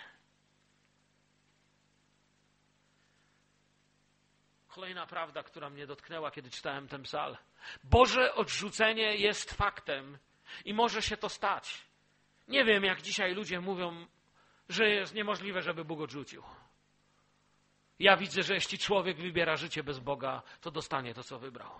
Kolejna 4.67 5.07
prawda, 5.07 5.43
która 5.43 5.69
mnie 5.69 5.87
dotknęła, 5.87 6.31
kiedy 6.31 6.49
czytałem 6.49 6.87
ten 6.87 7.03
psal. 7.03 7.37
Boże 7.83 8.33
odrzucenie 8.33 9.15
jest 9.15 9.53
faktem 9.53 10.17
i 10.65 10.73
może 10.73 11.01
się 11.01 11.17
to 11.17 11.29
stać. 11.29 11.81
Nie 12.47 12.65
wiem, 12.65 12.83
jak 12.83 13.01
dzisiaj 13.01 13.33
ludzie 13.33 13.61
mówią, 13.61 14.07
że 14.69 14.89
jest 14.89 15.13
niemożliwe, 15.13 15.61
żeby 15.61 15.85
Bóg 15.85 16.01
odrzucił. 16.01 16.43
Ja 17.99 18.17
widzę, 18.17 18.43
że 18.43 18.53
jeśli 18.53 18.77
człowiek 18.77 19.17
wybiera 19.17 19.55
życie 19.55 19.83
bez 19.83 19.99
Boga, 19.99 20.41
to 20.61 20.71
dostanie 20.71 21.13
to, 21.13 21.23
co 21.23 21.39
wybrał. 21.39 21.71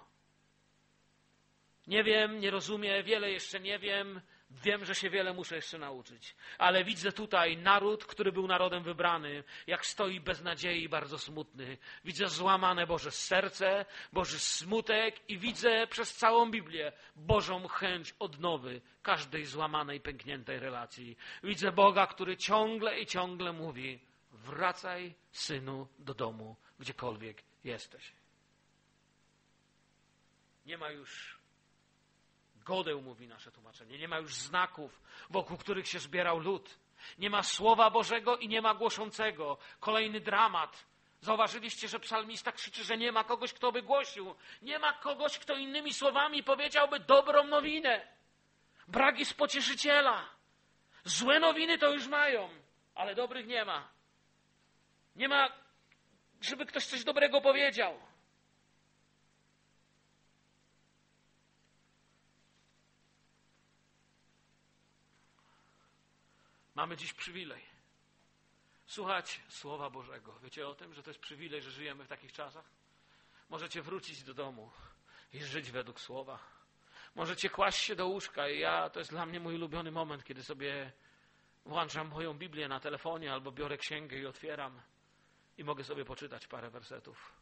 Nie 1.87 2.03
wiem, 2.03 2.39
nie 2.39 2.51
rozumiem, 2.51 3.03
wiele 3.03 3.31
jeszcze 3.31 3.59
nie 3.59 3.79
wiem. 3.79 4.21
Wiem, 4.49 4.85
że 4.85 4.95
się 4.95 5.09
wiele 5.09 5.33
muszę 5.33 5.55
jeszcze 5.55 5.77
nauczyć, 5.77 6.35
ale 6.57 6.83
widzę 6.83 7.11
tutaj 7.11 7.57
naród, 7.57 8.05
który 8.05 8.31
był 8.31 8.47
narodem 8.47 8.83
wybrany, 8.83 9.43
jak 9.67 9.85
stoi 9.85 10.19
bez 10.19 10.41
nadziei, 10.41 10.89
bardzo 10.89 11.19
smutny. 11.19 11.77
Widzę 12.05 12.27
złamane 12.29 12.87
Boże 12.87 13.11
serce, 13.11 13.85
Boży 14.13 14.39
smutek 14.39 15.29
i 15.29 15.37
widzę 15.37 15.87
przez 15.87 16.15
całą 16.15 16.51
Biblię 16.51 16.91
Bożą 17.15 17.67
chęć 17.67 18.15
odnowy 18.19 18.81
każdej 19.01 19.45
złamanej, 19.45 20.01
pękniętej 20.01 20.59
relacji. 20.59 21.17
Widzę 21.43 21.71
Boga, 21.71 22.07
który 22.07 22.37
ciągle 22.37 22.99
i 22.99 23.05
ciągle 23.05 23.53
mówi: 23.53 23.99
Wracaj, 24.45 25.13
synu, 25.31 25.87
do 25.99 26.13
domu, 26.13 26.55
gdziekolwiek 26.79 27.43
jesteś. 27.63 28.11
Nie 30.65 30.77
ma 30.77 30.89
już 30.89 31.39
godeł, 32.55 33.01
mówi 33.01 33.27
nasze 33.27 33.51
tłumaczenie. 33.51 33.97
Nie 33.97 34.07
ma 34.07 34.17
już 34.17 34.35
znaków, 34.35 35.01
wokół 35.29 35.57
których 35.57 35.87
się 35.87 35.99
zbierał 35.99 36.39
lud. 36.39 36.77
Nie 37.17 37.29
ma 37.29 37.43
Słowa 37.43 37.89
Bożego 37.89 38.37
i 38.37 38.47
nie 38.47 38.61
ma 38.61 38.75
głoszącego. 38.75 39.57
Kolejny 39.79 40.19
dramat. 40.19 40.85
Zauważyliście, 41.21 41.87
że 41.87 41.99
psalmista 41.99 42.51
krzyczy, 42.51 42.83
że 42.83 42.97
nie 42.97 43.11
ma 43.11 43.23
kogoś, 43.23 43.53
kto 43.53 43.71
by 43.71 43.81
głosił. 43.81 44.35
Nie 44.61 44.79
ma 44.79 44.93
kogoś, 44.93 45.39
kto 45.39 45.55
innymi 45.55 45.93
słowami 45.93 46.43
powiedziałby 46.43 46.99
dobrą 46.99 47.43
nowinę. 47.43 48.07
Brak 48.87 49.19
jest 49.19 49.37
pocieszyciela. 49.37 50.29
Złe 51.03 51.39
nowiny 51.39 51.77
to 51.77 51.93
już 51.93 52.07
mają, 52.07 52.49
ale 52.95 53.15
dobrych 53.15 53.47
nie 53.47 53.65
ma. 53.65 53.94
Nie 55.15 55.27
ma, 55.27 55.49
żeby 56.41 56.65
ktoś 56.65 56.85
coś 56.85 57.03
dobrego 57.03 57.41
powiedział. 57.41 57.99
Mamy 66.75 66.97
dziś 66.97 67.13
przywilej. 67.13 67.61
Słuchać 68.85 69.41
Słowa 69.49 69.89
Bożego. 69.89 70.39
Wiecie 70.39 70.67
o 70.67 70.75
tym, 70.75 70.93
że 70.93 71.03
to 71.03 71.09
jest 71.09 71.19
przywilej, 71.19 71.61
że 71.61 71.71
żyjemy 71.71 72.03
w 72.03 72.07
takich 72.07 72.31
czasach? 72.31 72.65
Możecie 73.49 73.81
wrócić 73.81 74.23
do 74.23 74.33
domu 74.33 74.71
i 75.33 75.43
żyć 75.43 75.71
według 75.71 75.99
Słowa. 75.99 76.39
Możecie 77.15 77.49
kłaść 77.49 77.79
się 77.79 77.95
do 77.95 78.07
łóżka 78.07 78.49
i 78.49 78.59
ja, 78.59 78.89
to 78.89 78.99
jest 78.99 79.11
dla 79.11 79.25
mnie 79.25 79.39
mój 79.39 79.55
ulubiony 79.55 79.91
moment, 79.91 80.23
kiedy 80.23 80.43
sobie 80.43 80.91
włączam 81.65 82.07
moją 82.07 82.33
Biblię 82.33 82.67
na 82.67 82.79
telefonie 82.79 83.33
albo 83.33 83.51
biorę 83.51 83.77
księgę 83.77 84.17
i 84.17 84.25
otwieram 84.25 84.81
i 85.57 85.63
mogę 85.63 85.83
sobie 85.83 86.05
poczytać 86.05 86.47
parę 86.47 86.69
wersetów. 86.69 87.33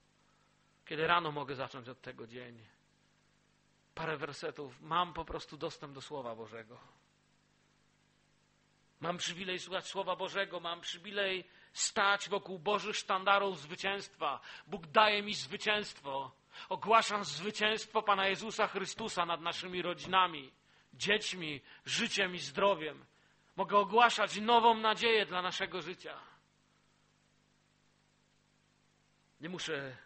Kiedy 0.86 1.08
rano 1.08 1.32
mogę 1.32 1.56
zacząć 1.56 1.90
od 1.90 2.02
tego 2.02 2.28
dzień. 2.28 2.66
Parę 3.96 4.18
wersetów. 4.18 4.82
Mam 4.82 5.14
po 5.14 5.26
prostu 5.26 5.58
dostęp 5.58 5.94
do 5.94 6.02
Słowa 6.02 6.36
Bożego. 6.36 6.80
Mam 9.00 9.18
przywilej 9.18 9.60
słuchać 9.60 9.88
Słowa 9.88 10.16
Bożego, 10.16 10.60
mam 10.60 10.82
przywilej 10.82 11.44
stać 11.74 12.30
wokół 12.30 12.60
Bożych 12.60 12.96
sztandarów 12.96 13.60
zwycięstwa. 13.60 14.40
Bóg 14.68 14.88
daje 14.88 15.24
mi 15.24 15.34
zwycięstwo. 15.34 16.32
Ogłaszam 16.70 17.26
zwycięstwo 17.26 18.02
Pana 18.02 18.28
Jezusa 18.28 18.68
Chrystusa 18.68 19.26
nad 19.26 19.42
naszymi 19.42 19.82
rodzinami, 19.82 20.52
dziećmi, 20.94 21.62
życiem 21.86 22.36
i 22.36 22.40
zdrowiem. 22.40 23.06
Mogę 23.56 23.78
ogłaszać 23.78 24.36
nową 24.36 24.74
nadzieję 24.74 25.26
dla 25.26 25.42
naszego 25.42 25.82
życia. 25.82 26.33
Nie 29.44 29.50
muszę 29.50 29.98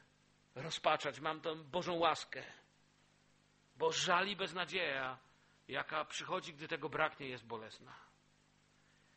rozpaczać, 0.55 1.19
mam 1.19 1.41
tę 1.41 1.55
Bożą 1.55 1.93
łaskę. 1.93 2.43
Bo 3.75 3.91
żali 3.91 4.35
beznadzieja, 4.35 5.17
jaka 5.67 6.05
przychodzi, 6.05 6.53
gdy 6.53 6.67
tego 6.67 6.89
braknie, 6.89 7.27
jest 7.27 7.45
bolesna. 7.45 7.93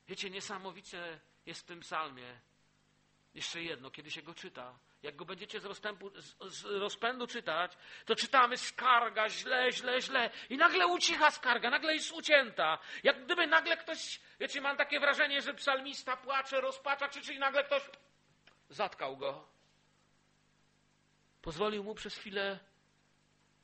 Wiecie, 0.08 0.30
niesamowicie 0.30 1.20
jest 1.46 1.60
w 1.60 1.64
tym 1.64 1.80
psalmie 1.80 2.40
jeszcze 3.34 3.62
jedno, 3.62 3.90
kiedy 3.90 4.10
się 4.10 4.22
go 4.22 4.34
czyta. 4.34 4.78
Jak 5.02 5.16
go 5.16 5.24
będziecie 5.24 5.60
z, 5.60 5.64
rozpędu, 5.64 6.12
z 6.40 6.64
rozpędu 6.64 7.26
czytać, 7.26 7.76
to 8.06 8.16
czytamy 8.16 8.56
skarga, 8.56 9.28
źle, 9.28 9.72
źle, 9.72 10.00
źle. 10.00 10.30
I 10.50 10.56
nagle 10.56 10.86
ucicha 10.86 11.30
skarga, 11.30 11.70
nagle 11.70 11.94
jest 11.94 12.12
ucięta. 12.12 12.78
Jak 13.02 13.24
gdyby 13.24 13.46
nagle 13.46 13.76
ktoś, 13.76 14.20
wiecie, 14.40 14.60
mam 14.60 14.76
takie 14.76 15.00
wrażenie, 15.00 15.42
że 15.42 15.54
psalmista 15.54 16.16
płacze, 16.16 16.60
rozpacza, 16.60 17.08
krzyczy 17.08 17.34
i 17.34 17.38
nagle 17.38 17.64
ktoś 17.64 17.82
zatkał 18.68 19.16
go. 19.16 19.49
Pozwolił 21.42 21.84
mu 21.84 21.94
przez 21.94 22.16
chwilę 22.16 22.58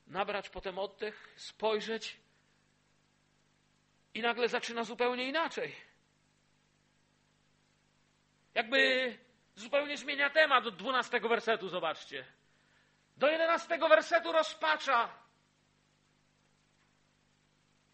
nabrać 0.07 0.49
potem 0.49 0.79
oddech, 0.79 1.33
spojrzeć 1.35 2.19
i 4.13 4.21
nagle 4.21 4.49
zaczyna 4.49 4.83
zupełnie 4.83 5.27
inaczej. 5.29 5.75
Jakby 8.53 9.17
zupełnie 9.55 9.97
zmienia 9.97 10.29
temat 10.29 10.65
od 10.65 10.75
12 10.75 11.19
wersetu, 11.19 11.69
zobaczcie. 11.69 12.25
Do 13.17 13.29
11 13.29 13.77
wersetu 13.77 14.31
rozpacza. 14.31 15.13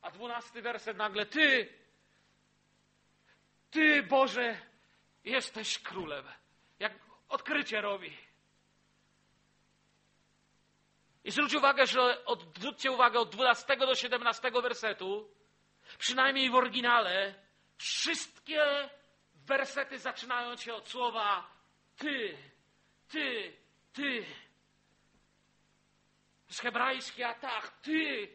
A 0.01 0.11
12 0.11 0.61
werset 0.61 0.97
nagle 0.97 1.25
ty, 1.25 1.73
ty 3.71 4.03
Boże, 4.03 4.59
jesteś 5.23 5.79
królem. 5.79 6.25
Jak 6.79 6.93
odkrycie 7.29 7.81
robi. 7.81 8.17
I 11.23 11.31
zwróć 11.31 11.53
uwagę, 11.53 11.87
że 11.87 12.25
od, 12.25 12.57
zwróćcie 12.57 12.91
uwagę 12.91 13.19
od 13.19 13.29
12 13.29 13.77
do 13.77 13.95
17 13.95 14.51
wersetu, 14.51 15.29
przynajmniej 15.97 16.49
w 16.49 16.55
oryginale, 16.55 17.35
wszystkie 17.77 18.89
Wersety 19.45 19.99
zaczynają 19.99 20.57
się 20.57 20.73
od 20.73 20.89
słowa 20.89 21.47
ty, 21.97 22.37
ty, 23.09 23.53
ty. 23.93 24.25
Z 26.47 26.59
hebrajski 26.59 27.23
atak, 27.23 27.71
ty. 27.81 28.27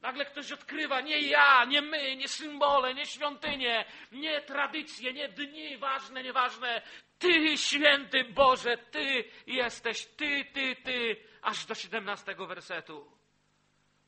Nagle 0.00 0.24
ktoś 0.24 0.52
odkrywa, 0.52 1.00
nie 1.00 1.18
ja, 1.20 1.64
nie 1.64 1.82
my, 1.82 2.16
nie 2.16 2.28
symbole, 2.28 2.94
nie 2.94 3.06
świątynie, 3.06 3.84
nie 4.12 4.40
tradycje, 4.40 5.12
nie 5.12 5.28
dni 5.28 5.78
ważne, 5.78 6.22
nieważne. 6.22 6.82
Ty, 7.18 7.58
święty 7.58 8.24
Boże, 8.24 8.76
Ty 8.78 9.24
jesteś, 9.46 10.06
Ty, 10.06 10.44
Ty, 10.44 10.76
Ty, 10.76 11.16
aż 11.42 11.66
do 11.66 11.74
17 11.74 12.34
wersetu. 12.34 13.12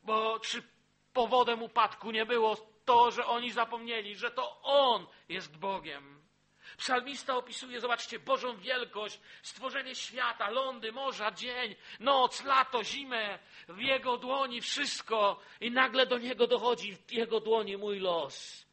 Bo 0.03 0.41
czy 0.41 0.63
powodem 1.13 1.63
upadku 1.63 2.11
nie 2.11 2.27
było 2.27 2.57
to, 2.85 3.11
że 3.11 3.27
oni 3.27 3.53
zapomnieli, 3.53 4.17
że 4.17 4.31
to 4.31 4.63
On 4.63 5.07
jest 5.29 5.59
Bogiem. 5.59 6.25
Psalmista 6.77 7.37
opisuje, 7.37 7.81
zobaczcie, 7.81 8.19
Bożą 8.19 8.57
wielkość, 8.57 9.21
stworzenie 9.43 9.95
świata, 9.95 10.51
lądy, 10.51 10.93
morza, 10.93 11.31
dzień, 11.31 11.77
noc, 12.01 12.45
lato, 12.45 12.85
zimę, 12.85 13.39
w 13.69 13.79
Jego 13.79 14.17
dłoni 14.17 14.61
wszystko 14.61 15.41
i 15.61 15.71
nagle 15.71 16.07
do 16.07 16.19
Niego 16.19 16.47
dochodzi 16.47 16.97
w 16.97 17.13
Jego 17.13 17.41
dłoni 17.41 17.77
mój 17.77 17.99
los. 17.99 18.67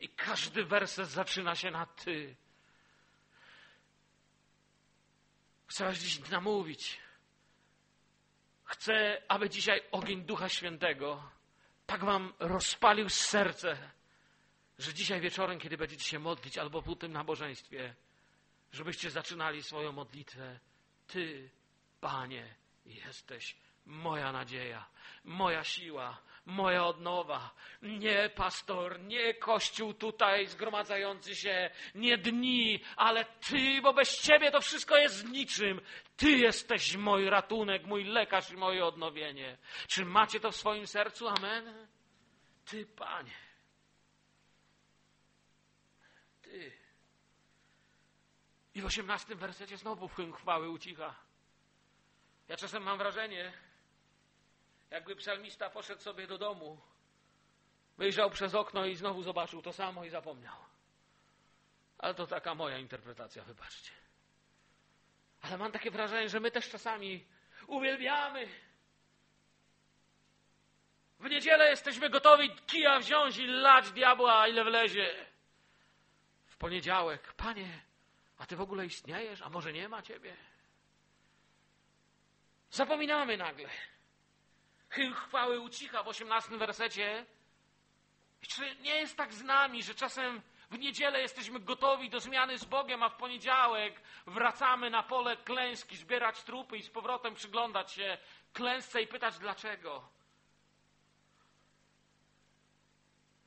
I 0.00 0.08
każdy 0.08 0.64
werset 0.64 1.08
zaczyna 1.08 1.54
się 1.54 1.70
na 1.70 1.86
Ty. 1.86 2.36
Chcę 5.66 5.94
dziś 5.94 6.30
namówić. 6.30 7.05
Chcę, 8.66 9.22
aby 9.28 9.50
dzisiaj 9.50 9.82
ogień 9.92 10.22
Ducha 10.22 10.48
Świętego 10.48 11.30
tak 11.86 12.04
wam 12.04 12.32
rozpalił 12.38 13.08
serce, 13.08 13.90
że 14.78 14.94
dzisiaj 14.94 15.20
wieczorem, 15.20 15.58
kiedy 15.58 15.76
będziecie 15.76 16.04
się 16.04 16.18
modlić 16.18 16.58
albo 16.58 16.82
po 16.82 16.96
tym 16.96 17.12
nabożeństwie, 17.12 17.94
żebyście 18.72 19.10
zaczynali 19.10 19.62
swoją 19.62 19.92
modlitwę. 19.92 20.60
Ty, 21.06 21.50
Panie, 22.00 22.54
jesteś 22.86 23.56
moja 23.86 24.32
nadzieja, 24.32 24.86
moja 25.24 25.64
siła, 25.64 26.18
moja 26.46 26.86
odnowa. 26.86 27.54
Nie 27.82 28.30
pastor, 28.34 29.00
nie 29.00 29.34
kościół 29.34 29.94
tutaj 29.94 30.46
zgromadzający 30.46 31.36
się, 31.36 31.70
nie 31.94 32.18
dni, 32.18 32.82
ale 32.96 33.24
Ty, 33.24 33.80
bo 33.82 33.92
bez 33.92 34.20
Ciebie 34.20 34.50
to 34.50 34.60
wszystko 34.60 34.96
jest 34.96 35.28
niczym. 35.28 35.80
Ty 36.16 36.30
jesteś 36.30 36.96
mój 36.96 37.30
ratunek, 37.30 37.86
mój 37.86 38.04
lekarz 38.04 38.50
i 38.50 38.56
moje 38.56 38.84
odnowienie. 38.84 39.58
Czy 39.88 40.04
macie 40.04 40.40
to 40.40 40.50
w 40.50 40.56
swoim 40.56 40.86
sercu? 40.86 41.28
Amen? 41.28 41.88
Ty, 42.64 42.86
Panie. 42.86 43.36
Ty. 46.42 46.72
I 48.74 48.82
w 48.82 48.86
osiemnastym 48.86 49.38
wersecie 49.38 49.76
znowu 49.76 50.08
chwały 50.32 50.70
ucicha. 50.70 51.14
Ja 52.48 52.56
czasem 52.56 52.82
mam 52.82 52.98
wrażenie, 52.98 53.52
jakby 54.90 55.16
psalmista 55.16 55.70
poszedł 55.70 56.02
sobie 56.02 56.26
do 56.26 56.38
domu, 56.38 56.80
wyjrzał 57.98 58.30
przez 58.30 58.54
okno 58.54 58.86
i 58.86 58.96
znowu 58.96 59.22
zobaczył 59.22 59.62
to 59.62 59.72
samo 59.72 60.04
i 60.04 60.10
zapomniał. 60.10 60.56
Ale 61.98 62.14
to 62.14 62.26
taka 62.26 62.54
moja 62.54 62.78
interpretacja, 62.78 63.44
wybaczcie. 63.44 63.92
Ale 65.42 65.58
mam 65.58 65.72
takie 65.72 65.90
wrażenie, 65.90 66.28
że 66.28 66.40
my 66.40 66.50
też 66.50 66.70
czasami 66.70 67.24
uwielbiamy. 67.66 68.48
W 71.20 71.30
niedzielę 71.30 71.70
jesteśmy 71.70 72.10
gotowi 72.10 72.56
kija 72.66 72.98
wziąć 72.98 73.36
i 73.36 73.46
lać 73.46 73.90
diabła, 73.90 74.48
ile 74.48 74.64
wlezie. 74.64 75.26
W 76.46 76.56
poniedziałek, 76.56 77.32
panie, 77.32 77.80
a 78.38 78.46
ty 78.46 78.56
w 78.56 78.60
ogóle 78.60 78.86
istniejesz? 78.86 79.42
A 79.42 79.48
może 79.48 79.72
nie 79.72 79.88
ma 79.88 80.02
ciebie? 80.02 80.36
Zapominamy 82.70 83.36
nagle. 83.36 83.68
Chył 84.96 85.14
chwały 85.14 85.60
ucicha 85.60 86.02
w 86.02 86.08
osiemnastym 86.08 86.58
wersecie. 86.58 87.26
Czy 88.48 88.76
nie 88.76 88.94
jest 88.94 89.16
tak 89.16 89.34
z 89.34 89.42
nami, 89.42 89.82
że 89.82 89.94
czasem 89.94 90.42
w 90.70 90.78
niedzielę 90.78 91.20
jesteśmy 91.20 91.60
gotowi 91.60 92.10
do 92.10 92.20
zmiany 92.20 92.58
z 92.58 92.64
Bogiem, 92.64 93.02
a 93.02 93.08
w 93.08 93.16
poniedziałek 93.16 94.00
wracamy 94.26 94.90
na 94.90 95.02
pole 95.02 95.36
klęski, 95.36 95.96
zbierać 95.96 96.42
trupy 96.42 96.76
i 96.76 96.82
z 96.82 96.90
powrotem 96.90 97.34
przyglądać 97.34 97.92
się 97.92 98.18
klęsce 98.52 99.02
i 99.02 99.06
pytać 99.06 99.38
dlaczego? 99.38 100.08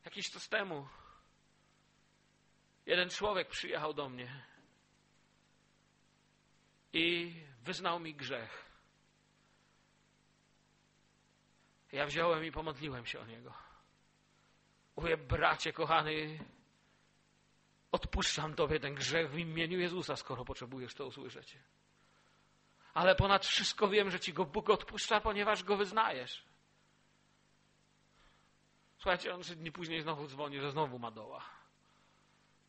Jakiś 0.06 0.32
czas 0.32 0.50
temu 0.50 0.88
jeden 2.86 3.10
człowiek 3.10 3.48
przyjechał 3.48 3.94
do 3.94 4.10
mnie 4.10 4.46
i 6.94 7.34
wyznał 7.62 8.00
mi 8.00 8.16
grzech. 8.16 8.69
Ja 11.92 12.06
wziąłem 12.06 12.46
i 12.46 12.52
pomodliłem 12.52 13.06
się 13.06 13.20
o 13.20 13.26
niego. 13.26 13.54
Mówię, 14.96 15.18
bracie 15.18 15.74
kochany, 15.74 16.40
odpuszczam 17.92 18.56
Tobie 18.56 18.80
ten 18.80 18.96
grzech 18.96 19.32
w 19.32 19.38
imieniu 19.38 19.80
Jezusa, 19.80 20.16
skoro 20.16 20.46
potrzebujesz 20.46 20.94
to 20.94 21.06
usłyszeć. 21.06 21.58
Ale 22.94 23.16
ponad 23.16 23.46
wszystko 23.46 23.88
wiem, 23.88 24.12
że 24.12 24.20
Ci 24.20 24.34
go 24.34 24.46
Bóg 24.46 24.70
odpuszcza, 24.70 25.22
ponieważ 25.22 25.64
go 25.64 25.78
wyznajesz. 25.78 26.44
Słuchajcie, 28.98 29.36
on 29.36 29.42
trzy 29.42 29.56
dni 29.56 29.72
później 29.72 30.02
znowu 30.02 30.28
dzwoni, 30.28 30.60
że 30.60 30.72
znowu 30.72 31.00
ma 31.00 31.12
doła. 31.12 31.46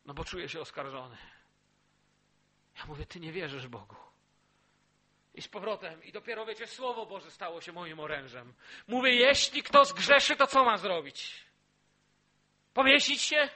No 0.05 0.13
bo 0.13 0.25
czuje 0.25 0.49
się 0.49 0.61
oskarżony. 0.61 1.17
Ja 2.77 2.85
mówię, 2.85 3.05
Ty 3.05 3.19
nie 3.19 3.31
wierzysz 3.31 3.67
Bogu. 3.67 4.10
I 5.35 5.41
z 5.41 5.47
powrotem, 5.47 6.03
i 6.03 6.11
dopiero 6.11 6.45
wiecie, 6.45 6.67
Słowo 6.67 7.05
Boże 7.05 7.31
stało 7.31 7.61
się 7.61 7.71
moim 7.71 7.99
orężem. 7.99 8.53
Mówię, 8.87 9.15
jeśli 9.15 9.63
kto 9.63 9.85
zgrzeszy, 9.85 10.35
to 10.35 10.47
co 10.47 10.63
ma 10.63 10.77
zrobić? 10.77 11.45
Powiesić 12.73 13.21
się? 13.21 13.49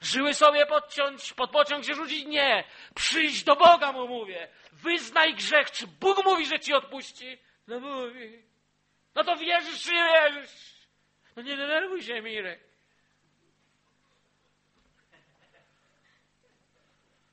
Żyły 0.00 0.34
sobie 0.34 0.66
podciąć, 0.66 1.32
pod 1.32 1.50
pociąg 1.50 1.84
się 1.84 1.94
rzucić? 1.94 2.26
Nie. 2.26 2.64
Przyjdź 2.94 3.44
do 3.44 3.56
Boga, 3.56 3.92
mu 3.92 4.08
mówię. 4.08 4.48
Wyznaj 4.72 5.34
grzech. 5.34 5.70
Czy 5.70 5.86
Bóg 5.86 6.24
mówi, 6.24 6.46
że 6.46 6.60
ci 6.60 6.74
odpuści? 6.74 7.38
No 7.66 7.80
mówi. 7.80 8.42
No 9.14 9.24
to 9.24 9.36
wierzysz, 9.36 9.82
czy 9.82 9.92
nie 9.92 10.04
wierzysz? 10.04 10.74
No 11.36 11.42
nie 11.42 11.56
denerwuj 11.56 12.02
się, 12.02 12.22
Mirek. 12.22 12.60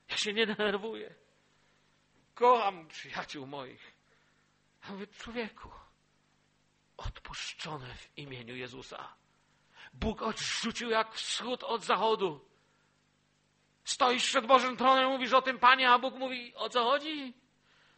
Ja 0.09 0.17
się 0.17 0.33
nie 0.33 0.45
denerwuję. 0.45 1.20
Kocham 2.41 2.87
przyjaciół 2.87 3.47
moich. 3.47 3.91
A 4.81 4.91
mówię, 4.91 5.07
człowieku, 5.07 5.69
odpuszczone 6.97 7.95
w 7.95 8.17
imieniu 8.17 8.55
Jezusa. 8.55 9.15
Bóg 9.93 10.21
odrzucił 10.21 10.89
jak 10.89 11.13
wschód 11.13 11.63
od 11.63 11.83
zachodu. 11.83 12.45
Stoisz 13.83 14.25
przed 14.25 14.45
Bożym 14.45 14.77
tronem, 14.77 15.09
mówisz 15.09 15.33
o 15.33 15.41
tym 15.41 15.59
Panie, 15.59 15.89
a 15.89 15.99
Bóg 15.99 16.15
mówi, 16.15 16.55
o 16.55 16.69
co 16.69 16.83
chodzi? 16.83 17.33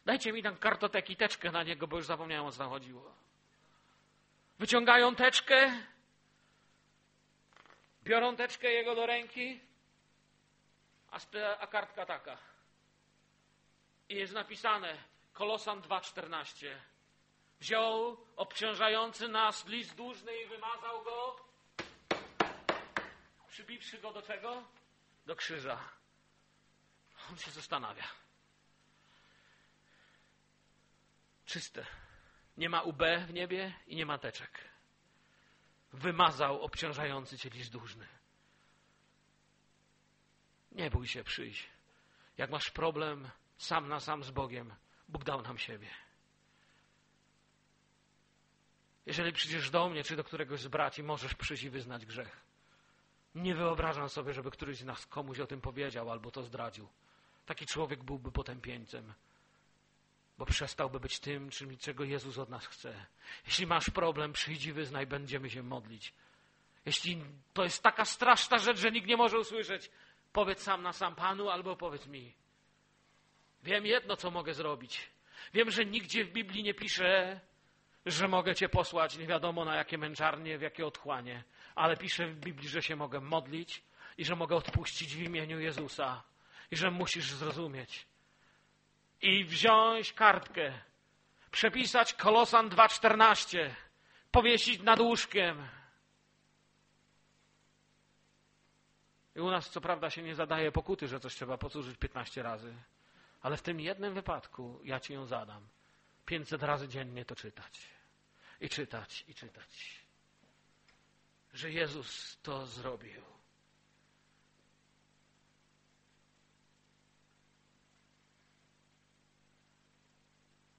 Dajcie 0.04 0.32
mi 0.32 0.42
tam 0.42 0.56
kartoteki, 0.56 1.16
teczkę 1.16 1.50
na 1.50 1.62
niego, 1.62 1.86
bo 1.86 1.96
już 1.96 2.06
zapomniałem, 2.06 2.46
o 2.46 2.52
co 2.52 2.68
chodziło. 2.68 3.14
Wyciągają 4.58 5.14
teczkę, 5.14 5.72
biorą 8.02 8.36
teczkę 8.36 8.72
jego 8.72 8.94
do 8.94 9.06
ręki, 9.06 9.60
a, 11.10 11.18
a 11.60 11.66
kartka 11.66 12.06
taka. 12.06 12.53
I 14.08 14.14
jest 14.14 14.32
napisane, 14.32 15.04
Kolosan 15.32 15.80
2,14. 15.80 16.76
Wziął 17.60 18.16
obciążający 18.36 19.28
nas 19.28 19.66
list 19.66 19.94
dłużny 19.94 20.36
i 20.42 20.46
wymazał 20.46 21.04
go, 21.04 21.36
przybiwszy 23.48 23.98
go 23.98 24.12
do 24.12 24.22
czego? 24.22 24.64
do 25.26 25.36
krzyża. 25.36 25.88
On 27.30 27.38
się 27.38 27.50
zastanawia. 27.50 28.04
Czyste. 31.46 31.86
Nie 32.56 32.68
ma 32.68 32.82
UB 32.82 33.02
w 33.26 33.32
niebie 33.32 33.74
i 33.86 33.96
nie 33.96 34.06
ma 34.06 34.18
teczek. 34.18 34.64
Wymazał 35.92 36.62
obciążający 36.62 37.38
cię 37.38 37.50
list 37.50 37.72
dłużny. 37.72 38.08
Nie 40.72 40.90
bój 40.90 41.08
się 41.08 41.24
przyjść. 41.24 41.70
Jak 42.38 42.50
masz 42.50 42.70
problem 42.70 43.30
sam 43.56 43.88
na 43.88 44.00
sam 44.00 44.24
z 44.24 44.30
Bogiem, 44.30 44.74
Bóg 45.08 45.24
dał 45.24 45.42
nam 45.42 45.58
siebie. 45.58 45.88
Jeżeli 49.06 49.32
przyjdziesz 49.32 49.70
do 49.70 49.88
mnie 49.88 50.04
czy 50.04 50.16
do 50.16 50.24
któregoś 50.24 50.60
z 50.60 50.68
braci, 50.68 51.02
możesz 51.02 51.34
przyjść 51.34 51.62
i 51.62 51.70
wyznać 51.70 52.06
grzech. 52.06 52.40
Nie 53.34 53.54
wyobrażam 53.54 54.08
sobie, 54.08 54.32
żeby 54.32 54.50
któryś 54.50 54.78
z 54.78 54.84
nas 54.84 55.06
komuś 55.06 55.40
o 55.40 55.46
tym 55.46 55.60
powiedział 55.60 56.10
albo 56.10 56.30
to 56.30 56.42
zdradził. 56.42 56.88
Taki 57.46 57.66
człowiek 57.66 58.04
byłby 58.04 58.32
potępieńcem, 58.32 59.14
bo 60.38 60.46
przestałby 60.46 61.00
być 61.00 61.20
tym, 61.20 61.50
czym, 61.50 61.78
czego 61.78 62.04
Jezus 62.04 62.38
od 62.38 62.48
nas 62.48 62.66
chce. 62.66 63.06
Jeśli 63.46 63.66
masz 63.66 63.90
problem, 63.90 64.32
przyjdź 64.32 64.66
i 64.66 64.72
wyznaj, 64.72 65.06
będziemy 65.06 65.50
się 65.50 65.62
modlić. 65.62 66.14
Jeśli 66.86 67.24
to 67.52 67.64
jest 67.64 67.82
taka 67.82 68.04
straszna 68.04 68.58
rzecz, 68.58 68.78
że 68.78 68.90
nikt 68.90 69.08
nie 69.08 69.16
może 69.16 69.38
usłyszeć, 69.38 69.90
powiedz 70.32 70.62
sam 70.62 70.82
na 70.82 70.92
sam 70.92 71.14
Panu 71.14 71.50
albo 71.50 71.76
powiedz 71.76 72.06
mi. 72.06 72.34
Wiem 73.64 73.86
jedno, 73.86 74.16
co 74.16 74.30
mogę 74.30 74.54
zrobić. 74.54 75.10
Wiem, 75.54 75.70
że 75.70 75.84
nigdzie 75.84 76.24
w 76.24 76.32
Biblii 76.32 76.62
nie 76.62 76.74
pisze, 76.74 77.40
że 78.06 78.28
mogę 78.28 78.54
Cię 78.54 78.68
posłać 78.68 79.16
nie 79.16 79.26
wiadomo 79.26 79.64
na 79.64 79.76
jakie 79.76 79.98
męczarnie, 79.98 80.58
w 80.58 80.62
jakie 80.62 80.86
otchłanie 80.86 81.44
ale 81.74 81.96
pisze 81.96 82.26
w 82.26 82.36
Biblii, 82.36 82.68
że 82.68 82.82
się 82.82 82.96
mogę 82.96 83.20
modlić 83.20 83.82
i 84.18 84.24
że 84.24 84.36
mogę 84.36 84.56
odpuścić 84.56 85.16
w 85.16 85.22
imieniu 85.22 85.60
Jezusa 85.60 86.22
i 86.70 86.76
że 86.76 86.90
musisz 86.90 87.32
zrozumieć. 87.32 88.06
I 89.22 89.44
wziąć 89.44 90.12
kartkę, 90.12 90.72
przepisać 91.50 92.14
Kolosan 92.14 92.68
2,14, 92.68 93.70
powiesić 94.30 94.82
nad 94.82 95.00
łóżkiem. 95.00 95.68
I 99.36 99.40
u 99.40 99.50
nas 99.50 99.70
co 99.70 99.80
prawda 99.80 100.10
się 100.10 100.22
nie 100.22 100.34
zadaje 100.34 100.72
pokuty, 100.72 101.08
że 101.08 101.20
coś 101.20 101.34
trzeba 101.34 101.58
posłużyć 101.58 101.96
15 101.96 102.42
razy, 102.42 102.74
ale 103.44 103.56
w 103.56 103.62
tym 103.62 103.80
jednym 103.80 104.14
wypadku 104.14 104.80
ja 104.84 105.00
ci 105.00 105.12
ją 105.12 105.26
zadam. 105.26 105.68
500 106.26 106.62
razy 106.62 106.88
dziennie 106.88 107.24
to 107.24 107.36
czytać. 107.36 107.80
I 108.60 108.68
czytać, 108.68 109.24
i 109.28 109.34
czytać 109.34 110.04
że 111.54 111.70
Jezus 111.70 112.38
to 112.42 112.66
zrobił. 112.66 113.22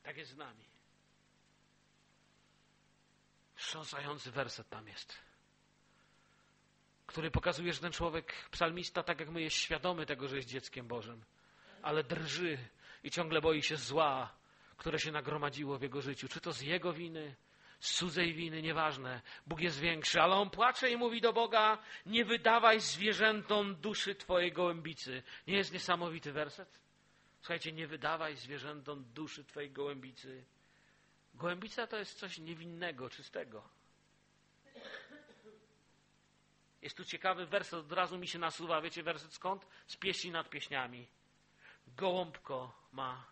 Tak 0.04 0.18
jest 0.18 0.32
z 0.32 0.38
nami. 0.38 0.66
Wstrząsający 3.56 4.32
werset 4.32 4.70
tam 4.70 4.88
jest, 4.88 5.18
który 7.06 7.32
pokazuje, 7.32 7.74
że 7.74 7.82
ten 7.82 7.92
człowiek, 7.92 8.50
psalmista, 8.52 9.04
tak 9.04 9.20
jak 9.20 9.30
my, 9.30 9.42
jest 9.42 9.56
świadomy 9.56 10.06
tego, 10.06 10.28
że 10.28 10.36
jest 10.36 10.50
dzieckiem 10.50 10.88
Bożym, 10.88 11.26
ale 11.86 12.04
drży 12.04 12.58
i 13.04 13.12
ciągle 13.12 13.42
boi 13.42 13.64
się 13.64 13.78
zła, 13.78 14.36
które 14.78 15.00
się 15.00 15.12
nagromadziło 15.12 15.78
w 15.78 15.82
jego 15.82 16.02
życiu. 16.02 16.28
Czy 16.28 16.42
to 16.42 16.54
z 16.54 16.62
jego 16.62 16.94
winy, 16.94 17.36
z 17.80 17.94
cudzej 17.96 18.34
winy, 18.34 18.62
nieważne. 18.62 19.22
Bóg 19.48 19.62
jest 19.62 19.80
większy, 19.80 20.22
ale 20.22 20.36
on 20.36 20.50
płacze 20.50 20.92
i 20.92 20.98
mówi 20.98 21.22
do 21.22 21.34
Boga: 21.34 21.78
Nie 22.06 22.26
wydawaj 22.26 22.80
zwierzętom 22.80 23.76
duszy 23.76 24.16
twojej 24.16 24.52
gołębicy. 24.52 25.24
Nie 25.48 25.58
jest 25.58 25.74
niesamowity 25.74 26.32
werset? 26.32 26.80
Słuchajcie, 27.40 27.72
nie 27.72 27.88
wydawaj 27.88 28.36
zwierzętom 28.36 29.04
duszy 29.14 29.44
twojej 29.44 29.72
gołębicy. 29.72 30.46
Gołębica 31.34 31.88
to 31.88 31.98
jest 31.98 32.20
coś 32.20 32.38
niewinnego, 32.38 33.10
czystego. 33.10 33.70
Jest 36.82 36.98
tu 36.98 37.06
ciekawy 37.06 37.46
werset, 37.46 37.80
od 37.80 37.92
razu 37.92 38.18
mi 38.18 38.28
się 38.28 38.40
nasuwa. 38.40 38.82
Wiecie 38.82 39.04
werset 39.04 39.34
skąd? 39.34 39.68
Z 39.88 39.98
pieśni 39.98 40.32
nad 40.32 40.50
pieśniami. 40.50 41.08
Gołąbko 41.88 42.76
ma 42.92 43.26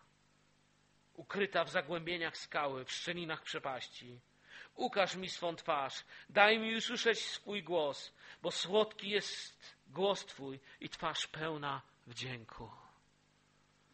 ukryta 1.14 1.64
w 1.64 1.70
zagłębieniach 1.70 2.36
skały, 2.36 2.84
w 2.84 2.92
szczelinach 2.92 3.42
przepaści. 3.42 4.20
Ukaż 4.74 5.16
mi 5.16 5.28
swą 5.28 5.56
twarz, 5.56 6.04
daj 6.28 6.58
mi 6.58 6.76
usłyszeć 6.76 7.18
swój 7.18 7.62
głos, 7.62 8.14
bo 8.42 8.50
słodki 8.50 9.10
jest 9.10 9.76
głos 9.86 10.26
Twój 10.26 10.60
i 10.80 10.88
twarz 10.88 11.26
pełna 11.26 11.82
wdzięku. 12.06 12.70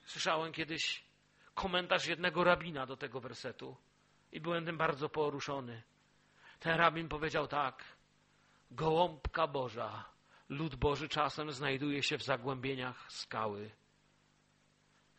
Słyszałem 0.05 0.53
kiedyś 0.53 1.05
komentarz 1.55 2.07
jednego 2.07 2.45
rabina 2.45 2.87
do 2.87 2.97
tego 2.97 3.21
wersetu 3.21 3.77
i 4.33 4.41
byłem 4.41 4.67
tym 4.67 4.79
bardzo 4.79 5.09
poruszony. 5.09 5.83
Ten 6.61 6.77
rabin 6.77 7.09
powiedział 7.09 7.49
tak: 7.49 7.85
Gołąbka 8.71 9.47
Boża, 9.47 10.05
lud 10.49 10.75
Boży 10.75 11.09
czasem 11.09 11.53
znajduje 11.53 12.03
się 12.03 12.19
w 12.19 12.23
zagłębieniach 12.23 13.13
skały. 13.13 13.71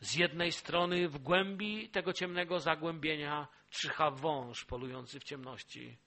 Z 0.02 0.14
jednej 0.14 0.52
strony 0.52 1.08
w 1.08 1.18
głębi 1.18 1.88
tego 1.88 2.12
ciemnego 2.12 2.60
zagłębienia 2.60 3.48
czyha 3.70 4.10
wąż 4.10 4.64
polujący 4.64 5.20
w 5.20 5.24
ciemności. 5.24 5.98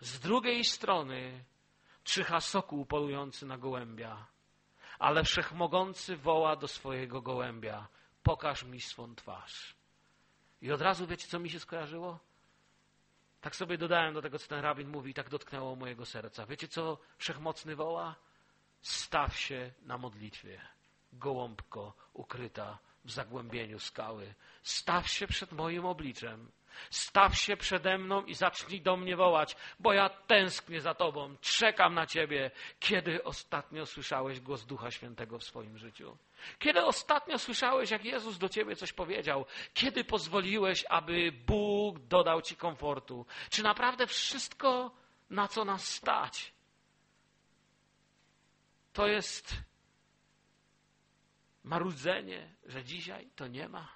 Z 0.00 0.20
drugiej 0.20 0.64
strony 0.64 1.44
czyha 2.04 2.40
sokół 2.40 2.86
polujący 2.86 3.46
na 3.46 3.58
gołębia. 3.58 4.26
Ale 4.98 5.24
wszechmogący 5.24 6.16
woła 6.16 6.56
do 6.56 6.68
swojego 6.68 7.22
gołębia: 7.22 7.88
Pokaż 8.22 8.64
mi 8.64 8.80
swą 8.80 9.14
twarz. 9.14 9.76
I 10.62 10.72
od 10.72 10.80
razu 10.80 11.06
wiecie, 11.06 11.26
co 11.26 11.38
mi 11.38 11.50
się 11.50 11.60
skojarzyło? 11.60 12.18
Tak 13.40 13.56
sobie 13.56 13.78
dodałem 13.78 14.14
do 14.14 14.22
tego, 14.22 14.38
co 14.38 14.48
ten 14.48 14.60
rabin 14.60 14.88
mówi, 14.88 15.10
i 15.10 15.14
tak 15.14 15.28
dotknęło 15.28 15.76
mojego 15.76 16.06
serca. 16.06 16.46
Wiecie, 16.46 16.68
co 16.68 16.98
wszechmocny 17.18 17.76
woła? 17.76 18.14
Staw 18.80 19.36
się 19.38 19.72
na 19.82 19.98
modlitwie, 19.98 20.60
gołąbko 21.12 21.94
ukryta 22.12 22.78
w 23.04 23.10
zagłębieniu 23.10 23.78
skały. 23.78 24.34
Staw 24.62 25.08
się 25.08 25.26
przed 25.26 25.52
moim 25.52 25.86
obliczem. 25.86 26.50
Staw 26.90 27.38
się 27.38 27.56
przede 27.56 27.98
mną 27.98 28.24
i 28.24 28.34
zacznij 28.34 28.80
do 28.80 28.96
mnie 28.96 29.16
wołać, 29.16 29.56
bo 29.80 29.92
ja 29.92 30.08
tęsknię 30.08 30.80
za 30.80 30.94
Tobą, 30.94 31.36
czekam 31.40 31.94
na 31.94 32.06
Ciebie. 32.06 32.50
Kiedy 32.80 33.24
ostatnio 33.24 33.86
słyszałeś 33.86 34.40
głos 34.40 34.64
Ducha 34.64 34.90
Świętego 34.90 35.38
w 35.38 35.44
swoim 35.44 35.78
życiu? 35.78 36.16
Kiedy 36.58 36.84
ostatnio 36.84 37.38
słyszałeś, 37.38 37.90
jak 37.90 38.04
Jezus 38.04 38.38
do 38.38 38.48
Ciebie 38.48 38.76
coś 38.76 38.92
powiedział? 38.92 39.46
Kiedy 39.74 40.04
pozwoliłeś, 40.04 40.84
aby 40.88 41.32
Bóg 41.32 41.98
dodał 41.98 42.42
Ci 42.42 42.56
komfortu? 42.56 43.26
Czy 43.50 43.62
naprawdę 43.62 44.06
wszystko, 44.06 44.90
na 45.30 45.48
co 45.48 45.64
nas 45.64 45.88
stać, 45.88 46.52
to 48.92 49.06
jest 49.06 49.54
marudzenie, 51.64 52.56
że 52.64 52.84
dzisiaj 52.84 53.30
to 53.36 53.46
nie 53.46 53.68
ma? 53.68 53.92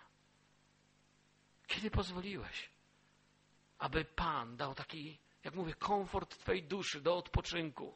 Kiedy 1.66 1.90
pozwoliłeś, 1.90 2.70
aby 3.78 4.04
Pan 4.04 4.56
dał 4.56 4.74
taki, 4.74 5.18
jak 5.44 5.54
mówię, 5.54 5.74
komfort 5.74 6.38
Twojej 6.38 6.62
duszy 6.62 7.00
do 7.00 7.16
odpoczynku? 7.16 7.94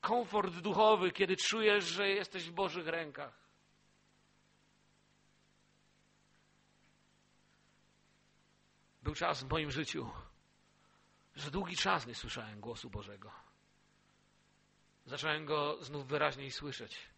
Komfort 0.00 0.54
duchowy, 0.54 1.10
kiedy 1.10 1.36
czujesz, 1.36 1.84
że 1.84 2.08
jesteś 2.08 2.50
w 2.50 2.52
Bożych 2.52 2.86
rękach. 2.86 3.40
Był 9.02 9.14
czas 9.14 9.44
w 9.44 9.50
moim 9.50 9.70
życiu, 9.70 10.10
że 11.34 11.50
długi 11.50 11.76
czas 11.76 12.06
nie 12.06 12.14
słyszałem 12.14 12.60
głosu 12.60 12.90
Bożego. 12.90 13.32
Zacząłem 15.06 15.46
go 15.46 15.84
znów 15.84 16.06
wyraźniej 16.06 16.50
słyszeć 16.50 17.10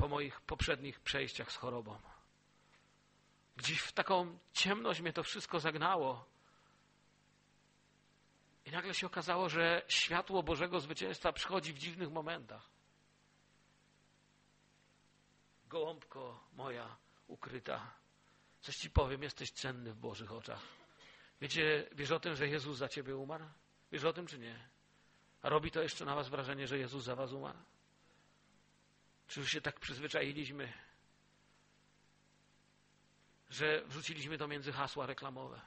po 0.00 0.08
moich 0.08 0.40
poprzednich 0.40 1.00
przejściach 1.00 1.52
z 1.52 1.56
chorobą. 1.56 2.00
Gdzieś 3.56 3.80
w 3.80 3.92
taką 3.92 4.38
ciemność 4.52 5.00
mnie 5.00 5.12
to 5.12 5.22
wszystko 5.22 5.60
zagnało. 5.60 6.24
I 8.64 8.70
nagle 8.70 8.94
się 8.94 9.06
okazało, 9.06 9.48
że 9.48 9.82
światło 9.88 10.42
Bożego 10.42 10.80
zwycięstwa 10.80 11.32
przychodzi 11.32 11.72
w 11.72 11.78
dziwnych 11.78 12.10
momentach. 12.10 12.70
Gołąbko 15.68 16.44
moja 16.52 16.96
ukryta. 17.26 17.94
Coś 18.60 18.76
ci 18.76 18.90
powiem, 18.90 19.22
jesteś 19.22 19.50
cenny 19.50 19.92
w 19.92 19.96
Bożych 19.96 20.32
oczach. 20.32 20.62
Wiecie, 21.40 21.88
wiesz 21.92 22.10
o 22.10 22.20
tym, 22.20 22.34
że 22.34 22.48
Jezus 22.48 22.78
za 22.78 22.88
ciebie 22.88 23.16
umarł? 23.16 23.44
Wiesz 23.92 24.04
o 24.04 24.12
tym, 24.12 24.26
czy 24.26 24.38
nie? 24.38 24.68
A 25.42 25.48
robi 25.48 25.70
to 25.70 25.82
jeszcze 25.82 26.04
na 26.04 26.14
was 26.14 26.28
wrażenie, 26.28 26.66
że 26.66 26.78
Jezus 26.78 27.04
za 27.04 27.16
was 27.16 27.32
umarł? 27.32 27.58
Czy 29.30 29.40
już 29.40 29.50
się 29.50 29.60
tak 29.60 29.80
przyzwyczailiśmy, 29.80 30.72
że 33.50 33.82
wrzuciliśmy 33.86 34.38
to 34.38 34.48
między 34.48 34.72
hasła 34.72 35.06
reklamowe. 35.06 35.60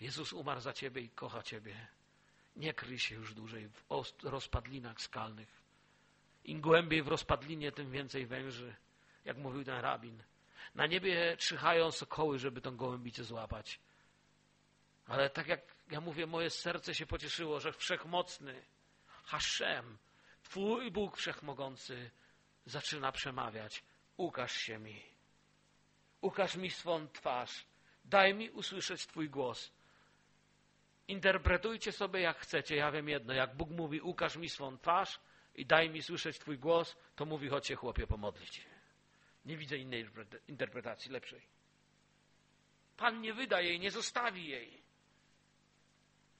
Jezus 0.00 0.32
umarł 0.32 0.60
za 0.60 0.72
ciebie 0.72 1.02
i 1.02 1.10
kocha 1.10 1.42
ciebie. 1.42 1.86
Nie 2.56 2.74
kryj 2.74 2.98
się 2.98 3.14
już 3.14 3.34
dłużej 3.34 3.68
w 3.68 3.84
rozpadlinach 4.22 5.00
skalnych. 5.00 5.48
Im 6.44 6.60
głębiej 6.60 7.02
w 7.02 7.08
rozpadlinie, 7.08 7.72
tym 7.72 7.90
więcej 7.90 8.26
węży, 8.26 8.74
jak 9.24 9.36
mówił 9.36 9.64
ten 9.64 9.80
rabin. 9.80 10.22
Na 10.74 10.86
niebie 10.86 11.36
czyhają 11.36 11.90
sokoły, 11.90 12.38
żeby 12.38 12.60
tą 12.60 12.76
gołębicę 12.76 13.24
złapać. 13.24 13.80
Ale 15.06 15.30
tak 15.30 15.46
jak 15.46 15.60
ja 15.90 16.00
mówię, 16.00 16.26
moje 16.26 16.50
serce 16.50 16.94
się 16.94 17.06
pocieszyło, 17.06 17.60
że 17.60 17.72
wszechmocny 17.72 18.64
Haszem, 19.06 19.98
Twój 20.42 20.90
Bóg 20.90 21.16
wszechmogący, 21.16 22.10
zaczyna 22.66 23.12
przemawiać. 23.12 23.84
Ukaż 24.16 24.52
się 24.52 24.78
mi. 24.78 25.02
Ukaż 26.20 26.56
mi 26.56 26.70
swą 26.70 27.08
twarz. 27.08 27.66
Daj 28.04 28.34
mi 28.34 28.50
usłyszeć 28.50 29.06
Twój 29.06 29.30
głos. 29.30 29.72
Interpretujcie 31.08 31.92
sobie 31.92 32.20
jak 32.20 32.38
chcecie. 32.38 32.76
Ja 32.76 32.90
wiem 32.90 33.08
jedno. 33.08 33.34
Jak 33.34 33.56
Bóg 33.56 33.70
mówi, 33.70 34.00
ukaż 34.00 34.36
mi 34.36 34.48
swą 34.48 34.78
twarz 34.78 35.20
i 35.54 35.66
daj 35.66 35.90
mi 35.90 36.02
słyszeć 36.02 36.38
Twój 36.38 36.58
głos, 36.58 36.96
to 37.16 37.26
mówi, 37.26 37.48
chodź 37.48 37.66
się 37.66 37.74
chłopie 37.74 38.06
pomodlić. 38.06 38.66
Nie 39.44 39.56
widzę 39.56 39.76
innej 39.76 40.08
interpretacji, 40.48 41.10
lepszej. 41.10 41.42
Pan 42.96 43.20
nie 43.20 43.34
wyda 43.34 43.60
jej, 43.60 43.80
nie 43.80 43.90
zostawi 43.90 44.48
jej. 44.48 44.85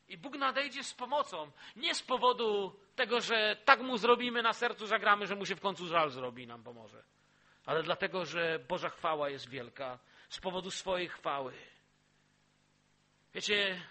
I 0.09 0.18
Bóg 0.18 0.38
nadejdzie 0.38 0.84
z 0.84 0.94
pomocą. 0.94 1.50
Nie 1.76 1.94
z 1.94 2.02
powodu 2.02 2.80
tego, 2.96 3.20
że 3.20 3.57
tak 3.64 3.80
mu 3.80 3.96
zrobimy 3.96 4.42
na 4.42 4.52
sercu, 4.52 4.86
zagramy, 4.86 5.26
że 5.26 5.36
mu 5.36 5.46
się 5.46 5.57
w 5.57 5.61
końcu 5.61 5.86
żal 5.86 6.11
zrobi 6.11 6.42
i 6.42 6.46
nam 6.46 6.62
pomoże 6.62 7.02
ale 7.66 7.82
dlatego, 7.82 8.24
że 8.24 8.59
Boża 8.59 8.88
chwała 8.88 9.30
jest 9.30 9.48
wielka 9.48 9.98
z 10.28 10.40
powodu 10.40 10.70
swojej 10.70 11.09
chwały. 11.09 11.52
Wiecie, 13.34 13.82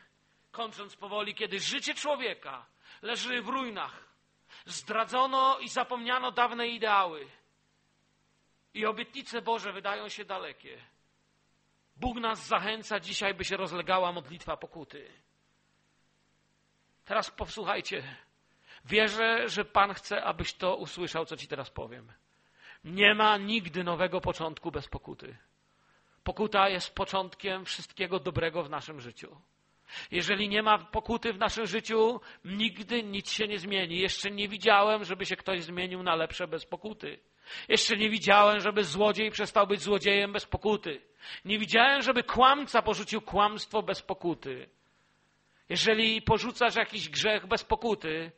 kończąc 0.51 0.95
powoli, 0.95 1.36
kiedy 1.36 1.59
życie 1.59 1.93
człowieka 1.93 2.66
leży 3.01 3.41
w 3.41 3.47
ruinach, 3.47 4.05
zdradzono 4.66 5.59
i 5.59 5.70
zapomniano 5.70 6.32
dawne 6.32 6.68
ideały 6.68 7.28
i 8.74 8.86
obietnice 8.86 9.41
Boże 9.41 9.74
wydają 9.74 10.09
się 10.09 10.26
dalekie. 10.26 10.78
Bóg 11.95 12.18
nas 12.18 12.47
zachęca 12.47 12.99
dzisiaj, 12.99 13.34
by 13.34 13.45
się 13.45 13.57
rozlegała 13.57 14.11
modlitwa 14.11 14.57
pokuty. 14.57 15.25
Teraz 17.06 17.32
posłuchajcie. 17.32 18.03
Wierzę, 18.86 19.49
że 19.49 19.66
Pan 19.66 19.93
chce, 19.93 20.24
abyś 20.24 20.53
to 20.53 20.76
usłyszał, 20.76 21.26
co 21.26 21.38
Ci 21.38 21.47
teraz 21.47 21.70
powiem. 21.70 22.12
Nie 22.84 23.16
ma 23.16 23.38
nigdy 23.38 23.84
nowego 23.84 24.22
początku 24.22 24.72
bez 24.72 24.88
pokuty. 24.88 25.38
Pokuta 26.24 26.70
jest 26.70 26.95
początkiem 26.95 27.66
wszystkiego 27.66 28.20
dobrego 28.20 28.64
w 28.64 28.70
naszym 28.70 29.01
życiu. 29.01 29.41
Jeżeli 30.12 30.49
nie 30.49 30.64
ma 30.64 30.78
pokuty 30.78 31.34
w 31.34 31.38
naszym 31.38 31.68
życiu, 31.68 32.22
nigdy 32.45 33.03
nic 33.03 33.32
się 33.32 33.47
nie 33.47 33.60
zmieni. 33.60 33.99
Jeszcze 33.99 34.32
nie 34.32 34.47
widziałem, 34.47 35.03
żeby 35.03 35.26
się 35.26 35.36
ktoś 35.36 35.64
zmienił 35.64 36.03
na 36.03 36.16
lepsze 36.16 36.47
bez 36.47 36.66
pokuty. 36.66 37.20
Jeszcze 37.68 37.97
nie 37.97 38.10
widziałem, 38.10 38.60
żeby 38.60 38.84
złodziej 38.84 39.32
przestał 39.32 39.68
być 39.68 39.82
złodziejem 39.82 40.34
bez 40.34 40.45
pokuty. 40.45 41.01
Nie 41.45 41.60
widziałem, 41.60 42.01
żeby 42.01 42.24
kłamca 42.24 42.82
porzucił 42.82 43.22
kłamstwo 43.22 43.84
bez 43.84 44.01
pokuty. 44.01 44.70
Jeżeli 45.70 46.22
porzucasz 46.22 46.76
jakiś 46.76 47.09
grzech 47.09 47.47
bez 47.47 47.63
pokuty, 47.63 48.32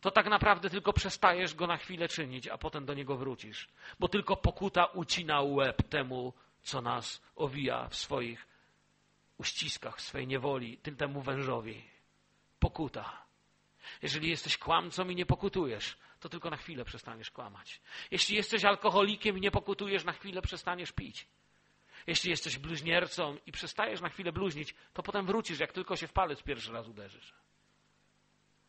to 0.00 0.10
tak 0.10 0.26
naprawdę 0.26 0.70
tylko 0.70 0.92
przestajesz 0.92 1.54
go 1.54 1.66
na 1.66 1.76
chwilę 1.76 2.08
czynić, 2.08 2.48
a 2.48 2.58
potem 2.58 2.86
do 2.86 2.94
niego 2.94 3.16
wrócisz. 3.16 3.68
Bo 3.98 4.08
tylko 4.08 4.36
pokuta 4.36 4.84
ucina 4.84 5.42
łeb 5.42 5.82
temu, 5.82 6.32
co 6.62 6.80
nas 6.80 7.22
owija 7.36 7.88
w 7.88 7.96
swoich 7.96 8.46
uściskach, 9.38 9.96
w 9.96 10.00
swojej 10.00 10.26
niewoli, 10.26 10.78
tym 10.78 10.96
temu 10.96 11.22
wężowi. 11.22 11.84
Pokuta. 12.58 13.26
Jeżeli 14.02 14.30
jesteś 14.30 14.58
kłamcą 14.58 15.08
i 15.08 15.14
nie 15.14 15.26
pokutujesz, 15.26 15.96
to 16.20 16.28
tylko 16.28 16.50
na 16.50 16.56
chwilę 16.56 16.84
przestaniesz 16.84 17.30
kłamać. 17.30 17.80
Jeśli 18.10 18.36
jesteś 18.36 18.64
alkoholikiem 18.64 19.38
i 19.38 19.40
nie 19.40 19.50
pokutujesz, 19.50 20.04
na 20.04 20.12
chwilę 20.12 20.42
przestaniesz 20.42 20.92
pić. 20.92 21.26
Jeśli 22.08 22.30
jesteś 22.30 22.58
bluźniercą 22.58 23.36
i 23.46 23.52
przestajesz 23.52 24.00
na 24.00 24.08
chwilę 24.08 24.32
bluźnić, 24.32 24.74
to 24.92 25.02
potem 25.02 25.26
wrócisz, 25.26 25.60
jak 25.60 25.72
tylko 25.72 25.96
się 25.96 26.06
w 26.06 26.12
palec 26.12 26.42
pierwszy 26.42 26.72
raz 26.72 26.88
uderzysz. 26.88 27.34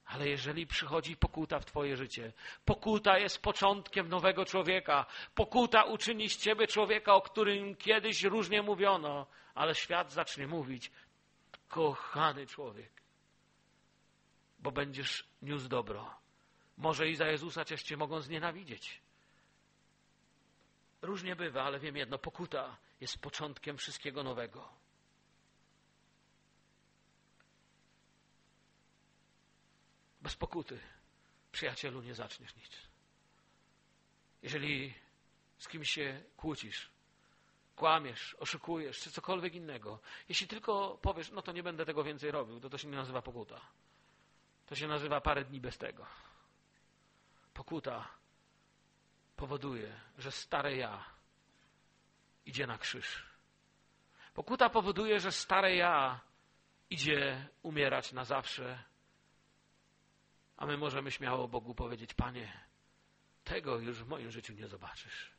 Ale 0.06 0.30
jeżeli 0.30 0.68
przychodzi 0.68 1.18
pokuta 1.18 1.60
w 1.60 1.66
Twoje 1.66 1.98
życie, 1.98 2.34
pokuta 2.66 3.18
jest 3.20 3.42
początkiem 3.42 4.10
nowego 4.10 4.46
człowieka. 4.46 5.06
Pokuta 5.36 5.84
uczyni 5.84 6.30
z 6.30 6.38
Ciebie 6.38 6.68
człowieka, 6.68 7.14
o 7.14 7.22
którym 7.22 7.76
kiedyś 7.76 8.24
różnie 8.24 8.62
mówiono, 8.62 9.28
ale 9.56 9.76
świat 9.76 10.12
zacznie 10.12 10.48
mówić: 10.48 10.92
kochany 11.68 12.48
człowiek, 12.48 12.92
bo 14.60 14.72
będziesz 14.72 15.24
niósł 15.42 15.68
dobro. 15.68 16.16
Może 16.78 17.10
i 17.10 17.16
za 17.16 17.28
Jezusa 17.28 17.66
Cię 17.66 17.98
mogą 17.98 18.20
znienawidzieć. 18.20 19.02
Różnie 21.02 21.36
bywa, 21.36 21.64
ale 21.64 21.80
wiem 21.80 21.98
jedno: 21.98 22.18
pokuta 22.18 22.78
jest 23.02 23.18
początkiem 23.18 23.78
wszystkiego 23.78 24.24
nowego. 24.24 24.70
Bez 30.22 30.36
pokuty, 30.36 30.80
przyjacielu, 31.52 32.02
nie 32.02 32.16
zaczniesz 32.16 32.56
nic. 32.56 32.72
Jeżeli 34.42 34.94
z 35.58 35.68
kimś 35.68 35.92
się 35.92 36.24
kłócisz, 36.38 36.90
kłamiesz, 37.76 38.36
oszukujesz, 38.40 39.00
czy 39.00 39.12
cokolwiek 39.12 39.56
innego, 39.56 40.00
jeśli 40.30 40.48
tylko 40.48 40.98
powiesz, 41.02 41.32
no 41.32 41.42
to 41.42 41.52
nie 41.52 41.64
będę 41.64 41.86
tego 41.86 42.04
więcej 42.04 42.32
robił, 42.32 42.60
to 42.60 42.70
to 42.70 42.78
się 42.78 42.88
nie 42.88 42.98
nazywa 42.98 43.22
pokuta. 43.22 43.62
To 44.66 44.76
się 44.76 44.88
nazywa 44.88 45.22
parę 45.22 45.46
dni 45.46 45.62
bez 45.62 45.78
tego. 45.78 46.06
Pokuta 47.54 48.08
powoduje, 49.36 50.02
że 50.18 50.32
stare 50.32 50.76
ja 50.76 51.06
idzie 52.50 52.68
na 52.68 52.78
krzyż. 52.78 53.24
Pokuta 54.34 54.70
powoduje, 54.70 55.20
że 55.20 55.32
stare 55.32 55.76
ja 55.76 56.20
idzie 56.90 57.48
umierać 57.64 58.12
na 58.12 58.26
zawsze. 58.26 58.84
A 60.58 60.66
my 60.66 60.78
możemy 60.78 61.12
śmiało 61.12 61.48
Bogu 61.48 61.76
powiedzieć: 61.76 62.14
Panie, 62.14 62.54
tego 63.44 63.80
już 63.80 64.04
w 64.04 64.08
moim 64.08 64.32
życiu 64.32 64.54
nie 64.54 64.68
zobaczysz. 64.68 65.32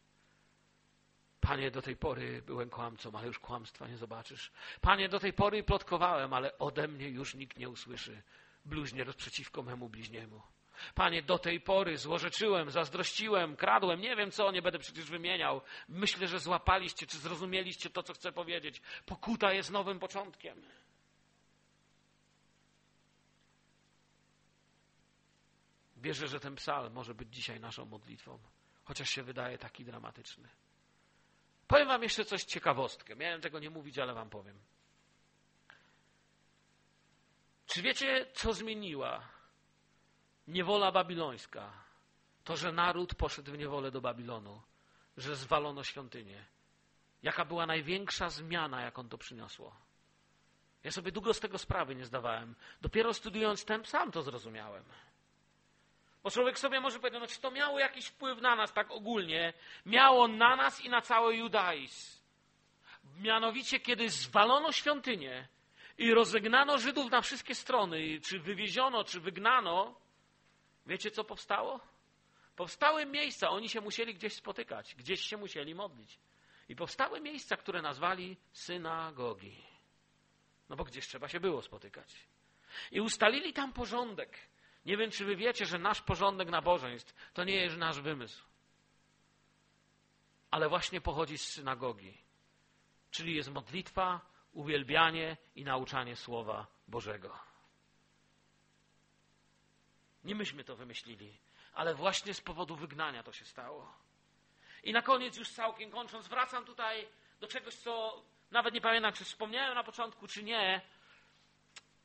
Panie, 1.40 1.70
do 1.70 1.82
tej 1.82 1.96
pory 1.96 2.42
byłem 2.42 2.70
kłamcą, 2.70 3.12
ale 3.14 3.26
już 3.26 3.38
kłamstwa 3.38 3.88
nie 3.88 3.96
zobaczysz. 3.96 4.52
Panie, 4.80 5.08
do 5.08 5.20
tej 5.20 5.32
pory 5.32 5.62
plotkowałem, 5.62 6.32
ale 6.32 6.58
ode 6.58 6.88
mnie 6.88 7.08
już 7.08 7.34
nikt 7.34 7.58
nie 7.58 7.68
usłyszy. 7.68 8.22
Bluźnierz 8.64 9.16
przeciwko 9.16 9.62
memu 9.62 9.88
bliźniemu. 9.88 10.42
Panie, 10.94 11.22
do 11.22 11.38
tej 11.38 11.60
pory 11.60 11.96
złorzeczyłem, 11.96 12.70
zazdrościłem, 12.70 13.56
kradłem, 13.56 14.00
nie 14.00 14.16
wiem 14.16 14.30
co, 14.30 14.50
nie 14.50 14.62
będę 14.62 14.78
przecież 14.78 15.10
wymieniał. 15.10 15.60
Myślę, 15.88 16.28
że 16.28 16.40
złapaliście, 16.40 17.06
czy 17.06 17.18
zrozumieliście 17.18 17.90
to, 17.90 18.02
co 18.02 18.12
chcę 18.12 18.32
powiedzieć. 18.32 18.80
Pokuta 19.06 19.52
jest 19.52 19.70
nowym 19.70 19.98
początkiem. 19.98 20.62
Wierzę, 25.96 26.28
że 26.28 26.40
ten 26.40 26.54
psalm 26.54 26.92
może 26.92 27.14
być 27.14 27.34
dzisiaj 27.34 27.60
naszą 27.60 27.84
modlitwą, 27.84 28.38
chociaż 28.84 29.10
się 29.10 29.22
wydaje 29.22 29.58
taki 29.58 29.84
dramatyczny. 29.84 30.48
Powiem 31.66 31.88
Wam 31.88 32.02
jeszcze 32.02 32.24
coś 32.24 32.44
ciekawostkę. 32.44 33.16
Miałem 33.16 33.40
tego 33.40 33.58
nie 33.58 33.70
mówić, 33.70 33.98
ale 33.98 34.14
Wam 34.14 34.30
powiem. 34.30 34.60
Czy 37.66 37.82
wiecie, 37.82 38.26
co 38.34 38.52
zmieniła 38.52 39.28
niewola 40.50 40.92
babilońska? 40.92 41.72
To, 42.44 42.56
że 42.56 42.72
naród 42.72 43.14
poszedł 43.14 43.52
w 43.52 43.58
niewolę 43.58 43.90
do 43.90 44.00
Babilonu, 44.00 44.62
że 45.16 45.36
zwalono 45.36 45.84
świątynię. 45.84 46.44
Jaka 47.22 47.44
była 47.44 47.66
największa 47.66 48.30
zmiana, 48.30 48.80
jaką 48.80 49.08
to 49.08 49.18
przyniosło? 49.18 49.76
Ja 50.84 50.90
sobie 50.90 51.12
długo 51.12 51.34
z 51.34 51.40
tego 51.40 51.58
sprawy 51.58 51.94
nie 51.94 52.04
zdawałem. 52.04 52.54
Dopiero 52.80 53.14
studiując 53.14 53.64
ten 53.64 53.82
psalm 53.82 54.12
to 54.12 54.22
zrozumiałem. 54.22 54.84
Bo 56.22 56.30
człowiek 56.30 56.58
sobie 56.58 56.80
może 56.80 56.98
powiedzieć, 56.98 57.20
no 57.20 57.26
czy 57.26 57.40
to 57.40 57.50
miało 57.50 57.78
jakiś 57.78 58.06
wpływ 58.06 58.40
na 58.40 58.56
nas 58.56 58.72
tak 58.72 58.90
ogólnie? 58.90 59.52
Miało 59.86 60.28
na 60.28 60.56
nas 60.56 60.84
i 60.84 60.88
na 60.88 61.00
cały 61.00 61.36
judaizm. 61.36 62.20
Mianowicie, 63.18 63.80
kiedy 63.80 64.08
zwalono 64.08 64.72
świątynię 64.72 65.48
i 65.98 66.14
rozegnano 66.14 66.78
Żydów 66.78 67.10
na 67.10 67.20
wszystkie 67.20 67.54
strony, 67.54 68.20
czy 68.20 68.38
wywieziono, 68.38 69.04
czy 69.04 69.20
wygnano, 69.20 69.94
wiecie 70.90 71.10
co 71.10 71.24
powstało? 71.24 71.80
Powstały 72.56 73.06
miejsca, 73.06 73.50
oni 73.50 73.68
się 73.68 73.80
musieli 73.80 74.14
gdzieś 74.14 74.32
spotykać, 74.34 74.94
gdzieś 74.94 75.20
się 75.20 75.36
musieli 75.36 75.74
modlić. 75.74 76.18
I 76.68 76.76
powstały 76.76 77.20
miejsca, 77.20 77.56
które 77.56 77.82
nazwali 77.82 78.36
synagogi. 78.52 79.56
No 80.68 80.76
bo 80.76 80.84
gdzieś 80.84 81.06
trzeba 81.06 81.28
się 81.28 81.40
było 81.40 81.62
spotykać. 81.62 82.28
I 82.90 83.00
ustalili 83.00 83.52
tam 83.52 83.72
porządek. 83.72 84.38
Nie 84.84 84.96
wiem, 84.96 85.10
czy 85.10 85.24
wy 85.24 85.36
wiecie, 85.36 85.66
że 85.66 85.78
nasz 85.78 86.02
porządek 86.02 86.48
nabożeństw 86.48 87.32
to 87.32 87.44
nie 87.44 87.56
jest 87.56 87.76
nasz 87.76 88.00
wymysł. 88.00 88.44
Ale 90.50 90.68
właśnie 90.68 91.00
pochodzi 91.00 91.38
z 91.38 91.48
synagogi. 91.48 92.18
Czyli 93.10 93.36
jest 93.36 93.50
modlitwa, 93.50 94.20
uwielbianie 94.52 95.36
i 95.54 95.64
nauczanie 95.64 96.16
Słowa 96.16 96.66
Bożego. 96.88 97.49
Nie 100.24 100.34
myśmy 100.34 100.64
to 100.64 100.76
wymyślili, 100.76 101.38
ale 101.74 101.94
właśnie 101.94 102.34
z 102.34 102.40
powodu 102.40 102.76
wygnania 102.76 103.22
to 103.22 103.32
się 103.32 103.44
stało. 103.44 103.94
I 104.82 104.92
na 104.92 105.02
koniec, 105.02 105.36
już 105.36 105.50
całkiem 105.50 105.90
kończąc, 105.90 106.28
wracam 106.28 106.64
tutaj 106.64 107.08
do 107.40 107.46
czegoś, 107.46 107.74
co 107.74 108.22
nawet 108.50 108.74
nie 108.74 108.80
pamiętam, 108.80 109.12
czy 109.12 109.24
wspomniałem 109.24 109.74
na 109.74 109.84
początku, 109.84 110.26
czy 110.26 110.42
nie, 110.42 110.80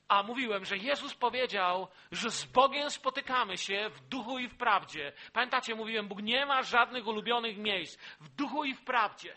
a 0.07 0.23
mówiłem, 0.23 0.65
że 0.65 0.77
Jezus 0.77 1.13
powiedział, 1.13 1.87
że 2.11 2.31
z 2.31 2.45
Bogiem 2.45 2.91
spotykamy 2.91 3.57
się 3.57 3.89
w 3.89 3.99
duchu 3.99 4.39
i 4.39 4.47
w 4.47 4.57
prawdzie. 4.57 5.13
Pamiętacie, 5.33 5.75
mówiłem, 5.75 6.07
Bóg 6.07 6.21
nie 6.21 6.45
ma 6.45 6.63
żadnych 6.63 7.07
ulubionych 7.07 7.57
miejsc. 7.57 7.99
W 8.19 8.29
duchu 8.29 8.63
i 8.63 8.73
w 8.73 8.81
prawdzie. 8.81 9.35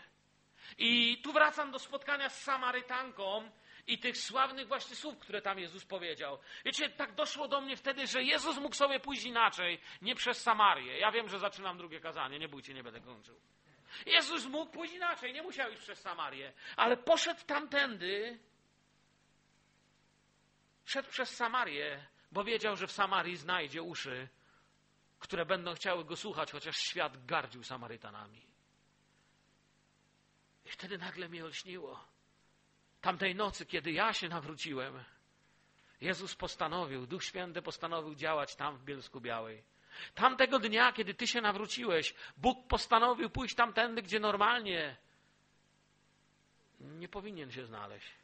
I 0.77 1.21
tu 1.23 1.33
wracam 1.33 1.71
do 1.71 1.79
spotkania 1.79 2.29
z 2.29 2.41
Samarytanką 2.41 3.51
i 3.89 3.97
tych 3.97 4.17
sławnych 4.17 4.67
właśnie 4.67 4.95
słów, 4.95 5.19
które 5.19 5.41
tam 5.41 5.59
Jezus 5.59 5.85
powiedział. 5.85 6.39
Wiecie, 6.65 6.89
tak 6.89 7.15
doszło 7.15 7.47
do 7.47 7.61
mnie 7.61 7.77
wtedy, 7.77 8.07
że 8.07 8.23
Jezus 8.23 8.57
mógł 8.57 8.75
sobie 8.75 8.99
pójść 8.99 9.23
inaczej, 9.23 9.79
nie 10.01 10.15
przez 10.15 10.41
Samarię. 10.41 10.99
Ja 10.99 11.11
wiem, 11.11 11.29
że 11.29 11.39
zaczynam 11.39 11.77
drugie 11.77 11.99
kazanie, 11.99 12.39
nie 12.39 12.49
bójcie, 12.49 12.73
nie 12.73 12.83
będę 12.83 13.01
kończył. 13.01 13.39
Jezus 14.05 14.45
mógł 14.45 14.71
pójść 14.71 14.93
inaczej, 14.93 15.33
nie 15.33 15.41
musiał 15.41 15.71
iść 15.71 15.81
przez 15.81 16.01
Samarię, 16.01 16.53
ale 16.75 16.97
poszedł 16.97 17.45
tamtędy, 17.45 18.39
Szedł 20.89 21.09
przez 21.09 21.35
Samarię, 21.35 22.07
bo 22.31 22.43
wiedział, 22.43 22.75
że 22.75 22.87
w 22.87 22.91
Samarii 22.91 23.37
znajdzie 23.37 23.81
uszy, 23.81 24.29
które 25.19 25.45
będą 25.45 25.73
chciały 25.73 26.05
go 26.05 26.15
słuchać, 26.15 26.51
chociaż 26.51 26.77
świat 26.77 27.25
gardził 27.25 27.63
Samarytanami. 27.63 28.47
I 30.65 30.69
wtedy 30.69 30.97
nagle 30.97 31.29
mi 31.29 31.41
olśniło. 31.41 32.08
Tamtej 33.01 33.35
nocy, 33.35 33.65
kiedy 33.65 33.91
ja 33.91 34.13
się 34.13 34.29
nawróciłem, 34.29 35.03
Jezus 36.01 36.35
postanowił, 36.35 37.07
Duch 37.07 37.23
Święty 37.23 37.61
postanowił 37.61 38.15
działać 38.15 38.55
tam 38.55 38.77
w 38.77 38.83
Bielsku 38.83 39.21
Białej. 39.21 39.63
Tamtego 40.15 40.59
dnia, 40.59 40.93
kiedy 40.93 41.13
ty 41.13 41.27
się 41.27 41.41
nawróciłeś, 41.41 42.13
Bóg 42.37 42.67
postanowił 42.67 43.29
pójść 43.29 43.55
tamtędy, 43.55 44.01
gdzie 44.01 44.19
normalnie 44.19 44.97
nie 46.79 47.07
powinien 47.07 47.51
się 47.51 47.65
znaleźć 47.65 48.19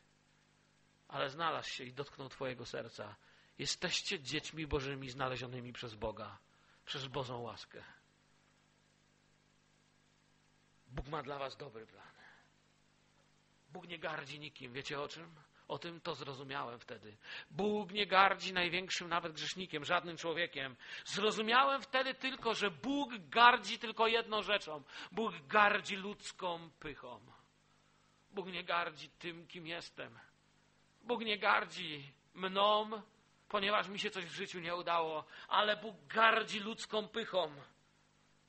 ale 1.08 1.30
znalazł 1.30 1.70
się 1.70 1.84
i 1.84 1.94
dotknął 1.94 2.30
Twojego 2.30 2.66
serca. 2.66 3.16
Jesteście 3.58 4.20
dziećmi 4.20 4.68
Bożymi 4.68 5.10
znalezionymi 5.10 5.74
przez 5.74 5.96
Boga, 5.96 6.38
przez 6.86 7.08
Bożą 7.08 7.42
łaskę. 7.42 7.84
Bóg 10.88 11.08
ma 11.08 11.24
dla 11.24 11.40
Was 11.40 11.58
dobry 11.58 11.88
plan. 11.88 12.15
Bóg 13.76 13.88
nie 13.88 14.00
gardzi 14.00 14.40
nikim. 14.40 14.74
Wiecie 14.74 15.02
o 15.02 15.08
czym? 15.08 15.36
O 15.68 15.78
tym 15.80 16.02
to 16.02 16.16
zrozumiałem 16.16 16.80
wtedy. 16.80 17.18
Bóg 17.52 17.92
nie 17.92 18.08
gardzi 18.08 18.54
największym 18.54 19.10
nawet 19.10 19.34
grzesznikiem, 19.34 19.86
żadnym 19.86 20.18
człowiekiem. 20.18 20.76
Zrozumiałem 21.06 21.82
wtedy 21.82 22.14
tylko, 22.14 22.54
że 22.54 22.72
Bóg 22.72 23.10
gardzi 23.30 23.80
tylko 23.80 24.08
jedną 24.08 24.44
rzeczą. 24.44 24.84
Bóg 25.12 25.34
gardzi 25.48 25.96
ludzką 25.96 26.70
pychą. 26.80 27.20
Bóg 28.32 28.48
nie 28.48 28.64
gardzi 28.64 29.10
tym, 29.10 29.48
kim 29.48 29.68
jestem. 29.68 30.20
Bóg 31.04 31.22
nie 31.22 31.38
gardzi 31.38 32.12
mną, 32.34 33.02
ponieważ 33.50 33.88
mi 33.88 34.00
się 34.00 34.10
coś 34.10 34.26
w 34.26 34.36
życiu 34.36 34.60
nie 34.60 34.76
udało, 34.76 35.26
ale 35.48 35.78
Bóg 35.78 35.96
gardzi 36.08 36.60
ludzką 36.60 37.08
pychą. 37.08 37.52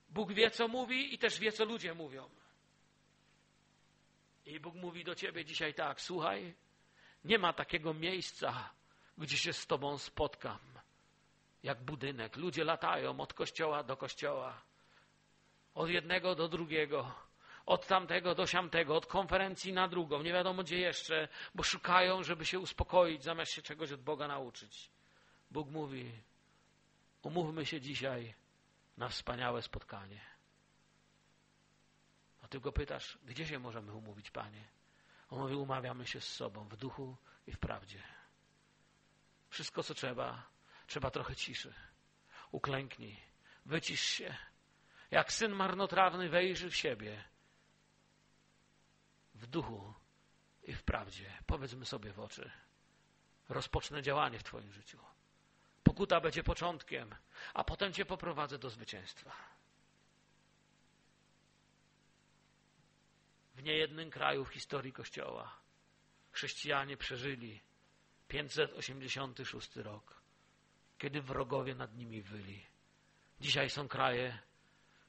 Bóg 0.08 0.32
wie, 0.32 0.50
co 0.50 0.68
mówi 0.68 1.14
i 1.14 1.18
też 1.18 1.38
wie, 1.40 1.52
co 1.52 1.64
ludzie 1.64 1.94
mówią. 1.94 2.30
I 4.46 4.60
Bóg 4.60 4.74
mówi 4.74 5.04
do 5.04 5.14
ciebie 5.14 5.44
dzisiaj 5.44 5.74
tak: 5.74 6.00
słuchaj, 6.00 6.54
nie 7.24 7.38
ma 7.38 7.52
takiego 7.52 7.94
miejsca, 7.94 8.70
gdzie 9.18 9.36
się 9.38 9.52
z 9.52 9.66
tobą 9.66 9.98
spotkam, 9.98 10.58
jak 11.62 11.84
budynek. 11.84 12.36
Ludzie 12.36 12.64
latają 12.64 13.20
od 13.20 13.34
kościoła 13.34 13.82
do 13.82 13.96
kościoła, 13.96 14.62
od 15.74 15.88
jednego 15.88 16.34
do 16.34 16.48
drugiego 16.48 17.26
od 17.66 17.86
tamtego 17.86 18.34
do 18.34 18.46
siamtego, 18.46 18.96
od 18.96 19.06
konferencji 19.06 19.72
na 19.72 19.88
drugą, 19.88 20.22
nie 20.22 20.32
wiadomo 20.32 20.62
gdzie 20.62 20.78
jeszcze, 20.78 21.28
bo 21.54 21.62
szukają, 21.62 22.22
żeby 22.22 22.46
się 22.46 22.58
uspokoić, 22.58 23.22
zamiast 23.22 23.52
się 23.52 23.62
czegoś 23.62 23.92
od 23.92 24.02
Boga 24.02 24.28
nauczyć. 24.28 24.90
Bóg 25.50 25.70
mówi: 25.70 26.12
umówmy 27.22 27.66
się 27.66 27.80
dzisiaj 27.80 28.34
na 28.96 29.08
wspaniałe 29.08 29.62
spotkanie. 29.62 30.35
Ty 32.56 32.60
go 32.60 32.72
pytasz, 32.72 33.18
gdzie 33.24 33.46
się 33.46 33.58
możemy 33.58 33.92
umówić, 33.92 34.30
Panie? 34.30 34.64
On 35.30 35.38
mówi: 35.38 35.54
umawiamy 35.54 36.06
się 36.06 36.20
z 36.20 36.28
sobą 36.28 36.68
w 36.68 36.76
duchu 36.76 37.16
i 37.46 37.52
w 37.52 37.58
prawdzie. 37.58 38.02
Wszystko, 39.50 39.82
co 39.82 39.94
trzeba, 39.94 40.46
trzeba 40.86 41.10
trochę 41.10 41.36
ciszy. 41.36 41.74
Uklęknij, 42.50 43.16
wycisz 43.66 44.00
się. 44.00 44.36
Jak 45.10 45.32
syn 45.32 45.52
marnotrawny 45.52 46.28
wejrzy 46.28 46.70
w 46.70 46.76
siebie, 46.76 47.24
w 49.34 49.46
duchu 49.46 49.94
i 50.62 50.74
w 50.74 50.82
prawdzie. 50.82 51.32
Powiedzmy 51.46 51.84
sobie 51.84 52.12
w 52.12 52.20
oczy. 52.20 52.50
Rozpocznę 53.48 54.02
działanie 54.02 54.38
w 54.38 54.42
Twoim 54.42 54.72
życiu. 54.72 54.98
Pokuta 55.82 56.20
będzie 56.20 56.42
początkiem, 56.42 57.14
a 57.54 57.64
potem 57.64 57.92
cię 57.92 58.04
poprowadzę 58.04 58.58
do 58.58 58.70
zwycięstwa. 58.70 59.55
Niejednym 63.66 64.10
kraju 64.10 64.44
w 64.44 64.48
historii 64.48 64.92
Kościoła 64.92 65.66
chrześcijanie 66.36 66.96
przeżyli 66.96 67.60
586 68.28 69.76
rok, 69.76 70.20
kiedy 70.98 71.22
wrogowie 71.22 71.74
nad 71.74 71.96
nimi 71.96 72.22
wyli. 72.22 72.66
Dzisiaj 73.40 73.70
są 73.70 73.88
kraje, 73.88 74.38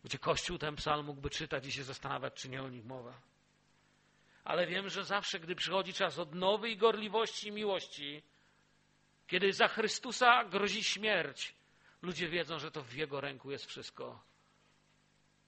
gdzie 0.03 0.19
Kościół 0.19 0.57
ten 0.57 0.75
psalm 0.75 1.05
mógłby 1.05 1.29
czytać 1.29 1.65
i 1.65 1.71
się 1.71 1.83
zastanawiać, 1.83 2.33
czy 2.33 2.49
nie 2.49 2.63
o 2.63 2.69
nich 2.69 2.85
mowa. 2.85 3.21
Ale 4.43 4.67
wiem, 4.67 4.89
że 4.89 5.05
zawsze, 5.05 5.39
gdy 5.39 5.55
przychodzi 5.55 5.93
czas 5.93 6.19
odnowy 6.19 6.69
i 6.69 6.77
gorliwości 6.77 7.47
i 7.47 7.51
miłości, 7.51 8.23
kiedy 9.27 9.53
za 9.53 9.67
Chrystusa 9.67 10.45
grozi 10.45 10.83
śmierć, 10.83 11.55
ludzie 12.01 12.29
wiedzą, 12.29 12.59
że 12.59 12.71
to 12.71 12.83
w 12.83 12.93
Jego 12.93 13.21
ręku 13.21 13.51
jest 13.51 13.65
wszystko. 13.65 14.23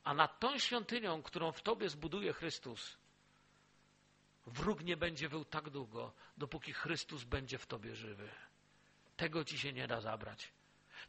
A 0.04 0.14
nad 0.14 0.40
tą 0.40 0.58
świątynią, 0.58 1.24
którą 1.24 1.52
w 1.52 1.62
Tobie 1.62 1.90
zbuduje 1.90 2.34
Chrystus, 2.34 2.99
wróg 4.46 4.84
nie 4.84 4.98
będzie 4.98 5.30
wył 5.30 5.46
tak 5.46 5.70
długo, 5.70 6.14
dopóki 6.38 6.74
Chrystus 6.74 7.24
będzie 7.24 7.58
w 7.58 7.66
Tobie 7.66 7.96
żywy. 7.96 8.30
Tego 9.18 9.44
Ci 9.44 9.58
się 9.58 9.74
nie 9.74 9.88
da 9.88 10.02
zabrać. 10.02 10.52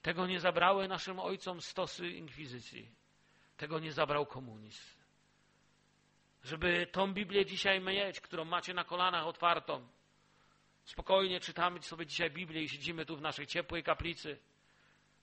Tego 0.03 0.27
nie 0.27 0.41
zabrały 0.41 0.89
naszym 0.89 1.19
ojcom 1.19 1.61
stosy 1.61 2.09
inkwizycji. 2.09 2.91
Tego 3.57 3.79
nie 3.79 3.93
zabrał 3.93 4.27
komunizm. 4.27 4.83
Żeby 6.45 6.87
tą 6.93 7.15
Biblię 7.15 7.47
dzisiaj 7.47 7.81
mieć, 7.81 8.21
którą 8.21 8.45
macie 8.45 8.75
na 8.75 8.85
kolanach 8.85 9.27
otwartą, 9.27 9.89
spokojnie 10.85 11.41
czytamy 11.41 11.83
sobie 11.83 12.07
dzisiaj 12.07 12.31
Biblię 12.31 12.63
i 12.63 12.69
siedzimy 12.69 13.07
tu 13.07 13.17
w 13.17 13.21
naszej 13.21 13.47
ciepłej 13.47 13.83
kaplicy 13.83 14.39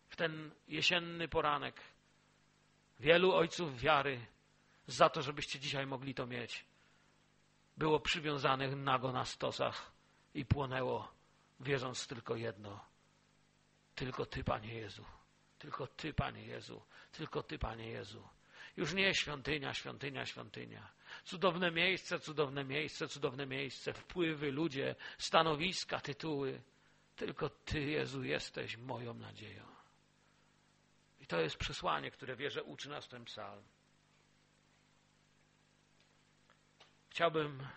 w 0.07 0.15
ten 0.15 0.51
jesienny 0.67 1.27
poranek. 1.27 1.81
Wielu 2.99 3.33
ojców 3.33 3.79
wiary 3.79 4.25
za 4.87 5.09
to, 5.09 5.21
żebyście 5.21 5.59
dzisiaj 5.59 5.87
mogli 5.87 6.13
to 6.13 6.27
mieć. 6.27 6.65
Było 7.77 7.99
przywiązanych 7.99 8.75
nago 8.75 9.11
na 9.11 9.25
stosach 9.25 9.91
i 10.33 10.45
płonęło, 10.45 11.11
wierząc 11.59 12.07
tylko 12.07 12.35
jedno. 12.35 12.85
Tylko 13.95 14.25
Ty, 14.25 14.43
Panie 14.43 14.73
Jezu. 14.73 15.05
Tylko 15.59 15.87
Ty, 15.87 16.13
Panie 16.13 16.45
Jezu. 16.45 16.81
Tylko 17.11 17.43
Ty, 17.43 17.59
Panie 17.59 17.89
Jezu. 17.89 18.27
Już 18.77 18.93
nie 18.93 19.15
świątynia, 19.15 19.73
świątynia, 19.73 20.25
świątynia. 20.25 20.91
Cudowne 21.23 21.71
miejsce, 21.71 22.19
cudowne 22.19 22.65
miejsce, 22.65 23.07
cudowne 23.07 23.45
miejsce. 23.45 23.93
Wpływy, 23.93 24.51
ludzie, 24.51 24.95
stanowiska, 25.17 25.99
tytuły. 25.99 26.61
Tylko 27.15 27.49
Ty, 27.49 27.81
Jezu, 27.81 28.23
jesteś 28.23 28.77
moją 28.77 29.13
nadzieją. 29.13 29.65
I 31.19 31.27
to 31.27 31.41
jest 31.41 31.57
przesłanie, 31.57 32.11
które 32.11 32.35
wierzę 32.35 32.63
uczy 32.63 32.89
nas 32.89 33.07
ten 33.07 33.25
psalm. 33.25 33.63
Chciałbym 37.17 37.67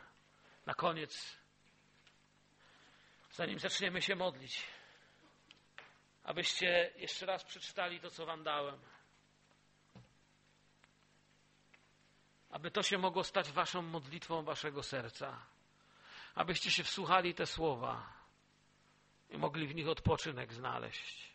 na 0.66 0.74
koniec, 0.74 1.38
zanim 3.32 3.58
zaczniemy 3.58 4.02
się 4.02 4.16
modlić, 4.16 4.66
abyście 6.24 6.92
jeszcze 6.96 7.26
raz 7.26 7.44
przeczytali 7.44 8.00
to, 8.00 8.10
co 8.10 8.26
Wam 8.26 8.42
dałem. 8.42 8.80
Aby 12.50 12.70
to 12.70 12.82
się 12.82 12.98
mogło 12.98 13.24
stać 13.24 13.52
Waszą 13.52 13.82
modlitwą 13.82 14.42
Waszego 14.42 14.82
serca. 14.82 15.46
Abyście 16.34 16.70
się 16.70 16.84
wsłuchali 16.84 17.34
te 17.34 17.46
słowa 17.46 18.12
i 19.30 19.38
mogli 19.38 19.66
w 19.66 19.74
nich 19.74 19.88
odpoczynek 19.88 20.52
znaleźć. 20.52 21.29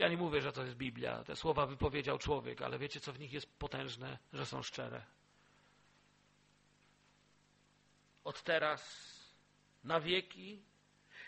Ja 0.00 0.08
nie 0.08 0.16
mówię, 0.16 0.40
że 0.40 0.52
to 0.52 0.64
jest 0.64 0.76
Biblia. 0.76 1.24
Te 1.24 1.36
słowa 1.36 1.66
wypowiedział 1.66 2.18
człowiek, 2.18 2.62
ale 2.62 2.78
wiecie, 2.78 3.00
co 3.00 3.12
w 3.12 3.18
nich 3.18 3.32
jest 3.32 3.58
potężne, 3.58 4.18
że 4.32 4.46
są 4.46 4.62
szczere. 4.62 5.04
Od 8.24 8.42
teraz 8.42 8.80
na 9.84 10.00
wieki 10.00 10.62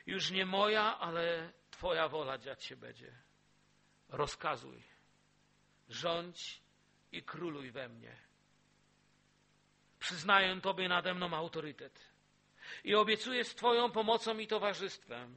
już 0.06 0.30
nie 0.30 0.46
moja, 0.46 0.98
ale 0.98 1.52
Twoja 1.70 2.08
wola 2.08 2.38
dziać 2.38 2.64
się 2.64 2.76
będzie. 2.76 3.12
Rozkazuj, 4.08 4.82
rządź 5.88 6.62
i 7.12 7.22
króluj 7.22 7.70
we 7.70 7.88
mnie. 7.88 8.16
Przyznaję 9.98 10.60
Tobie 10.60 10.88
nade 10.88 11.14
mną 11.14 11.36
autorytet 11.36 12.12
i 12.84 12.94
obiecuję 12.94 13.44
z 13.44 13.54
Twoją 13.54 13.90
pomocą 13.90 14.38
i 14.38 14.46
towarzystwem, 14.46 15.36